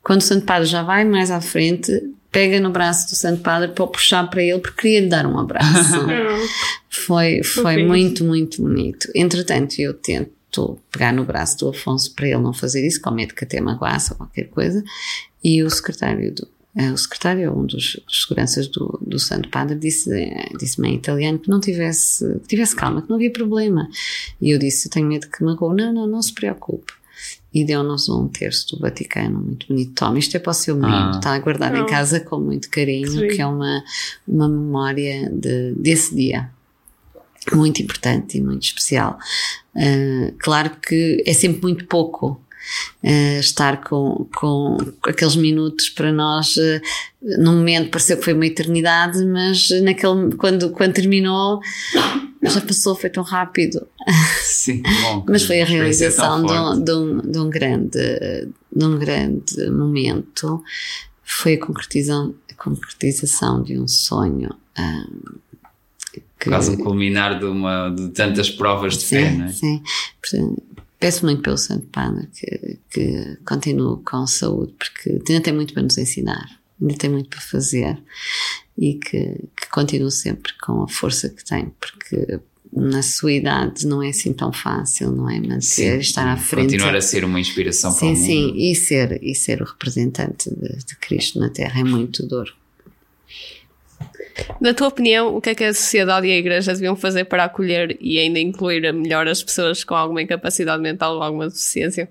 quando 0.02 0.20
o 0.20 0.24
Santo 0.24 0.44
Padre 0.44 0.68
já 0.68 0.82
vai 0.82 1.04
mais 1.04 1.30
à 1.30 1.40
frente, 1.40 1.92
pega 2.36 2.60
no 2.60 2.70
braço 2.70 3.08
do 3.08 3.16
Santo 3.16 3.40
Padre 3.40 3.68
para 3.68 3.86
puxar 3.86 4.28
para 4.28 4.42
ele 4.42 4.58
porque 4.58 4.82
queria 4.82 5.00
lhe 5.00 5.08
dar 5.08 5.24
um 5.24 5.38
abraço. 5.38 6.04
foi 6.90 7.42
foi 7.42 7.82
muito, 7.82 8.22
muito 8.24 8.60
bonito. 8.60 9.10
Entretanto, 9.14 9.80
eu 9.80 9.94
tento 9.94 10.78
pegar 10.92 11.14
no 11.14 11.24
braço 11.24 11.56
do 11.56 11.70
Afonso 11.70 12.14
para 12.14 12.28
ele 12.28 12.40
não 12.40 12.52
fazer 12.52 12.86
isso, 12.86 13.00
com 13.00 13.10
medo 13.10 13.34
que 13.34 13.44
até 13.44 13.58
magoasse 13.58 14.12
ou 14.12 14.18
qualquer 14.18 14.50
coisa, 14.50 14.84
e 15.42 15.62
o 15.62 15.70
secretário 15.70 16.30
do, 16.34 16.46
eh, 16.76 16.92
o 16.92 16.98
secretário, 16.98 17.58
um 17.58 17.64
dos, 17.64 17.98
dos 18.06 18.22
seguranças 18.22 18.68
do, 18.68 18.98
do 19.00 19.18
Santo 19.18 19.48
Padre, 19.48 19.78
disse, 19.78 20.12
eh, 20.12 20.50
disse-me 20.58 20.90
em 20.90 20.96
italiano 20.96 21.38
que 21.38 21.48
não 21.48 21.58
tivesse, 21.58 22.38
que 22.40 22.48
tivesse 22.48 22.76
calma, 22.76 23.00
que 23.00 23.08
não 23.08 23.16
havia 23.16 23.32
problema. 23.32 23.88
E 24.42 24.50
eu 24.50 24.58
disse, 24.58 24.88
eu 24.88 24.92
tenho 24.92 25.08
medo 25.08 25.26
que 25.30 25.42
magoe. 25.42 25.74
Não, 25.74 25.90
não, 25.90 26.06
não 26.06 26.20
se 26.20 26.34
preocupe 26.34 26.92
e 27.56 27.64
deu-nos 27.64 28.06
um 28.10 28.28
terço 28.28 28.76
do 28.76 28.82
Vaticano 28.82 29.40
muito 29.40 29.66
bonito. 29.66 29.94
Toma, 29.94 30.18
isto 30.18 30.36
é 30.36 30.38
para 30.38 30.50
o 30.50 30.54
seu 30.54 30.76
menino, 30.76 30.94
ah. 30.94 31.12
está 31.14 31.32
a 31.32 31.38
guardar 31.38 31.74
em 31.74 31.86
casa 31.86 32.20
com 32.20 32.38
muito 32.38 32.68
carinho, 32.68 33.10
Sim. 33.10 33.28
que 33.28 33.40
é 33.40 33.46
uma, 33.46 33.82
uma 34.28 34.46
memória 34.46 35.30
de, 35.32 35.72
desse 35.72 36.14
dia. 36.14 36.50
Muito 37.54 37.80
importante 37.80 38.36
e 38.36 38.42
muito 38.42 38.64
especial. 38.64 39.18
Uh, 39.74 40.34
claro 40.38 40.72
que 40.86 41.24
é 41.26 41.32
sempre 41.32 41.62
muito 41.62 41.86
pouco 41.86 42.42
Uh, 43.04 43.38
estar 43.38 43.84
com, 43.84 44.26
com 44.34 44.76
aqueles 45.04 45.36
minutos 45.36 45.88
para 45.88 46.10
nós, 46.10 46.56
uh, 46.56 46.80
num 47.38 47.58
momento 47.58 47.90
pareceu 47.92 48.16
que 48.16 48.24
foi 48.24 48.32
uma 48.32 48.44
eternidade, 48.44 49.24
mas 49.24 49.70
naquele, 49.82 50.34
quando, 50.34 50.70
quando 50.70 50.92
terminou, 50.92 51.60
já 52.50 52.60
passou, 52.60 52.94
foi 52.94 53.10
tão 53.10 53.22
rápido. 53.22 53.86
Sim, 54.40 54.82
bom, 55.02 55.24
Mas 55.28 55.44
foi 55.44 55.60
a 55.62 55.64
realização 55.64 56.44
de 56.44 56.52
um, 56.52 56.84
de, 56.84 56.92
um, 56.92 57.18
de, 57.18 57.38
um, 57.38 57.50
grande, 57.50 58.48
de 58.74 58.84
um 58.84 58.98
grande 58.98 59.70
momento. 59.70 60.62
Foi 61.22 61.54
a 61.54 61.60
concretização, 61.60 62.34
a 62.50 62.54
concretização 62.54 63.62
de 63.62 63.78
um 63.78 63.88
sonho. 63.88 64.54
Um, 64.78 65.38
que, 66.12 66.50
Quase 66.50 66.74
o 66.74 66.78
culminar 66.78 67.38
de, 67.38 67.46
uma, 67.46 67.90
de 67.90 68.08
tantas 68.10 68.50
provas 68.50 68.94
de 68.94 69.04
sim, 69.04 69.16
fé, 69.16 69.30
não 69.32 69.46
é? 69.46 69.52
Sim, 69.52 69.82
peço 70.98 71.24
muito 71.24 71.42
pelo 71.42 71.58
Santo 71.58 71.86
Padre 71.88 72.28
que, 72.32 72.78
que 72.90 73.38
continue 73.44 74.02
com 74.02 74.26
saúde, 74.26 74.74
porque 74.78 75.10
ainda 75.28 75.42
tem 75.42 75.52
muito 75.52 75.72
para 75.72 75.82
nos 75.82 75.98
ensinar, 75.98 76.48
ainda 76.80 76.94
tem 76.94 77.10
muito 77.10 77.30
para 77.30 77.40
fazer 77.40 77.98
e 78.76 78.94
que, 78.94 79.48
que 79.56 79.68
continue 79.70 80.10
sempre 80.10 80.52
com 80.60 80.82
a 80.82 80.88
força 80.88 81.28
que 81.28 81.44
tem, 81.44 81.72
porque 81.80 82.40
na 82.72 83.02
sua 83.02 83.32
idade 83.32 83.86
não 83.86 84.02
é 84.02 84.10
assim 84.10 84.32
tão 84.32 84.52
fácil, 84.52 85.10
não 85.10 85.30
é? 85.30 85.40
Manter, 85.40 85.62
sim, 85.62 85.98
estar 85.98 86.28
à 86.28 86.36
frente. 86.36 86.72
Continuar 86.72 86.94
a 86.94 87.00
ser 87.00 87.24
uma 87.24 87.40
inspiração 87.40 87.90
sim, 87.90 87.98
para 87.98 88.06
o 88.06 88.10
mundo. 88.10 88.18
Sim, 88.18 88.52
sim, 88.52 88.54
e 88.56 88.74
ser, 88.74 89.18
e 89.22 89.34
ser 89.34 89.62
o 89.62 89.64
representante 89.64 90.50
de, 90.50 90.84
de 90.84 90.96
Cristo 90.96 91.38
na 91.38 91.48
Terra 91.48 91.80
é 91.80 91.84
muito 91.84 92.26
duro. 92.26 92.52
Na 94.60 94.74
tua 94.74 94.88
opinião, 94.88 95.34
o 95.34 95.40
que 95.40 95.50
é 95.50 95.54
que 95.54 95.64
a 95.64 95.72
sociedade 95.72 96.26
e 96.26 96.32
a 96.32 96.36
igreja 96.36 96.74
deviam 96.74 96.94
fazer 96.94 97.24
para 97.24 97.44
acolher 97.44 97.96
e 98.00 98.18
ainda 98.18 98.38
incluir 98.38 98.92
melhor 98.92 99.26
as 99.26 99.42
pessoas 99.42 99.82
com 99.82 99.94
alguma 99.94 100.20
incapacidade 100.20 100.82
mental 100.82 101.16
ou 101.16 101.22
alguma 101.22 101.48
deficiência? 101.48 102.08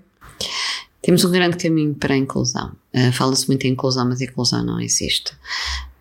Temos 1.06 1.24
um 1.24 1.30
grande 1.30 1.56
caminho 1.56 1.94
para 1.94 2.14
a 2.14 2.16
inclusão. 2.16 2.74
Uh, 2.92 3.12
Fala-se 3.12 3.46
muito 3.46 3.64
em 3.64 3.70
inclusão, 3.70 4.08
mas 4.08 4.20
inclusão 4.20 4.64
não 4.64 4.80
existe. 4.80 5.32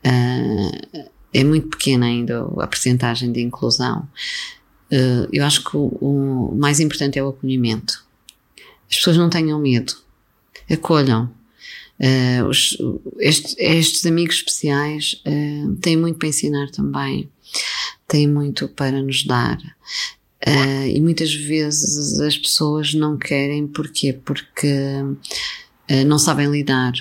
Uh, 0.04 1.06
é 1.32 1.44
muito 1.44 1.68
pequena 1.68 2.08
ainda 2.08 2.44
a 2.58 2.66
percentagem 2.66 3.32
de 3.32 3.40
inclusão. 3.40 4.10
Uh, 4.92 5.30
eu 5.32 5.46
acho 5.46 5.64
que 5.64 5.78
o, 5.78 5.90
o, 6.02 6.56
mais 6.56 6.80
importante 6.80 7.20
é 7.20 7.24
o 7.24 7.30
acolhimento. 7.30 8.04
As 8.90 8.96
pessoas 8.98 9.16
não 9.18 9.30
tenham 9.30 9.60
medo, 9.60 9.94
acolham. 10.72 11.30
Uh, 12.00 12.48
os, 12.50 12.76
estes, 13.20 13.56
estes, 13.60 14.08
amigos 14.08 14.38
especiais 14.38 15.22
uh, 15.28 15.76
têm 15.82 15.98
muito 15.98 16.18
para 16.18 16.30
ensinar 16.30 16.72
também, 16.72 17.30
têm 18.08 18.28
muito 18.28 18.68
para 18.70 19.04
nos 19.04 19.24
dar. 19.24 19.60
Uh, 20.48 20.88
e 20.88 21.02
muitas 21.02 21.34
vezes 21.34 22.20
as 22.20 22.38
pessoas 22.38 22.94
não 22.94 23.18
querem, 23.18 23.68
porquê? 23.68 24.14
Porque 24.14 24.70
não 26.06 26.18
sabem 26.18 26.50
lidar. 26.50 26.94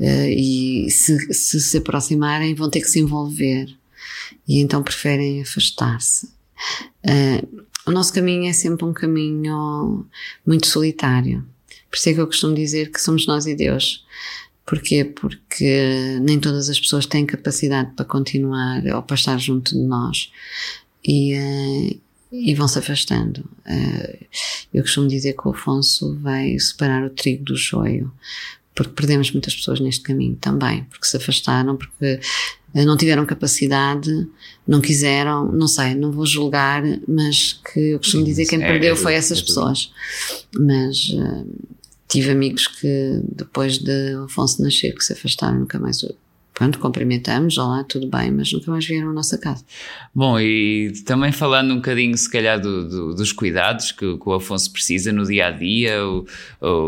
Uh, 0.00 0.30
e 0.30 0.90
se, 0.90 1.34
se 1.34 1.60
se 1.60 1.76
aproximarem 1.76 2.54
vão 2.54 2.70
ter 2.70 2.80
que 2.80 2.88
se 2.88 3.00
envolver 3.00 3.68
e 4.48 4.58
então 4.58 4.82
preferem 4.82 5.42
afastar-se. 5.42 6.26
Uh, 7.04 7.64
o 7.86 7.90
nosso 7.90 8.12
caminho 8.12 8.48
é 8.48 8.52
sempre 8.54 8.86
um 8.86 8.94
caminho 8.94 10.06
muito 10.46 10.66
solitário. 10.66 11.46
Por 11.90 11.96
isso 11.96 12.08
é 12.08 12.14
que 12.14 12.20
eu 12.20 12.26
costumo 12.26 12.54
dizer 12.54 12.90
que 12.90 13.00
somos 13.00 13.26
nós 13.26 13.46
e 13.46 13.54
Deus. 13.54 14.06
Porquê? 14.64 15.04
Porque 15.04 16.18
nem 16.22 16.40
todas 16.40 16.70
as 16.70 16.80
pessoas 16.80 17.04
têm 17.04 17.26
capacidade 17.26 17.92
para 17.94 18.04
continuar 18.04 18.82
ou 18.86 19.02
para 19.02 19.16
estar 19.16 19.36
junto 19.38 19.74
de 19.74 19.82
nós. 19.82 20.32
E, 21.04 21.34
uh, 21.36 22.00
e 22.30 22.54
vão 22.54 22.68
se 22.68 22.78
afastando. 22.78 23.40
Uh, 23.66 24.26
eu 24.72 24.82
costumo 24.82 25.08
dizer 25.08 25.34
que 25.34 25.48
o 25.48 25.50
Afonso 25.50 26.16
vai 26.20 26.58
separar 26.58 27.04
o 27.04 27.10
trigo 27.10 27.44
do 27.44 27.56
joio, 27.56 28.12
porque 28.74 28.92
perdemos 28.92 29.30
muitas 29.32 29.54
pessoas 29.54 29.80
neste 29.80 30.02
caminho 30.02 30.36
também, 30.36 30.84
porque 30.84 31.06
se 31.06 31.16
afastaram, 31.16 31.76
porque 31.76 32.20
eh, 32.74 32.84
não 32.84 32.96
tiveram 32.96 33.26
capacidade, 33.26 34.26
não 34.66 34.80
quiseram, 34.80 35.50
não 35.50 35.66
sei, 35.66 35.94
não 35.94 36.12
vou 36.12 36.24
julgar, 36.24 36.82
mas 37.06 37.60
que 37.72 37.80
eu 37.80 37.98
costumo 37.98 38.24
dizer 38.24 38.44
que 38.44 38.50
quem 38.50 38.62
é, 38.62 38.66
perdeu 38.66 38.96
foi 38.96 39.14
essas 39.14 39.38
é 39.38 39.42
pessoas. 39.42 39.92
Mas 40.54 41.08
uh, 41.10 41.46
tive 42.08 42.30
amigos 42.30 42.68
que 42.68 43.20
depois 43.24 43.78
de 43.78 44.14
Afonso 44.24 44.62
nascer 44.62 44.94
que 44.94 45.04
se 45.04 45.12
afastaram, 45.12 45.58
nunca 45.60 45.78
mais 45.78 46.02
pronto, 46.60 46.78
cumprimentamos, 46.78 47.56
olá, 47.56 47.82
tudo 47.84 48.06
bem, 48.06 48.30
mas 48.30 48.52
nunca 48.52 48.70
mais 48.70 48.84
vieram 48.84 49.08
à 49.08 49.12
nossa 49.14 49.38
casa. 49.38 49.64
Bom, 50.14 50.38
e 50.38 50.92
também 51.06 51.32
falando 51.32 51.72
um 51.72 51.76
bocadinho, 51.76 52.14
se 52.18 52.30
calhar, 52.30 52.60
do, 52.60 52.86
do, 52.86 53.14
dos 53.14 53.32
cuidados 53.32 53.92
que, 53.92 54.18
que, 54.18 54.28
o 54.28 54.34
Afonso 54.34 54.70
precisa 54.70 55.10
no 55.10 55.24
dia 55.24 55.46
a 55.46 55.50
dia, 55.52 56.04
o, 56.04 56.26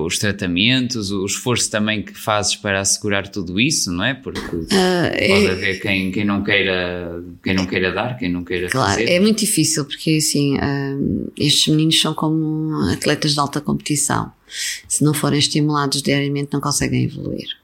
os 0.04 0.18
tratamentos, 0.18 1.10
o 1.10 1.24
esforço 1.24 1.70
também 1.70 2.02
que 2.02 2.12
fazes 2.12 2.54
para 2.54 2.80
assegurar 2.80 3.26
tudo 3.28 3.58
isso, 3.58 3.90
não 3.90 4.04
é? 4.04 4.12
Porque 4.12 4.40
uh, 4.40 4.66
pode 4.66 4.76
é, 4.76 5.50
haver 5.50 5.80
quem, 5.80 6.12
quem, 6.12 6.26
não 6.26 6.44
queira, 6.44 7.24
quem 7.42 7.54
não 7.54 7.64
queira 7.64 7.92
dar, 7.92 8.18
quem 8.18 8.30
não 8.30 8.44
queira 8.44 8.68
claro, 8.68 8.90
fazer. 8.90 9.08
é 9.08 9.18
muito 9.20 9.38
difícil, 9.38 9.86
porque 9.86 10.18
assim, 10.18 10.58
uh, 10.58 11.32
estes 11.34 11.68
meninos 11.68 11.98
são 11.98 12.12
como 12.12 12.74
atletas 12.90 13.32
de 13.32 13.40
alta 13.40 13.58
competição. 13.58 14.30
Se 14.86 15.02
não 15.02 15.14
forem 15.14 15.38
estimulados 15.38 16.02
diariamente, 16.02 16.50
não 16.52 16.60
conseguem 16.60 17.04
evoluir. 17.04 17.56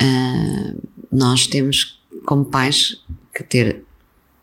Uh, 0.00 0.80
nós 1.10 1.46
temos, 1.46 2.00
como 2.24 2.44
pais, 2.44 3.02
que 3.34 3.42
ter, 3.42 3.84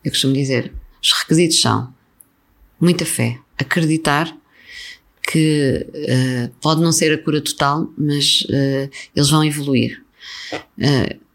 eu 0.04 0.10
costumo 0.10 0.34
dizer, 0.34 0.72
os 1.02 1.12
requisitos 1.12 1.60
são 1.60 1.92
muita 2.80 3.04
fé, 3.04 3.38
acreditar 3.56 4.36
que 5.30 5.86
uh, 5.86 6.54
pode 6.60 6.80
não 6.80 6.90
ser 6.90 7.12
a 7.12 7.22
cura 7.22 7.40
total, 7.40 7.92
mas 7.98 8.42
uh, 8.42 8.90
eles 9.14 9.28
vão 9.28 9.44
evoluir. 9.44 10.02
Uh, 10.78 11.28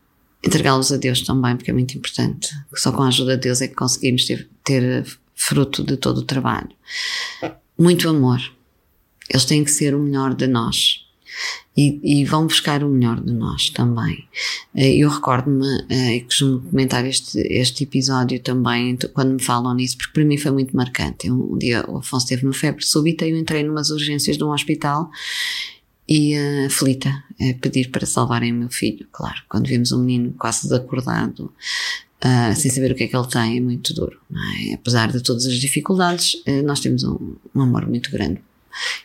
Entregá-los 0.45 0.91
a 0.91 0.97
Deus 0.97 1.21
também, 1.21 1.55
porque 1.55 1.71
é 1.71 1.73
muito 1.73 1.97
importante. 1.97 2.49
Só 2.75 2.91
com 2.91 3.01
a 3.01 3.07
ajuda 3.07 3.37
de 3.37 3.43
Deus 3.43 3.61
é 3.61 3.67
que 3.69 3.75
conseguimos 3.75 4.25
ter, 4.25 4.49
ter 4.61 5.05
fruto 5.33 5.85
de 5.85 5.95
todo 5.95 6.17
o 6.17 6.25
trabalho. 6.25 6.67
Muito 7.79 8.09
amor. 8.09 8.41
Eles 9.29 9.45
têm 9.45 9.63
que 9.63 9.71
ser 9.71 9.95
o 9.95 9.99
melhor 9.99 10.33
de 10.35 10.45
nós 10.47 11.02
e, 11.75 11.99
e, 12.03 12.25
vão 12.25 12.45
buscar 12.45 12.83
o 12.83 12.89
melhor 12.89 13.19
de 13.19 13.33
nós 13.33 13.69
também. 13.69 14.27
Eh, 14.75 14.95
eu 14.97 15.09
recordo-me, 15.09 15.65
eh, 15.89 16.17
e 16.17 16.21
costumo 16.21 16.61
comentar 16.61 17.05
este, 17.05 17.39
este 17.39 17.83
episódio 17.83 18.39
também, 18.39 18.97
quando 19.13 19.33
me 19.33 19.41
falam 19.41 19.73
nisso, 19.73 19.97
porque 19.97 20.13
para 20.13 20.23
mim 20.23 20.37
foi 20.37 20.51
muito 20.51 20.75
marcante. 20.75 21.31
Um, 21.31 21.57
dia 21.57 21.83
o 21.89 21.97
Afonso 21.97 22.27
teve 22.27 22.45
uma 22.45 22.53
febre 22.53 22.85
súbita 22.85 23.25
e 23.25 23.31
eu 23.31 23.37
entrei 23.37 23.63
numas 23.63 23.89
urgências 23.89 24.37
de 24.37 24.43
um 24.43 24.51
hospital 24.51 25.09
e 26.07 26.37
uh, 26.37 26.67
aflita, 26.67 27.09
a 27.09 27.53
pedir 27.59 27.89
para 27.89 28.05
salvarem 28.05 28.51
o 28.51 28.55
meu 28.55 28.69
filho. 28.69 29.07
Claro, 29.11 29.41
quando 29.49 29.67
vemos 29.67 29.91
um 29.91 29.99
menino 29.99 30.33
quase 30.37 30.63
desacordado, 30.63 31.51
uh, 32.23 32.55
sem 32.55 32.69
saber 32.69 32.91
o 32.91 32.95
que 32.95 33.05
é 33.05 33.07
que 33.07 33.15
ele 33.15 33.27
tem, 33.27 33.57
é 33.57 33.61
muito 33.61 33.95
duro. 33.95 34.19
É? 34.69 34.75
Apesar 34.75 35.11
de 35.11 35.23
todas 35.23 35.47
as 35.47 35.55
dificuldades, 35.55 36.35
uh, 36.47 36.61
nós 36.63 36.79
temos 36.79 37.03
um, 37.03 37.35
um 37.55 37.61
amor 37.61 37.87
muito 37.87 38.11
grande 38.11 38.39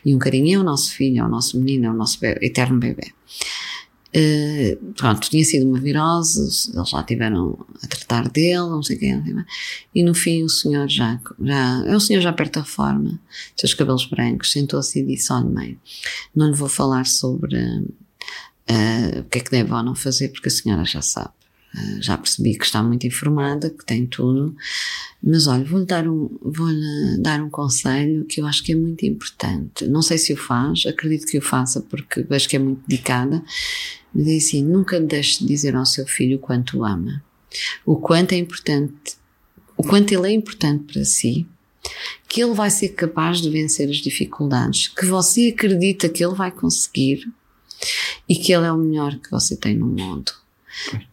e 0.05 0.13
um 0.13 0.19
carinho. 0.19 0.59
É 0.59 0.61
o 0.61 0.63
nosso 0.63 0.91
filho, 0.93 1.19
é 1.19 1.25
o 1.25 1.29
nosso 1.29 1.59
menino, 1.59 1.87
é 1.87 1.89
o 1.91 1.93
nosso 1.93 2.19
bebê, 2.19 2.45
eterno 2.45 2.79
bebê. 2.79 3.13
Uh, 4.09 4.93
pronto, 4.93 5.29
tinha 5.29 5.45
sido 5.45 5.69
uma 5.69 5.79
virose, 5.79 6.71
eles 6.73 6.89
já 6.89 7.03
tiveram 7.03 7.63
a 7.83 7.87
tratar 7.87 8.27
dele, 8.27 8.57
não 8.57 8.81
sei 8.81 8.97
quem, 8.97 9.45
e 9.93 10.03
no 10.03 10.15
fim 10.15 10.43
o 10.43 10.49
senhor 10.49 10.89
já, 10.89 11.19
já 11.39 11.83
é 11.85 11.95
o 11.95 11.99
senhor 11.99 12.19
já 12.19 12.33
perto 12.33 12.55
da 12.55 12.61
reforma, 12.61 13.21
seus 13.55 13.75
cabelos 13.75 14.07
brancos, 14.07 14.51
sentou-se 14.51 14.99
e 14.99 15.05
disse: 15.05 15.31
Olha, 15.31 15.45
mãe, 15.45 15.79
não 16.35 16.47
lhe 16.47 16.55
vou 16.55 16.67
falar 16.67 17.05
sobre 17.05 17.55
uh, 17.55 19.19
o 19.19 19.23
que 19.25 19.37
é 19.37 19.41
que 19.41 19.51
deve 19.51 19.71
ou 19.71 19.83
não 19.83 19.93
fazer, 19.93 20.29
porque 20.29 20.47
a 20.47 20.51
senhora 20.51 20.85
já 20.85 21.03
sabe. 21.03 21.38
Uh, 21.73 22.01
já 22.01 22.17
percebi 22.17 22.57
que 22.57 22.65
está 22.65 22.81
muito 22.81 23.05
informada, 23.05 23.69
que 23.69 23.85
tem 23.85 24.05
tudo, 24.07 24.55
mas 25.21 25.45
olha, 25.45 25.63
vou-lhe 25.63 25.85
dar, 25.85 26.07
um, 26.07 26.29
vou 26.41 26.67
dar 27.19 27.41
um 27.43 27.49
conselho 27.49 28.25
que 28.25 28.41
eu 28.41 28.47
acho 28.47 28.63
que 28.63 28.71
é 28.71 28.75
muito 28.75 29.05
importante. 29.05 29.85
Não 29.87 30.01
sei 30.01 30.17
se 30.17 30.33
o 30.33 30.37
faz, 30.37 30.85
acredito 30.87 31.27
que 31.27 31.37
o 31.37 31.41
faça 31.41 31.81
porque 31.81 32.23
vejo 32.23 32.49
que 32.49 32.55
é 32.55 32.59
muito 32.59 32.81
dedicada. 32.87 33.43
Mas 34.13 34.27
é 34.27 34.37
assim: 34.37 34.63
nunca 34.63 34.99
deixe 34.99 35.39
de 35.39 35.45
dizer 35.45 35.75
ao 35.75 35.85
seu 35.85 36.05
filho 36.05 36.37
o 36.37 36.39
quanto 36.39 36.79
o 36.79 36.85
ama, 36.85 37.23
o 37.85 37.97
quanto 37.97 38.33
é 38.33 38.37
importante, 38.37 39.17
o 39.77 39.83
quanto 39.83 40.11
ele 40.11 40.27
é 40.27 40.31
importante 40.31 40.91
para 40.91 41.05
si, 41.05 41.45
que 42.27 42.41
ele 42.41 42.53
vai 42.53 42.69
ser 42.69 42.89
capaz 42.89 43.41
de 43.41 43.49
vencer 43.49 43.89
as 43.89 43.97
dificuldades, 43.97 44.87
que 44.87 45.05
você 45.05 45.53
acredita 45.55 46.09
que 46.09 46.23
ele 46.23 46.35
vai 46.35 46.51
conseguir 46.51 47.31
e 48.27 48.35
que 48.35 48.51
ele 48.51 48.65
é 48.65 48.71
o 48.71 48.77
melhor 48.77 49.17
que 49.19 49.31
você 49.31 49.55
tem 49.55 49.75
no 49.75 49.87
mundo. 49.87 50.31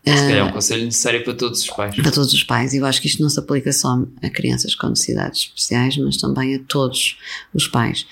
Se 0.04 0.14
calhar 0.14 0.38
é 0.38 0.44
um 0.44 0.52
conselho 0.52 0.84
necessário 0.84 1.24
para 1.24 1.34
todos 1.34 1.60
os 1.62 1.68
pais. 1.68 1.96
Para 1.96 2.10
todos 2.10 2.32
os 2.32 2.44
pais. 2.44 2.72
E 2.72 2.76
eu 2.78 2.86
acho 2.86 3.00
que 3.00 3.08
isto 3.08 3.22
não 3.22 3.28
se 3.28 3.38
aplica 3.38 3.72
só 3.72 3.98
a 4.22 4.30
crianças 4.30 4.74
com 4.74 4.88
necessidades 4.88 5.40
especiais, 5.40 5.96
mas 5.98 6.16
também 6.16 6.54
a 6.54 6.58
todos 6.60 7.18
os 7.52 7.66
pais. 7.66 8.06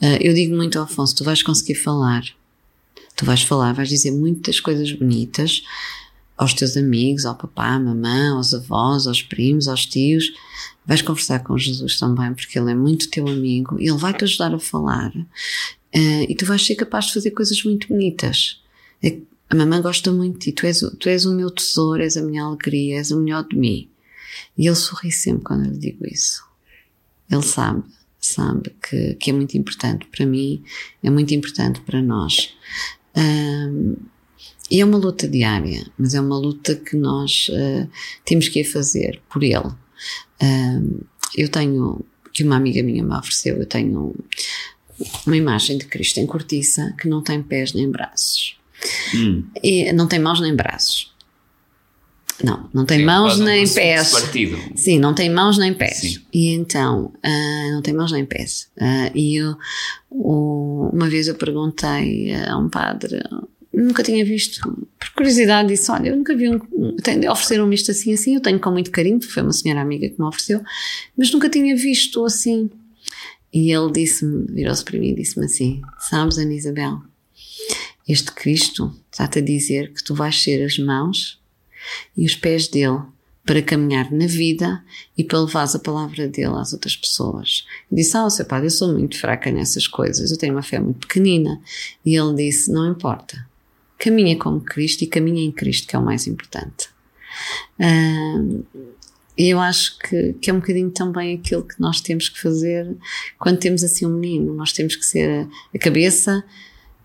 Ah, 0.00 0.18
eu 0.20 0.34
digo 0.34 0.54
muito 0.54 0.78
ao 0.78 0.84
Afonso: 0.84 1.14
tu 1.16 1.24
vais 1.24 1.42
conseguir 1.42 1.74
falar. 1.74 2.22
Tu 3.16 3.24
vais 3.24 3.42
falar, 3.42 3.72
vais 3.72 3.88
dizer 3.88 4.10
muitas 4.10 4.58
coisas 4.58 4.90
bonitas 4.92 5.62
aos 6.36 6.52
teus 6.52 6.76
amigos, 6.76 7.24
ao 7.24 7.36
papá, 7.36 7.68
à 7.74 7.78
mamã, 7.78 8.34
aos 8.34 8.52
avós, 8.52 9.06
aos 9.06 9.22
primos, 9.22 9.68
aos 9.68 9.86
tios. 9.86 10.32
Vais 10.84 11.00
conversar 11.00 11.40
com 11.40 11.56
Jesus 11.56 11.98
também, 11.98 12.34
porque 12.34 12.58
ele 12.58 12.72
é 12.72 12.74
muito 12.74 13.08
teu 13.08 13.26
amigo 13.28 13.80
e 13.80 13.88
ele 13.88 13.98
vai 13.98 14.12
te 14.12 14.24
ajudar 14.24 14.52
a 14.52 14.58
falar. 14.58 15.14
Uh, 15.16 16.26
e 16.28 16.34
tu 16.34 16.44
vais 16.44 16.64
ser 16.64 16.74
capaz 16.74 17.06
de 17.06 17.14
fazer 17.14 17.30
coisas 17.30 17.62
muito 17.62 17.88
bonitas. 17.88 18.60
A 19.48 19.54
mamãe 19.54 19.80
gosta 19.80 20.10
muito 20.10 20.38
de 20.38 20.46
ti, 20.46 20.52
tu 20.52 20.66
és, 20.66 20.80
tu 20.98 21.08
és 21.08 21.24
o 21.26 21.34
meu 21.34 21.50
tesouro, 21.50 22.02
és 22.02 22.16
a 22.16 22.22
minha 22.22 22.44
alegria, 22.44 22.96
és 22.96 23.10
o 23.10 23.20
melhor 23.20 23.46
de 23.46 23.56
mim. 23.56 23.88
E 24.56 24.66
ele 24.66 24.76
sorri 24.76 25.12
sempre 25.12 25.44
quando 25.44 25.66
eu 25.66 25.72
lhe 25.72 25.78
digo 25.78 26.06
isso. 26.06 26.42
Ele 27.30 27.42
sabe, 27.42 27.84
sabe 28.18 28.74
que, 28.82 29.14
que 29.14 29.30
é 29.30 29.32
muito 29.32 29.56
importante 29.56 30.06
para 30.06 30.26
mim, 30.26 30.62
é 31.02 31.10
muito 31.10 31.34
importante 31.34 31.80
para 31.82 32.00
nós. 32.02 32.54
Um, 33.16 33.96
e 34.70 34.80
é 34.80 34.84
uma 34.84 34.98
luta 34.98 35.28
diária, 35.28 35.86
mas 35.98 36.14
é 36.14 36.20
uma 36.20 36.38
luta 36.38 36.74
que 36.74 36.96
nós 36.96 37.48
uh, 37.50 37.88
temos 38.24 38.48
que 38.48 38.60
ir 38.60 38.64
fazer 38.64 39.20
por 39.30 39.42
ele. 39.42 39.72
Um, 40.42 41.00
eu 41.36 41.48
tenho, 41.48 42.04
que 42.32 42.42
uma 42.42 42.56
amiga 42.56 42.82
minha 42.82 43.04
me 43.04 43.14
ofereceu, 43.14 43.56
eu 43.56 43.66
tenho 43.66 44.14
uma 45.26 45.36
imagem 45.36 45.76
de 45.76 45.86
Cristo 45.86 46.18
em 46.18 46.26
cortiça 46.26 46.94
que 46.98 47.08
não 47.08 47.22
tem 47.22 47.42
pés 47.42 47.72
nem 47.72 47.90
braços. 47.90 48.58
Hum. 49.14 49.44
E 49.62 49.92
não 49.92 50.06
tem 50.06 50.18
mãos 50.18 50.40
nem 50.40 50.54
braços. 50.54 51.14
Não, 52.42 52.68
não 52.74 52.84
tem 52.84 52.98
Sim, 52.98 53.04
mãos 53.04 53.38
nem 53.38 53.68
pés. 53.68 54.10
Partido. 54.10 54.58
Sim, 54.74 54.98
não 54.98 55.14
tem 55.14 55.30
mãos 55.30 55.56
nem 55.56 55.72
pés. 55.72 55.98
Sim. 55.98 56.18
E 56.32 56.50
então, 56.50 57.12
uh, 57.24 57.72
não 57.72 57.80
tem 57.80 57.94
mãos 57.94 58.10
nem 58.10 58.24
pés. 58.24 58.68
Uh, 58.76 59.16
e 59.16 59.36
eu, 59.36 59.56
o, 60.10 60.90
uma 60.92 61.08
vez 61.08 61.28
eu 61.28 61.36
perguntei 61.36 62.34
a 62.34 62.58
um 62.58 62.68
padre, 62.68 63.22
nunca 63.72 64.02
tinha 64.02 64.24
visto, 64.24 64.60
por 64.98 65.10
curiosidade, 65.10 65.68
disse: 65.68 65.90
Olha, 65.90 66.08
eu 66.08 66.16
nunca 66.16 66.34
vi 66.34 66.48
um. 66.48 66.60
Ofereceram-me 67.30 67.74
isto 67.74 67.92
assim, 67.92 68.12
assim. 68.12 68.34
Eu 68.34 68.40
tenho 68.40 68.58
com 68.58 68.70
muito 68.70 68.90
carinho, 68.90 69.18
porque 69.18 69.32
foi 69.32 69.42
uma 69.42 69.52
senhora 69.52 69.80
amiga 69.80 70.08
que 70.08 70.18
me 70.18 70.26
ofereceu, 70.26 70.60
mas 71.16 71.30
nunca 71.30 71.48
tinha 71.48 71.76
visto 71.76 72.24
assim. 72.24 72.68
E 73.52 73.70
ele 73.72 73.92
disse-me, 73.92 74.46
virou-se 74.52 74.84
para 74.84 74.98
mim 74.98 75.10
e 75.10 75.14
disse-me 75.14 75.46
assim: 75.46 75.82
Sabes, 76.00 76.38
Ana 76.38 76.52
Isabel, 76.52 77.00
este 78.06 78.32
Cristo 78.32 78.94
está-te 79.10 79.38
a 79.38 79.42
dizer 79.42 79.92
que 79.92 80.02
tu 80.02 80.14
vais 80.14 80.42
ser 80.42 80.64
as 80.64 80.78
mãos 80.78 81.40
e 82.16 82.26
os 82.26 82.34
pés 82.34 82.68
dele 82.68 83.00
para 83.44 83.62
caminhar 83.62 84.10
na 84.10 84.26
vida 84.26 84.82
e 85.16 85.22
para 85.22 85.40
levar 85.40 85.68
a 85.74 85.78
palavra 85.78 86.26
dele 86.26 86.54
às 86.56 86.72
outras 86.72 86.96
pessoas. 86.96 87.66
Eu 87.90 87.96
disse, 87.96 88.16
ah, 88.16 88.28
seu 88.30 88.46
padre, 88.46 88.66
eu 88.66 88.70
sou 88.70 88.92
muito 88.92 89.18
fraca 89.18 89.50
nessas 89.50 89.86
coisas, 89.86 90.30
eu 90.30 90.38
tenho 90.38 90.54
uma 90.54 90.62
fé 90.62 90.78
muito 90.78 91.06
pequenina. 91.06 91.60
E 92.04 92.16
ele 92.16 92.34
disse, 92.34 92.72
não 92.72 92.90
importa, 92.90 93.46
caminha 93.98 94.36
como 94.38 94.60
Cristo 94.60 95.02
e 95.02 95.06
caminha 95.06 95.44
em 95.44 95.52
Cristo, 95.52 95.86
que 95.86 95.94
é 95.94 95.98
o 95.98 96.04
mais 96.04 96.26
importante. 96.26 96.88
E 99.36 99.48
eu 99.48 99.60
acho 99.60 99.98
que, 99.98 100.34
que 100.34 100.48
é 100.48 100.52
um 100.52 100.60
bocadinho 100.60 100.90
também 100.90 101.36
aquilo 101.36 101.64
que 101.64 101.78
nós 101.80 102.00
temos 102.00 102.28
que 102.28 102.40
fazer 102.40 102.96
quando 103.38 103.58
temos 103.58 103.82
assim 103.82 104.06
um 104.06 104.18
menino. 104.18 104.54
Nós 104.54 104.72
temos 104.72 104.96
que 104.96 105.04
ser 105.04 105.48
a 105.74 105.78
cabeça, 105.78 106.42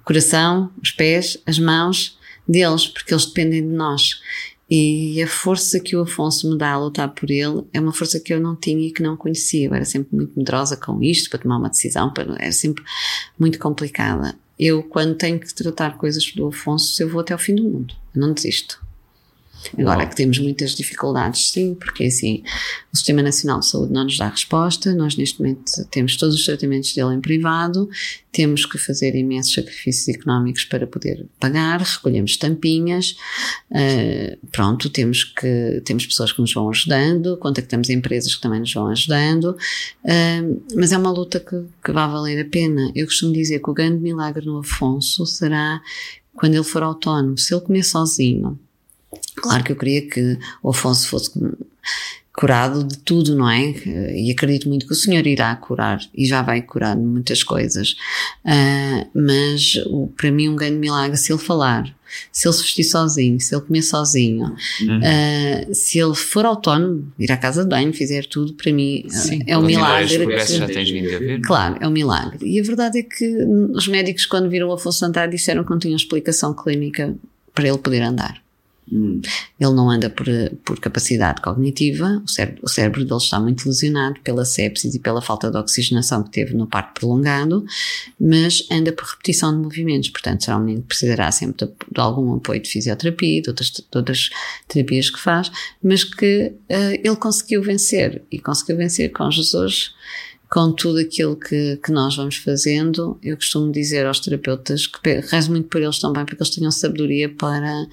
coração, 0.09 0.71
os 0.81 0.89
pés, 0.89 1.37
as 1.45 1.59
mãos 1.59 2.17
deles, 2.47 2.87
porque 2.87 3.13
eles 3.13 3.27
dependem 3.27 3.61
de 3.61 3.75
nós. 3.75 4.19
E 4.67 5.21
a 5.21 5.27
força 5.27 5.79
que 5.79 5.95
o 5.95 6.01
Afonso 6.01 6.49
me 6.49 6.57
dá 6.57 6.71
a 6.71 6.79
lutar 6.79 7.09
por 7.09 7.29
ele 7.29 7.63
é 7.71 7.79
uma 7.79 7.93
força 7.93 8.19
que 8.19 8.33
eu 8.33 8.39
não 8.39 8.55
tinha 8.55 8.87
e 8.87 8.91
que 8.91 9.03
não 9.03 9.15
conhecia. 9.15 9.67
Eu 9.67 9.73
era 9.75 9.85
sempre 9.85 10.15
muito 10.15 10.33
medrosa 10.35 10.75
com 10.75 11.01
isto, 11.03 11.29
para 11.29 11.37
tomar 11.37 11.57
uma 11.57 11.69
decisão, 11.69 12.11
para, 12.11 12.35
era 12.39 12.51
sempre 12.51 12.83
muito 13.37 13.59
complicada. 13.59 14.35
Eu, 14.57 14.81
quando 14.81 15.15
tenho 15.15 15.39
que 15.39 15.53
tratar 15.53 15.95
coisas 15.97 16.31
do 16.33 16.47
Afonso, 16.47 17.01
eu 17.01 17.07
vou 17.07 17.21
até 17.21 17.33
ao 17.33 17.39
fim 17.39 17.53
do 17.53 17.63
mundo. 17.63 17.93
Eu 18.15 18.21
não 18.21 18.33
desisto. 18.33 18.83
Agora 19.77 20.07
que 20.07 20.15
temos 20.15 20.39
muitas 20.39 20.75
dificuldades, 20.75 21.51
sim, 21.51 21.75
porque 21.75 22.05
assim, 22.05 22.43
o 22.91 22.97
Sistema 22.97 23.21
Nacional 23.21 23.59
de 23.59 23.67
Saúde 23.67 23.93
não 23.93 24.03
nos 24.03 24.17
dá 24.17 24.29
resposta, 24.29 24.93
nós 24.93 25.15
neste 25.15 25.39
momento 25.39 25.71
temos 25.91 26.15
todos 26.15 26.35
os 26.35 26.45
tratamentos 26.45 26.93
dele 26.93 27.15
em 27.15 27.21
privado, 27.21 27.89
temos 28.31 28.65
que 28.65 28.77
fazer 28.77 29.15
imensos 29.15 29.53
sacrifícios 29.53 30.07
económicos 30.15 30.63
para 30.65 30.87
poder 30.87 31.25
pagar, 31.39 31.81
recolhemos 31.81 32.37
tampinhas, 32.37 33.15
uh, 33.71 34.47
pronto, 34.51 34.89
temos 34.89 35.23
que, 35.23 35.81
temos 35.85 36.05
pessoas 36.05 36.31
que 36.31 36.41
nos 36.41 36.53
vão 36.53 36.69
ajudando, 36.69 37.37
contactamos 37.37 37.89
empresas 37.89 38.35
que 38.35 38.41
também 38.41 38.59
nos 38.59 38.73
vão 38.73 38.87
ajudando, 38.87 39.51
uh, 39.51 40.63
mas 40.75 40.91
é 40.91 40.97
uma 40.97 41.11
luta 41.11 41.39
que, 41.39 41.63
que 41.83 41.91
vai 41.91 42.07
valer 42.09 42.41
a 42.41 42.45
pena. 42.45 42.91
Eu 42.95 43.05
costumo 43.05 43.33
dizer 43.33 43.59
que 43.59 43.69
o 43.69 43.73
grande 43.73 44.01
milagre 44.01 44.45
no 44.45 44.59
Afonso 44.59 45.25
será 45.25 45.81
quando 46.35 46.53
ele 46.53 46.63
for 46.63 46.83
autónomo, 46.83 47.37
se 47.37 47.53
ele 47.53 47.61
comer 47.61 47.83
sozinho, 47.83 48.57
Claro 49.35 49.63
que 49.63 49.71
eu 49.71 49.75
queria 49.75 50.07
que 50.07 50.37
o 50.61 50.69
Afonso 50.69 51.07
fosse 51.07 51.31
curado 52.39 52.85
de 52.85 52.97
tudo, 52.99 53.35
não 53.35 53.49
é? 53.49 53.73
E 54.15 54.31
acredito 54.31 54.69
muito 54.69 54.87
que 54.87 54.93
o 54.93 54.95
Senhor 54.95 55.27
irá 55.27 55.53
curar 55.57 55.99
e 56.15 56.25
já 56.25 56.41
vai 56.41 56.61
curar 56.61 56.95
muitas 56.95 57.43
coisas. 57.43 57.97
Uh, 58.45 59.09
mas 59.13 59.75
o, 59.87 60.07
para 60.15 60.31
mim 60.31 60.47
um 60.47 60.55
grande 60.55 60.77
milagre 60.77 61.17
se 61.17 61.33
ele 61.33 61.41
falar, 61.41 61.93
se 62.31 62.47
ele 62.47 62.53
se 62.53 62.61
vestir 62.61 62.85
sozinho, 62.85 63.41
se 63.41 63.53
ele 63.53 63.61
comer 63.61 63.81
sozinho, 63.81 64.55
uhum. 64.81 64.99
uh, 64.99 65.75
se 65.75 65.99
ele 65.99 66.15
for 66.15 66.45
autónomo, 66.45 67.11
ir 67.19 67.29
à 67.29 67.35
casa 67.35 67.63
de 67.63 67.69
banho, 67.69 67.91
fizer 67.91 68.25
tudo, 68.25 68.53
para 68.53 68.71
mim 68.71 69.03
Sim, 69.09 69.41
é 69.45 69.57
um 69.57 69.61
milagre. 69.61 70.25
Que, 70.25 70.45
já 70.45 70.65
tens 70.65 70.89
vindo 70.89 71.13
a 71.13 71.19
ver. 71.19 71.41
Claro, 71.41 71.77
é 71.81 71.87
um 71.89 71.91
milagre. 71.91 72.47
E 72.47 72.57
a 72.57 72.63
verdade 72.63 72.99
é 72.99 73.03
que 73.03 73.27
os 73.73 73.85
médicos 73.89 74.25
quando 74.25 74.49
viram 74.49 74.69
o 74.69 74.71
Afonso 74.71 75.03
andar 75.03 75.27
disseram 75.27 75.65
que 75.65 75.71
não 75.71 75.79
tinham 75.79 75.97
explicação 75.97 76.53
clínica 76.53 77.13
para 77.53 77.67
ele 77.67 77.77
poder 77.79 78.01
andar. 78.01 78.41
Hum. 78.91 79.21
Ele 79.59 79.73
não 79.73 79.89
anda 79.89 80.09
por, 80.09 80.25
por 80.65 80.79
capacidade 80.79 81.41
cognitiva, 81.41 82.21
o 82.23 82.27
cérebro, 82.27 82.61
o 82.63 82.67
cérebro 82.67 83.05
dele 83.05 83.17
está 83.17 83.39
muito 83.39 83.67
lesionado 83.67 84.19
pela 84.21 84.43
sepsis 84.45 84.95
e 84.95 84.99
pela 84.99 85.21
falta 85.21 85.51
de 85.51 85.57
oxigenação 85.57 86.23
que 86.23 86.31
teve 86.31 86.55
no 86.55 86.65
parto 86.65 86.99
prolongado, 86.99 87.65
mas 88.19 88.67
anda 88.71 88.91
por 88.91 89.05
repetição 89.05 89.51
de 89.51 89.61
movimentos, 89.63 90.09
portanto 90.09 90.43
será 90.43 90.57
um 90.57 90.61
menino 90.61 90.81
que 90.81 90.87
precisará 90.87 91.31
sempre 91.31 91.67
de, 91.67 91.71
de 91.91 91.99
algum 91.99 92.35
apoio 92.35 92.61
de 92.61 92.69
fisioterapia, 92.69 93.41
de 93.41 93.49
outras, 93.49 93.69
de 93.69 93.97
outras 93.97 94.29
terapias 94.67 95.09
que 95.09 95.19
faz, 95.19 95.51
mas 95.83 96.03
que 96.03 96.53
uh, 96.69 96.99
ele 97.03 97.15
conseguiu 97.15 97.61
vencer, 97.61 98.23
e 98.31 98.39
conseguiu 98.39 98.77
vencer 98.77 99.11
com 99.11 99.29
Jesus 99.29 99.93
com 100.49 100.71
tudo 100.71 100.97
aquilo 100.97 101.35
que, 101.35 101.77
que 101.77 101.91
nós 101.91 102.15
vamos 102.15 102.37
fazendo, 102.37 103.19
eu 103.21 103.35
costumo 103.35 103.71
dizer 103.71 104.07
aos 104.07 104.19
terapeutas 104.19 104.87
que 104.87 105.19
rezo 105.19 105.51
muito 105.51 105.69
por 105.69 105.79
eles 105.79 105.99
também, 105.99 106.25
porque 106.25 106.41
eles 106.41 106.55
tenham 106.55 106.71
sabedoria 106.71 107.29
para 107.29 107.87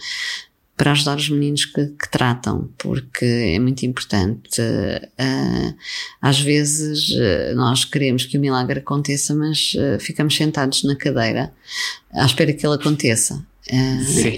para 0.76 0.92
ajudar 0.92 1.16
os 1.16 1.30
meninos 1.30 1.64
que, 1.64 1.86
que 1.86 2.10
tratam, 2.10 2.68
porque 2.76 3.24
é 3.24 3.58
muito 3.58 3.86
importante. 3.86 4.60
Uh, 4.60 5.74
às 6.20 6.38
vezes 6.38 7.08
uh, 7.10 7.56
nós 7.56 7.84
queremos 7.84 8.26
que 8.26 8.36
o 8.36 8.40
milagre 8.40 8.80
aconteça, 8.80 9.34
mas 9.34 9.72
uh, 9.74 9.98
ficamos 9.98 10.36
sentados 10.36 10.84
na 10.84 10.94
cadeira 10.94 11.50
à 12.12 12.26
espera 12.26 12.52
que 12.52 12.66
ele 12.66 12.74
aconteça. 12.74 13.42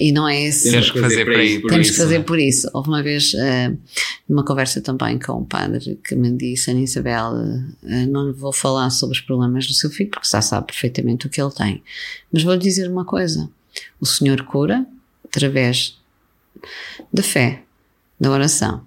e 0.01 0.13
não 0.13 0.29
é 0.29 0.45
esse. 0.45 0.71
Temos 0.71 0.91
que 0.91 1.01
fazer 1.01 1.25
por, 1.25 1.61
por 1.63 1.71
Temos 1.71 1.87
isso, 1.89 1.97
que 1.97 2.03
fazer 2.03 2.25
por 2.25 2.39
isso. 2.39 2.71
Houve 2.73 2.89
uma 2.89 3.03
vez, 3.03 3.33
numa 4.27 4.43
conversa 4.43 4.81
também 4.81 5.19
com 5.19 5.35
um 5.35 5.45
padre, 5.45 5.99
que 6.03 6.15
me 6.15 6.31
disse: 6.33 6.71
Ana 6.71 6.81
Isabel, 6.81 7.33
não 8.09 8.33
vou 8.33 8.55
falar 8.55 8.89
sobre 8.89 9.19
os 9.19 9.21
problemas 9.21 9.67
do 9.67 9.75
seu 9.75 9.91
filho, 9.91 10.09
porque 10.09 10.27
já 10.27 10.41
sabe 10.41 10.69
perfeitamente 10.69 11.27
o 11.27 11.29
que 11.29 11.43
ele 11.43 11.53
tem. 11.53 11.83
Mas 12.33 12.43
vou 12.43 12.55
lhe 12.55 12.61
dizer 12.61 12.89
uma 12.89 13.05
coisa: 13.05 13.51
o 14.01 14.07
Senhor 14.07 14.43
cura 14.45 14.87
através 15.27 15.99
da 17.13 17.23
fé, 17.23 17.63
da 18.21 18.31
oração. 18.31 18.87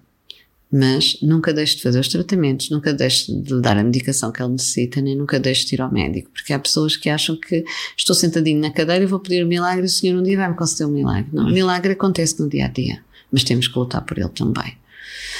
Mas 0.72 1.17
nunca 1.22 1.53
deixe 1.53 1.76
de 1.76 1.84
fazer 1.84 1.99
os 1.99 2.07
tratamentos, 2.07 2.69
nunca 2.69 2.93
deixe 2.93 3.34
de 3.34 3.59
dar 3.59 3.78
a 3.78 3.84
medicação 3.84 4.32
que 4.32 4.41
ele 4.41 4.53
necessita, 4.53 5.01
nem 5.01 5.17
nunca 5.17 5.38
deixe 5.38 5.65
de 5.65 5.76
ir 5.76 5.82
ao 5.82 5.91
médico, 5.91 6.30
porque 6.32 6.53
há 6.53 6.59
pessoas 6.59 6.95
que 6.95 7.09
acham 7.09 7.36
que 7.36 7.65
estou 7.97 8.15
sentadinho 8.15 8.61
na 8.61 8.72
cadeira 8.72 9.03
e 9.03 9.07
vou 9.07 9.19
pedir 9.19 9.43
um 9.43 9.47
milagre 9.49 9.84
e 9.84 9.88
o 9.88 9.89
Senhor 9.89 10.17
um 10.17 10.24
dia 10.24 10.38
vai 10.38 10.49
me 10.49 10.55
conceder 10.55 10.88
um 10.88 10.91
milagre. 10.91 11.30
Não, 11.34 11.47
o 11.47 11.51
milagre 11.51 11.91
acontece 11.91 12.39
no 12.39 12.47
dia 12.47 12.65
a 12.65 12.69
dia, 12.69 13.03
mas 13.30 13.43
temos 13.43 13.67
que 13.67 13.78
lutar 13.78 14.01
por 14.05 14.17
ele 14.17 14.30
também. 14.30 14.78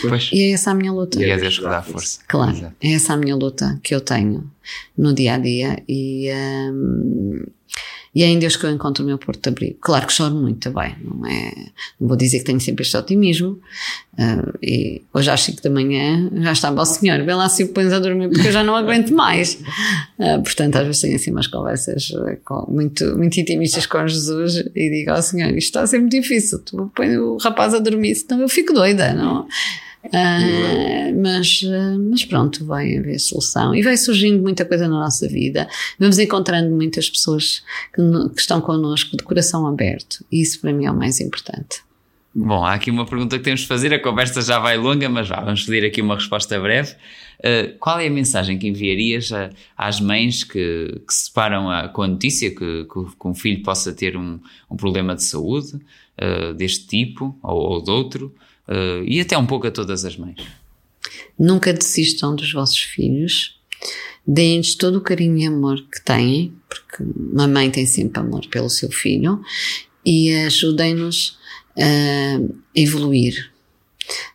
Pois. 0.02 0.30
E 0.34 0.42
é 0.42 0.52
essa 0.52 0.72
a 0.72 0.74
minha 0.74 0.92
luta. 0.92 1.22
E 1.22 1.30
é 1.30 1.38
Deus 1.38 1.60
que 1.60 1.64
dá 1.64 1.82
força. 1.82 2.20
Claro, 2.28 2.52
Exato. 2.52 2.76
é 2.82 2.94
essa 2.94 3.14
a 3.14 3.18
minha 3.18 3.36
luta 3.36 3.80
que 3.84 3.96
eu 3.96 4.02
tenho 4.02 4.52
no 4.98 5.14
dia 5.14 5.36
a 5.36 5.38
dia 5.38 5.82
e. 5.88 6.30
Um, 6.34 7.46
e 8.14 8.24
é 8.24 8.28
em 8.28 8.38
Deus 8.38 8.58
que 8.58 8.66
eu 8.66 8.72
encontro 8.72 9.04
o 9.04 9.08
meu 9.08 9.18
porto 9.18 9.42
de 9.42 9.50
abrigo. 9.50 9.78
Claro 9.80 10.06
que 10.06 10.12
choro 10.12 10.36
muito 10.36 10.60
também, 10.60 10.96
não 11.02 11.26
é? 11.26 11.54
Não 12.00 12.10
vou 12.10 12.18
dizer 12.18 12.40
que 12.40 12.46
tenho 12.46 12.60
sempre 12.60 12.84
este 12.84 12.98
otimismo. 12.98 13.60
Uh, 14.14 14.58
e 14.62 15.02
hoje 15.14 15.30
às 15.30 15.42
5 15.42 15.64
da 15.64 15.70
manhã 15.70 16.30
já 16.42 16.52
estava 16.52 16.82
o 16.82 16.86
senhor, 16.86 17.24
vê 17.24 17.34
lá 17.34 17.48
se 17.48 17.64
o 17.64 17.70
pões 17.70 17.94
a 17.94 18.00
dormir 18.00 18.30
porque 18.30 18.50
eu 18.50 18.52
já 18.52 18.64
não 18.64 18.76
aguento 18.76 19.14
mais. 19.14 19.56
Uh, 20.20 20.44
portanto, 20.44 20.76
às 20.76 20.86
vezes 20.86 21.02
tenho 21.02 21.16
assim 21.16 21.32
umas 21.32 21.48
conversas 21.48 22.12
ah, 22.18 22.36
com, 22.44 22.70
muito, 22.70 23.18
muito 23.18 23.40
intimistas 23.40 23.86
com 23.86 24.06
Jesus 24.06 24.58
e 24.76 24.90
digo 24.90 25.12
ao 25.12 25.22
senhor, 25.22 25.50
isto 25.50 25.68
está 25.68 25.82
a 25.82 25.88
ser 25.88 26.00
muito 26.00 26.12
difícil, 26.12 26.60
tu 26.60 26.92
põe 26.94 27.18
o 27.18 27.38
rapaz 27.38 27.74
a 27.74 27.80
dormir, 27.80 28.16
senão 28.16 28.42
eu 28.42 28.50
fico 28.50 28.74
doida, 28.74 29.14
não? 29.14 29.48
Uh, 30.06 31.22
mas, 31.22 31.62
mas 32.10 32.26
pronto, 32.26 32.66
vai 32.66 32.98
haver 32.98 33.20
solução 33.20 33.76
e 33.76 33.82
vai 33.82 33.96
surgindo 33.96 34.42
muita 34.42 34.66
coisa 34.66 34.88
na 34.88 35.00
nossa 35.00 35.28
vida. 35.28 35.68
Vamos 36.00 36.18
encontrando 36.18 36.76
muitas 36.76 37.10
pessoas 37.10 37.64
que, 37.94 38.02
que 38.34 38.42
estão 38.42 38.60
connosco 38.62 39.16
de 39.16 39.24
coração 39.24 39.68
aberto 39.68 40.26
e 40.32 40.42
isso 40.42 40.60
para 40.60 40.74
mim 40.74 40.86
é 40.86 40.92
o 40.92 40.96
mais 40.96 41.20
importante. 41.20 41.82
Bom, 42.34 42.64
há 42.64 42.76
aqui 42.76 42.90
uma 42.90 43.06
pergunta 43.06 43.38
que 43.38 43.44
temos 43.44 43.62
de 43.62 43.68
fazer, 43.68 43.94
a 43.94 44.02
conversa 44.02 44.42
já 44.42 44.58
vai 44.58 44.78
longa, 44.78 45.10
mas 45.10 45.28
já 45.28 45.42
vamos 45.42 45.66
pedir 45.66 45.86
aqui 45.86 46.02
uma 46.02 46.16
resposta 46.16 46.58
breve. 46.62 46.94
Uh, 47.40 47.78
qual 47.78 48.00
é 48.00 48.08
a 48.08 48.10
mensagem 48.10 48.58
que 48.58 48.68
enviarias 48.68 49.34
a, 49.34 49.50
às 49.76 50.00
mães 50.00 50.44
que, 50.46 51.02
que 51.06 51.14
se 51.14 51.26
separam 51.26 51.70
a, 51.70 51.90
com 51.90 52.04
a 52.04 52.08
notícia 52.08 52.50
que, 52.50 52.86
que, 52.86 53.04
que, 53.20 53.28
um 53.28 53.34
filho 53.34 53.62
possa 53.64 53.92
ter 53.92 54.16
um, 54.16 54.40
um 54.70 54.78
problema 54.78 55.14
de 55.14 55.24
saúde 55.24 55.76
uh, 55.76 56.54
deste 56.54 56.88
tipo 56.88 57.38
ou, 57.44 57.74
ou 57.74 57.84
de 57.84 57.92
outro? 57.92 58.34
Uh, 58.72 59.04
e 59.06 59.20
até 59.20 59.38
um 59.38 59.46
pouco 59.46 59.68
a 59.68 59.72
todas 59.72 60.06
as 60.06 60.16
mães. 60.16 60.38
Nunca 61.38 61.74
desistam 61.74 62.36
dos 62.36 62.52
vossos 62.54 62.80
filhos, 62.80 63.60
deem-lhes 64.26 64.76
todo 64.76 65.00
o 65.00 65.02
carinho 65.02 65.38
e 65.38 65.46
amor 65.46 65.82
que 65.92 66.04
têm, 66.04 66.54
porque 66.70 67.04
uma 67.34 67.48
mãe 67.48 67.70
tem 67.70 67.86
sempre 67.86 68.22
amor 68.22 68.48
pelo 68.48 68.70
seu 68.70 68.90
filho, 68.92 69.42
e 70.06 70.32
ajudem-nos 70.46 71.38
a 71.78 72.40
evoluir. 72.76 73.52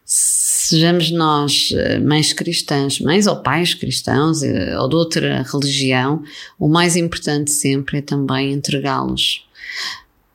Sejamos 0.04 1.10
nós 1.12 1.70
eh, 1.72 2.00
mães 2.00 2.32
cristãs, 2.32 2.98
mães 2.98 3.26
ou 3.26 3.36
pais 3.36 3.74
cristãos 3.74 4.42
eh, 4.42 4.76
ou 4.78 4.88
de 4.88 4.96
outra 4.96 5.42
religião, 5.42 6.24
o 6.58 6.68
mais 6.68 6.96
importante 6.96 7.52
sempre 7.52 7.98
é 7.98 8.02
também 8.02 8.52
entregá-los 8.52 9.46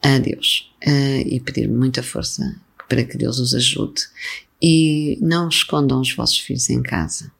a 0.01 0.17
Deus 0.19 0.69
e 1.25 1.39
pedir 1.39 1.69
muita 1.69 2.01
força 2.01 2.55
para 2.91 3.05
que 3.05 3.17
Deus 3.17 3.39
os 3.39 3.55
ajude. 3.55 4.01
E 4.61 5.17
não 5.21 5.47
escondam 5.47 6.01
os 6.01 6.13
vossos 6.13 6.37
filhos 6.37 6.69
em 6.69 6.83
casa. 6.83 7.31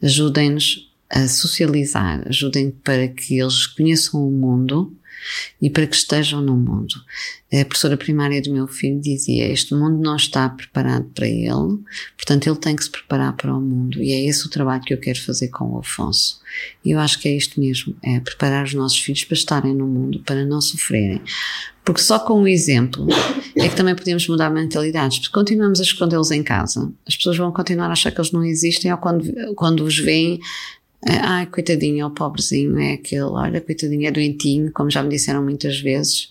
Ajudem-nos 0.00 0.88
a 1.10 1.26
socializar, 1.26 2.22
ajudem 2.28 2.70
para 2.70 3.08
que 3.08 3.40
eles 3.40 3.66
conheçam 3.66 4.24
o 4.24 4.30
mundo 4.30 4.96
e 5.60 5.68
para 5.68 5.86
que 5.86 5.96
estejam 5.96 6.40
no 6.40 6.56
mundo. 6.56 6.94
A 7.52 7.64
professora 7.64 7.96
primária 7.96 8.40
do 8.40 8.52
meu 8.52 8.68
filho 8.68 9.00
dizia: 9.00 9.50
Este 9.50 9.74
mundo 9.74 10.00
não 10.00 10.16
está 10.16 10.48
preparado 10.48 11.04
para 11.14 11.26
ele, 11.26 11.78
portanto, 12.16 12.46
ele 12.46 12.56
tem 12.56 12.76
que 12.76 12.84
se 12.84 12.90
preparar 12.90 13.32
para 13.34 13.54
o 13.54 13.60
mundo. 13.60 14.02
E 14.02 14.12
é 14.12 14.24
esse 14.24 14.46
o 14.46 14.50
trabalho 14.50 14.82
que 14.82 14.94
eu 14.94 14.98
quero 14.98 15.20
fazer 15.20 15.48
com 15.48 15.64
o 15.64 15.78
Afonso. 15.78 16.40
E 16.84 16.92
eu 16.92 17.00
acho 17.00 17.18
que 17.18 17.28
é 17.28 17.36
isto 17.36 17.58
mesmo: 17.58 17.96
é 18.02 18.20
preparar 18.20 18.64
os 18.64 18.74
nossos 18.74 18.98
filhos 18.98 19.24
para 19.24 19.34
estarem 19.34 19.74
no 19.74 19.86
mundo, 19.86 20.22
para 20.24 20.44
não 20.44 20.60
sofrerem. 20.60 21.20
Porque 21.84 22.02
só 22.02 22.18
com 22.18 22.42
o 22.42 22.46
exemplo 22.46 23.06
é 23.56 23.68
que 23.68 23.74
também 23.74 23.96
podemos 23.96 24.28
mudar 24.28 24.50
mentalidades. 24.50 25.18
Porque 25.18 25.32
continuamos 25.32 25.80
a 25.80 25.82
escondê-los 25.82 26.30
em 26.30 26.42
casa, 26.42 26.92
as 27.06 27.16
pessoas 27.16 27.36
vão 27.36 27.50
continuar 27.50 27.88
a 27.88 27.92
achar 27.92 28.12
que 28.12 28.20
eles 28.20 28.32
não 28.32 28.44
existem 28.44 28.92
ou 28.92 28.98
quando, 28.98 29.54
quando 29.54 29.84
os 29.84 29.98
veem 29.98 30.38
ai, 31.06 31.46
coitadinho, 31.46 32.02
é 32.02 32.06
o 32.06 32.10
pobrezinho, 32.10 32.78
é 32.78 32.94
aquele, 32.94 33.22
olha, 33.22 33.60
coitadinho, 33.60 34.06
é 34.06 34.10
doentinho, 34.10 34.70
como 34.72 34.90
já 34.90 35.02
me 35.02 35.08
disseram 35.08 35.42
muitas 35.42 35.80
vezes. 35.80 36.30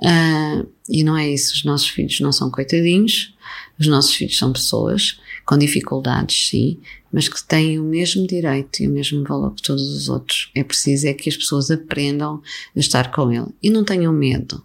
Uh, 0.00 0.66
e 0.88 1.04
não 1.04 1.16
é 1.16 1.30
isso, 1.30 1.54
os 1.54 1.64
nossos 1.64 1.88
filhos 1.88 2.18
não 2.20 2.32
são 2.32 2.50
coitadinhos, 2.50 3.34
os 3.78 3.86
nossos 3.86 4.14
filhos 4.14 4.36
são 4.36 4.52
pessoas 4.52 5.20
com 5.44 5.56
dificuldades, 5.56 6.48
sim, 6.48 6.78
mas 7.12 7.28
que 7.28 7.42
têm 7.44 7.78
o 7.78 7.84
mesmo 7.84 8.26
direito 8.26 8.82
e 8.82 8.88
o 8.88 8.90
mesmo 8.90 9.22
valor 9.24 9.54
que 9.54 9.62
todos 9.62 9.88
os 9.94 10.08
outros. 10.08 10.50
É 10.54 10.64
preciso 10.64 11.06
é 11.06 11.14
que 11.14 11.28
as 11.28 11.36
pessoas 11.36 11.70
aprendam 11.70 12.42
a 12.74 12.80
estar 12.80 13.10
com 13.12 13.30
ele 13.30 13.48
e 13.62 13.70
não 13.70 13.84
tenham 13.84 14.12
medo. 14.12 14.64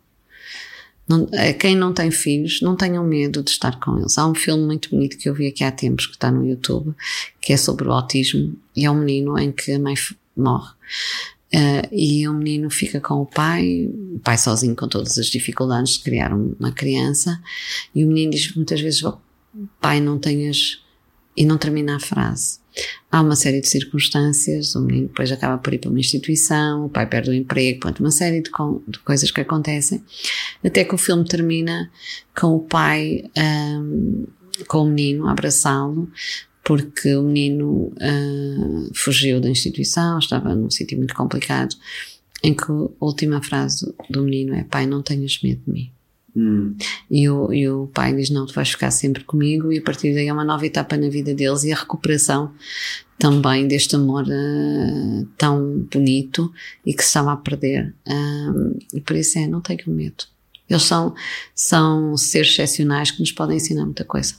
Não, 1.07 1.27
quem 1.59 1.75
não 1.75 1.93
tem 1.93 2.11
filhos, 2.11 2.61
não 2.61 2.75
tenham 2.75 3.03
medo 3.03 3.41
de 3.41 3.51
estar 3.51 3.79
com 3.79 3.97
eles. 3.97 4.17
Há 4.17 4.27
um 4.27 4.35
filme 4.35 4.63
muito 4.63 4.89
bonito 4.89 5.17
que 5.17 5.29
eu 5.29 5.33
vi 5.33 5.47
aqui 5.47 5.63
há 5.63 5.71
tempos, 5.71 6.05
que 6.05 6.13
está 6.13 6.29
no 6.29 6.45
YouTube, 6.45 6.93
que 7.39 7.53
é 7.53 7.57
sobre 7.57 7.87
o 7.87 7.91
autismo, 7.91 8.55
e 8.75 8.85
é 8.85 8.91
um 8.91 8.99
menino 8.99 9.37
em 9.39 9.51
que 9.51 9.71
a 9.71 9.79
mãe 9.79 9.95
morre. 10.35 10.71
Uh, 11.53 11.87
e 11.93 12.27
o 12.27 12.33
menino 12.33 12.69
fica 12.69 12.99
com 12.99 13.21
o 13.21 13.25
pai, 13.25 13.89
o 13.89 14.19
pai 14.19 14.37
sozinho 14.37 14.75
com 14.75 14.85
todas 14.85 15.17
as 15.17 15.27
dificuldades 15.27 15.93
de 15.93 16.03
criar 16.03 16.33
uma 16.33 16.73
criança, 16.73 17.41
e 17.95 18.03
o 18.03 18.07
menino 18.07 18.31
diz 18.31 18.53
muitas 18.53 18.81
vezes: 18.81 19.01
Pai, 19.79 20.01
não 20.01 20.19
tenhas. 20.19 20.81
E 21.39 21.45
não 21.45 21.57
termina 21.57 21.97
a 21.97 21.99
frase. 21.99 22.59
Há 23.11 23.21
uma 23.21 23.35
série 23.35 23.61
de 23.61 23.67
circunstâncias, 23.67 24.75
o 24.75 24.81
menino 24.81 25.07
depois 25.07 25.31
acaba 25.31 25.57
por 25.57 25.73
ir 25.73 25.79
para 25.79 25.89
uma 25.89 25.99
instituição, 25.99 26.85
o 26.85 26.89
pai 26.89 27.07
perde 27.07 27.29
o 27.29 27.33
emprego, 27.33 27.79
pronto, 27.79 27.99
uma 27.99 28.11
série 28.11 28.41
de, 28.41 28.51
de 28.87 28.99
coisas 28.99 29.31
que 29.31 29.41
acontecem, 29.41 30.03
até 30.63 30.83
que 30.83 30.93
o 30.93 30.97
filme 30.97 31.25
termina 31.25 31.89
com 32.35 32.55
o 32.55 32.59
pai, 32.59 33.23
um, 33.37 34.25
com 34.67 34.83
o 34.83 34.87
menino 34.87 35.27
abraçá-lo, 35.27 36.09
porque 36.63 37.15
o 37.15 37.23
menino 37.23 37.93
uh, 37.95 38.91
fugiu 38.93 39.39
da 39.39 39.49
instituição, 39.49 40.19
estava 40.19 40.53
num 40.53 40.69
sítio 40.69 40.97
muito 40.97 41.15
complicado, 41.15 41.73
em 42.43 42.53
que 42.53 42.69
a 42.71 42.87
última 42.99 43.41
frase 43.41 43.93
do 44.09 44.21
menino 44.21 44.53
é: 44.53 44.63
Pai, 44.65 44.85
não 44.85 45.01
tenhas 45.01 45.39
medo 45.41 45.61
de 45.65 45.71
mim. 45.71 45.91
Hum. 46.37 46.75
E, 47.09 47.27
o, 47.27 47.51
e 47.51 47.67
o 47.67 47.87
pai 47.87 48.13
diz: 48.13 48.29
Não, 48.29 48.45
tu 48.45 48.53
vais 48.53 48.69
ficar 48.69 48.91
sempre 48.91 49.23
comigo, 49.23 49.73
e 49.73 49.79
a 49.79 49.81
partir 49.81 50.13
daí 50.13 50.27
é 50.27 50.33
uma 50.33 50.45
nova 50.45 50.67
etapa 50.67 50.95
na 50.95 51.09
vida 51.09 51.33
deles 51.33 51.63
e 51.63 51.71
a 51.71 51.75
recuperação 51.75 52.53
também 53.17 53.67
deste 53.67 53.95
amor 53.95 54.23
uh, 54.23 55.25
tão 55.35 55.87
bonito 55.91 56.53
e 56.85 56.93
que 56.93 57.01
se 57.01 57.07
estava 57.07 57.33
a 57.33 57.37
perder. 57.37 57.95
Uh, 58.07 58.77
e 58.93 59.01
por 59.01 59.15
isso 59.15 59.39
é: 59.39 59.47
não 59.47 59.61
tenham 59.61 59.87
medo. 59.87 60.25
Eles 60.69 60.83
são, 60.83 61.15
são 61.55 62.15
seres 62.15 62.49
excepcionais 62.49 63.09
que 63.09 63.19
nos 63.19 63.31
podem 63.31 63.57
ensinar 63.57 63.85
muita 63.85 64.05
coisa. 64.05 64.35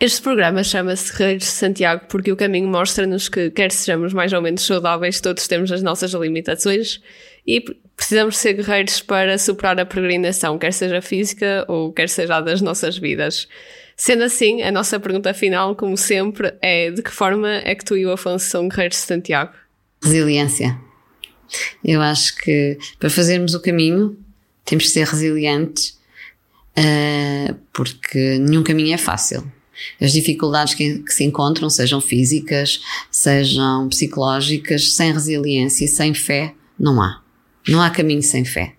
Este 0.00 0.22
programa 0.22 0.62
chama-se 0.62 1.12
Reis 1.12 1.42
de 1.42 1.44
Santiago 1.46 2.06
porque 2.08 2.30
o 2.30 2.36
caminho 2.36 2.68
mostra-nos 2.68 3.28
que, 3.28 3.50
quer 3.50 3.72
sejamos 3.72 4.14
mais 4.14 4.32
ou 4.32 4.40
menos 4.40 4.64
saudáveis, 4.64 5.20
todos 5.20 5.48
temos 5.48 5.72
as 5.72 5.82
nossas 5.82 6.12
limitações 6.12 7.02
e 7.44 7.60
precisamos 7.98 8.38
ser 8.38 8.52
guerreiros 8.54 9.00
para 9.00 9.36
superar 9.36 9.78
a 9.80 9.84
peregrinação, 9.84 10.56
quer 10.56 10.72
seja 10.72 11.02
física 11.02 11.64
ou 11.66 11.92
quer 11.92 12.08
seja 12.08 12.40
das 12.40 12.62
nossas 12.62 12.96
vidas. 12.96 13.48
Sendo 13.96 14.22
assim, 14.22 14.62
a 14.62 14.70
nossa 14.70 15.00
pergunta 15.00 15.34
final, 15.34 15.74
como 15.74 15.96
sempre, 15.96 16.54
é 16.62 16.92
de 16.92 17.02
que 17.02 17.10
forma 17.10 17.48
é 17.64 17.74
que 17.74 17.84
tu 17.84 17.96
e 17.96 18.06
o 18.06 18.12
Afonso 18.12 18.46
são 18.46 18.68
guerreiros 18.68 18.98
de 18.98 19.02
Santiago? 19.02 19.52
Resiliência. 20.00 20.78
Eu 21.84 22.00
acho 22.00 22.36
que 22.36 22.78
para 23.00 23.10
fazermos 23.10 23.54
o 23.54 23.60
caminho 23.60 24.16
temos 24.64 24.84
que 24.84 24.90
ser 24.90 25.04
resilientes, 25.04 25.98
uh, 26.78 27.52
porque 27.72 28.38
nenhum 28.38 28.62
caminho 28.62 28.94
é 28.94 28.98
fácil 28.98 29.44
as 30.00 30.12
dificuldades 30.12 30.74
que, 30.74 31.00
que, 31.00 31.12
se 31.12 31.24
encontram, 31.24 31.70
sejam 31.70 32.00
físicas, 32.00 32.80
sejam 33.10 33.88
psicológicas, 33.88 34.92
sem 34.92 35.12
resiliência 35.12 35.84
e 35.84 35.88
sem 35.88 36.14
fé, 36.14 36.54
não 36.78 37.00
há. 37.00 37.22
Não 37.68 37.80
há 37.80 37.90
caminho 37.90 38.22
sem 38.22 38.44
fé. 38.44 38.74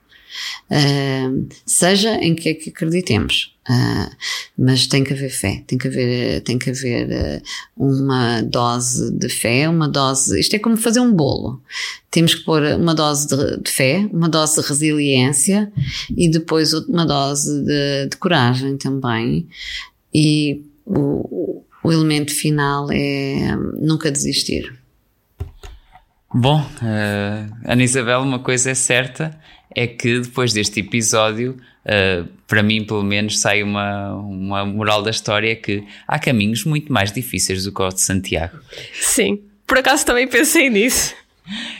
Uh, 0.69 1.47
seja 1.65 2.13
em 2.15 2.35
que 2.35 2.49
é 2.49 2.53
que 2.53 2.69
acreditemos, 2.69 3.55
uh, 3.67 4.15
mas 4.57 4.85
tem 4.85 5.03
que 5.03 5.11
haver 5.11 5.31
fé, 5.31 5.63
tem 5.65 5.77
que 5.77 5.87
haver, 5.87 6.41
tem 6.41 6.59
que 6.59 6.69
haver 6.69 7.09
uh, 7.09 7.41
uma 7.75 8.41
dose 8.41 9.11
de 9.11 9.27
fé, 9.27 9.67
uma 9.67 9.87
dose. 9.87 10.39
Isto 10.39 10.55
é 10.55 10.59
como 10.59 10.77
fazer 10.77 10.99
um 10.99 11.11
bolo. 11.11 11.61
Temos 12.11 12.35
que 12.35 12.43
pôr 12.43 12.61
uma 12.75 12.93
dose 12.93 13.27
de, 13.27 13.61
de 13.61 13.71
fé, 13.71 14.07
uma 14.13 14.29
dose 14.29 14.61
de 14.61 14.67
resiliência 14.67 15.71
e 16.15 16.29
depois 16.29 16.73
uma 16.73 17.05
dose 17.05 17.63
de, 17.63 18.07
de 18.09 18.17
coragem 18.17 18.77
também. 18.77 19.47
E 20.13 20.61
o, 20.85 21.63
o 21.83 21.91
elemento 21.91 22.33
final 22.33 22.91
é 22.91 23.55
nunca 23.79 24.11
desistir. 24.11 24.78
Bom, 26.33 26.61
uh, 26.61 27.55
Ana 27.65 27.83
Isabel, 27.83 28.21
uma 28.21 28.39
coisa 28.39 28.71
é 28.71 28.75
certa, 28.75 29.37
é 29.75 29.87
que 29.87 30.19
depois 30.19 30.53
deste 30.53 30.79
episódio, 30.79 31.57
uh, 31.85 32.27
para 32.47 32.61
mim 32.61 32.85
pelo 32.85 33.03
menos, 33.03 33.39
sai 33.39 33.63
uma, 33.63 34.13
uma 34.15 34.65
moral 34.65 35.01
da 35.01 35.09
história 35.09 35.55
que 35.55 35.83
há 36.07 36.19
caminhos 36.19 36.65
muito 36.65 36.93
mais 36.93 37.11
difíceis 37.11 37.63
do 37.63 37.71
que 37.71 37.81
o 37.81 37.89
de 37.89 38.01
Santiago. 38.01 38.59
Sim, 38.93 39.41
por 39.65 39.79
acaso 39.79 40.05
também 40.05 40.27
pensei 40.27 40.69
nisso. 40.69 41.15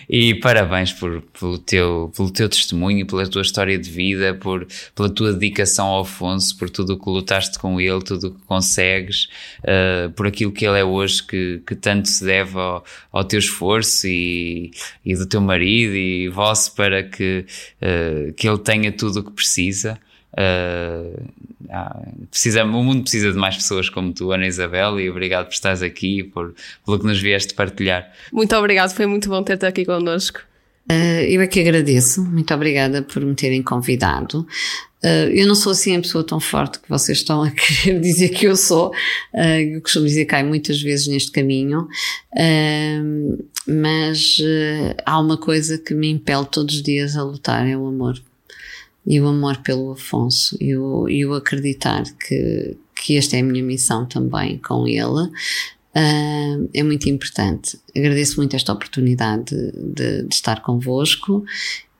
E 0.10 0.34
parabéns 0.36 0.92
por, 0.92 1.22
pelo, 1.22 1.58
teu, 1.58 2.12
pelo 2.16 2.32
teu 2.32 2.50
testemunho, 2.50 3.06
pela 3.06 3.28
tua 3.28 3.42
história 3.42 3.78
de 3.78 3.90
vida, 3.90 4.34
por, 4.34 4.68
pela 4.96 5.10
tua 5.10 5.34
dedicação 5.34 5.88
ao 5.88 6.02
Afonso, 6.02 6.58
por 6.58 6.70
tudo 6.70 6.94
o 6.94 7.00
que 7.00 7.10
lutaste 7.10 7.60
com 7.60 7.80
ele, 7.80 8.02
tudo 8.02 8.28
o 8.28 8.32
que 8.32 8.42
consegues, 8.46 9.28
uh, 9.60 10.12
por 10.12 10.28
aquilo 10.28 10.52
que 10.52 10.66
ele 10.66 10.80
é 10.80 10.84
hoje, 10.84 11.24
que, 11.24 11.62
que 11.66 11.76
tanto 11.76 12.08
se 12.08 12.26
deve 12.26 12.58
ao, 12.58 12.84
ao 13.12 13.24
teu 13.24 13.40
esforço 13.40 14.08
e, 14.08 14.72
e 15.06 15.16
do 15.16 15.26
teu 15.26 15.42
marido 15.42 15.96
e 15.96 16.30
vosso 16.30 16.74
para 16.76 17.04
que, 17.04 17.46
uh, 17.82 18.34
que 18.34 18.48
ele 18.48 18.58
tenha 18.58 18.92
tudo 18.92 19.20
o 19.20 19.24
que 19.24 19.32
precisa. 19.32 20.00
Uh, 20.34 21.30
precisa, 22.30 22.64
o 22.64 22.84
mundo 22.84 23.02
precisa 23.02 23.32
de 23.32 23.38
mais 23.38 23.56
pessoas 23.56 23.90
como 23.90 24.14
tu, 24.14 24.32
Ana 24.32 24.48
Isabel, 24.48 25.00
e 25.00 25.10
obrigado 25.10 25.48
por 25.48 25.54
estares 25.54 25.82
aqui 25.82 26.20
e 26.20 26.24
por, 26.24 26.54
pelo 26.86 27.00
que 27.00 27.06
nos 27.06 27.20
vieste 27.20 27.54
partilhar. 27.54 28.12
Muito 28.32 28.56
obrigado, 28.56 28.94
foi 28.94 29.06
muito 29.06 29.30
bom 29.30 29.42
ter-te 29.44 29.66
aqui 29.66 29.86
connosco. 29.86 30.42
Uh, 30.92 31.22
eu 31.28 31.42
é 31.42 31.46
que 31.46 31.60
agradeço, 31.60 32.24
muito 32.24 32.52
obrigada 32.52 33.04
por 33.04 33.24
me 33.24 33.36
terem 33.36 33.62
convidado. 33.62 34.48
Uh, 35.04 35.30
eu 35.32 35.48
não 35.48 35.54
sou 35.54 35.72
assim 35.72 35.96
a 35.96 36.02
pessoa 36.02 36.24
tão 36.24 36.40
forte 36.40 36.80
que 36.80 36.90
vocês 36.90 37.20
estão 37.20 37.44
a 37.44 37.52
querer 37.52 38.00
dizer 38.00 38.30
que 38.30 38.48
eu 38.48 38.56
sou. 38.56 38.90
Uh, 39.34 39.76
eu 39.76 39.82
costumo 39.82 40.06
dizer 40.06 40.26
que 40.26 40.32
caio 40.32 40.48
muitas 40.48 40.82
vezes 40.82 41.08
neste 41.08 41.32
caminho, 41.32 41.88
mas 43.68 44.38
há 45.06 45.20
uma 45.20 45.38
coisa 45.38 45.78
que 45.78 45.94
me 45.94 46.10
impele 46.10 46.46
todos 46.46 46.76
os 46.76 46.82
dias 46.82 47.16
a 47.16 47.24
lutar: 47.24 47.68
é 47.68 47.78
o 47.78 47.86
amor 47.86 48.20
e 49.10 49.20
o 49.20 49.28
amor 49.28 49.57
pelo 49.57 49.91
Afonso 49.91 50.55
e 50.62 50.78
o, 50.78 51.10
e 51.10 51.26
o 51.26 51.34
acreditar 51.34 52.03
que, 52.28 52.78
que 52.95 53.18
esta 53.18 53.36
é 53.36 53.39
a 53.39 53.43
minha 53.43 53.64
missão 53.64 54.05
também 54.05 54.60
com 54.60 54.88
ele. 54.88 55.32
Uh, 55.95 56.70
é 56.72 56.84
muito 56.84 57.10
importante. 57.10 57.80
Agradeço 57.97 58.38
muito 58.38 58.55
esta 58.55 58.72
oportunidade 58.72 59.45
de, 59.45 59.72
de, 59.72 60.24
de 60.28 60.36
estar 60.36 60.62
convosco 60.62 61.43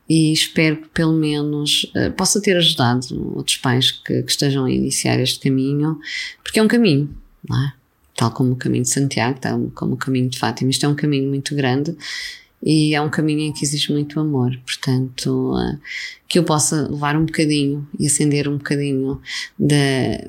e 0.08 0.32
espero 0.32 0.78
que 0.78 0.90
pelo 0.90 1.14
menos 1.14 1.92
uh, 1.96 2.12
possa 2.16 2.40
ter 2.40 2.56
ajudado 2.56 3.36
outros 3.36 3.58
pais 3.58 3.92
que, 3.92 4.22
que, 4.22 4.32
estejam 4.32 4.66
a 4.66 4.72
iniciar 4.72 5.20
este 5.20 5.40
caminho, 5.40 6.00
porque 6.44 6.60
é 6.60 6.64
um 6.64 6.68
caminho, 6.68 7.10
é? 7.52 7.80
Tal 8.16 8.30
como 8.32 8.52
o 8.52 8.56
caminho 8.56 8.84
de 8.84 8.90
Santiago, 8.90 9.40
tal 9.40 9.72
como 9.74 9.94
o 9.94 9.98
caminho 9.98 10.30
de 10.30 10.38
Fátima. 10.38 10.70
Isto 10.70 10.86
é 10.86 10.90
um 10.90 10.96
caminho 10.96 11.28
muito 11.28 11.56
grande 11.56 11.96
e 12.62 12.94
é 12.94 13.02
um 13.02 13.10
caminho 13.10 13.42
em 13.42 13.54
que 13.54 13.64
existe 13.64 13.92
muito 13.92 14.20
amor, 14.20 14.58
portanto, 14.66 15.54
uh, 15.54 15.80
que 16.28 16.38
eu 16.40 16.44
possa 16.44 16.88
levar 16.90 17.16
um 17.16 17.26
bocadinho 17.26 17.88
e 17.98 18.08
acender 18.08 18.48
um 18.48 18.58
bocadinho 18.58 19.22
de, 19.58 20.28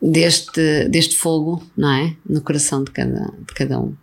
deste, 0.00 0.88
deste 0.88 1.16
fogo, 1.16 1.62
não 1.76 1.90
é? 1.90 2.16
No 2.28 2.40
coração 2.40 2.84
de 2.84 2.90
cada, 2.90 3.32
de 3.46 3.54
cada 3.54 3.80
um. 3.80 3.94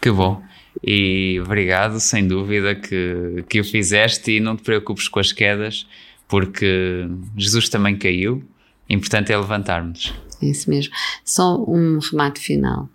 Que 0.00 0.10
bom. 0.10 0.42
E 0.84 1.40
obrigado, 1.40 1.98
sem 2.00 2.26
dúvida, 2.26 2.74
que, 2.74 3.44
que 3.48 3.60
o 3.60 3.64
fizeste 3.64 4.32
e 4.32 4.40
não 4.40 4.56
te 4.56 4.62
preocupes 4.62 5.08
com 5.08 5.18
as 5.18 5.32
quedas, 5.32 5.86
porque 6.28 7.08
Jesus 7.36 7.68
também 7.68 7.96
caiu. 7.96 8.44
Importante 8.88 9.32
é 9.32 9.36
levantarmos. 9.36 10.14
É 10.40 10.46
isso 10.46 10.68
mesmo. 10.68 10.92
Só 11.24 11.64
um 11.64 11.98
remate 11.98 12.40
final. 12.40 12.88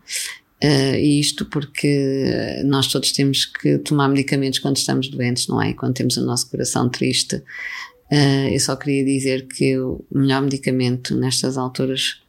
Uh, 0.63 0.95
isto 0.95 1.45
porque 1.45 2.61
nós 2.65 2.87
todos 2.87 3.11
temos 3.11 3.45
que 3.45 3.79
tomar 3.79 4.07
medicamentos 4.07 4.59
quando 4.59 4.77
estamos 4.77 5.07
doentes, 5.09 5.47
não 5.47 5.59
é? 5.59 5.73
Quando 5.73 5.95
temos 5.95 6.17
o 6.17 6.25
nosso 6.25 6.49
coração 6.49 6.87
triste. 6.87 7.37
Uh, 8.11 8.49
eu 8.51 8.59
só 8.59 8.75
queria 8.75 9.03
dizer 9.03 9.47
que 9.47 9.79
o 9.79 10.03
melhor 10.11 10.41
medicamento 10.43 11.15
nestas 11.15 11.57
alturas 11.57 12.21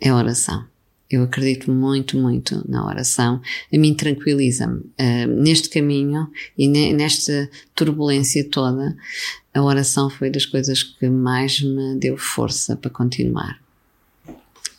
é 0.00 0.10
a 0.10 0.16
oração. 0.16 0.64
Eu 1.10 1.24
acredito 1.24 1.70
muito, 1.70 2.16
muito 2.16 2.64
na 2.70 2.86
oração. 2.86 3.40
A 3.72 3.76
mim 3.76 3.94
tranquiliza-me. 3.94 4.80
Uh, 4.80 5.26
neste 5.42 5.68
caminho 5.68 6.30
e 6.56 6.68
ne 6.68 6.92
nesta 6.92 7.50
turbulência 7.74 8.48
toda, 8.48 8.96
a 9.52 9.62
oração 9.62 10.08
foi 10.08 10.30
das 10.30 10.46
coisas 10.46 10.82
que 10.82 11.08
mais 11.10 11.60
me 11.60 11.96
deu 11.96 12.16
força 12.16 12.76
para 12.76 12.90
continuar. 12.90 13.60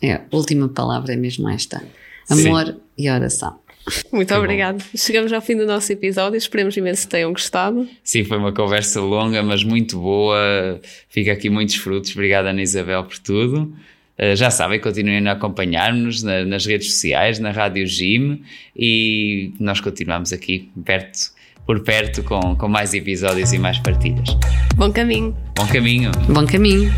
É, 0.02 0.14
a 0.14 0.24
última 0.32 0.68
palavra 0.70 1.14
é 1.14 1.16
mesmo 1.16 1.50
esta. 1.50 1.84
Amor 2.30 2.66
Sim. 2.66 2.76
e 2.98 3.10
oração. 3.10 3.64
Muito 4.12 4.34
obrigado. 4.34 4.84
Chegamos 4.96 5.34
ao 5.34 5.42
fim 5.42 5.58
do 5.58 5.66
nosso 5.66 5.92
episódio. 5.92 6.38
Esperemos 6.38 6.76
imenso 6.78 7.04
que 7.04 7.12
tenham 7.12 7.32
gostado. 7.34 7.88
Sim, 8.04 8.24
foi 8.24 8.38
uma 8.38 8.54
conversa 8.54 9.02
longa, 9.02 9.44
mas 9.44 9.64
muito 9.64 10.00
boa. 10.00 10.80
Fica 11.10 11.34
aqui 11.34 11.50
muitos 11.50 11.76
frutos. 11.76 12.12
Obrigado, 12.12 12.46
Ana 12.46 12.62
Isabel, 12.62 13.04
por 13.04 13.18
tudo. 13.18 13.74
Uh, 14.18 14.36
já 14.36 14.50
sabem, 14.52 14.80
continuem 14.80 15.28
a 15.28 15.32
acompanhar-nos 15.32 16.22
na, 16.22 16.46
nas 16.46 16.66
redes 16.66 16.94
sociais, 16.94 17.40
na 17.40 17.52
Rádio 17.52 17.86
Gym 17.88 18.44
e 18.76 19.52
nós 19.60 19.82
continuamos 19.82 20.32
aqui 20.32 20.70
perto 20.86 21.34
por 21.66 21.80
perto 21.82 22.22
com, 22.24 22.56
com 22.56 22.68
mais 22.68 22.94
episódios 22.94 23.54
e 23.54 23.58
mais 23.58 23.80
partilhas. 23.80 24.38
Bom 24.76 24.92
caminho. 24.92 25.36
Bom 25.56 25.68
caminho. 25.68 26.12
Bom 26.30 26.46
caminho. 26.46 26.94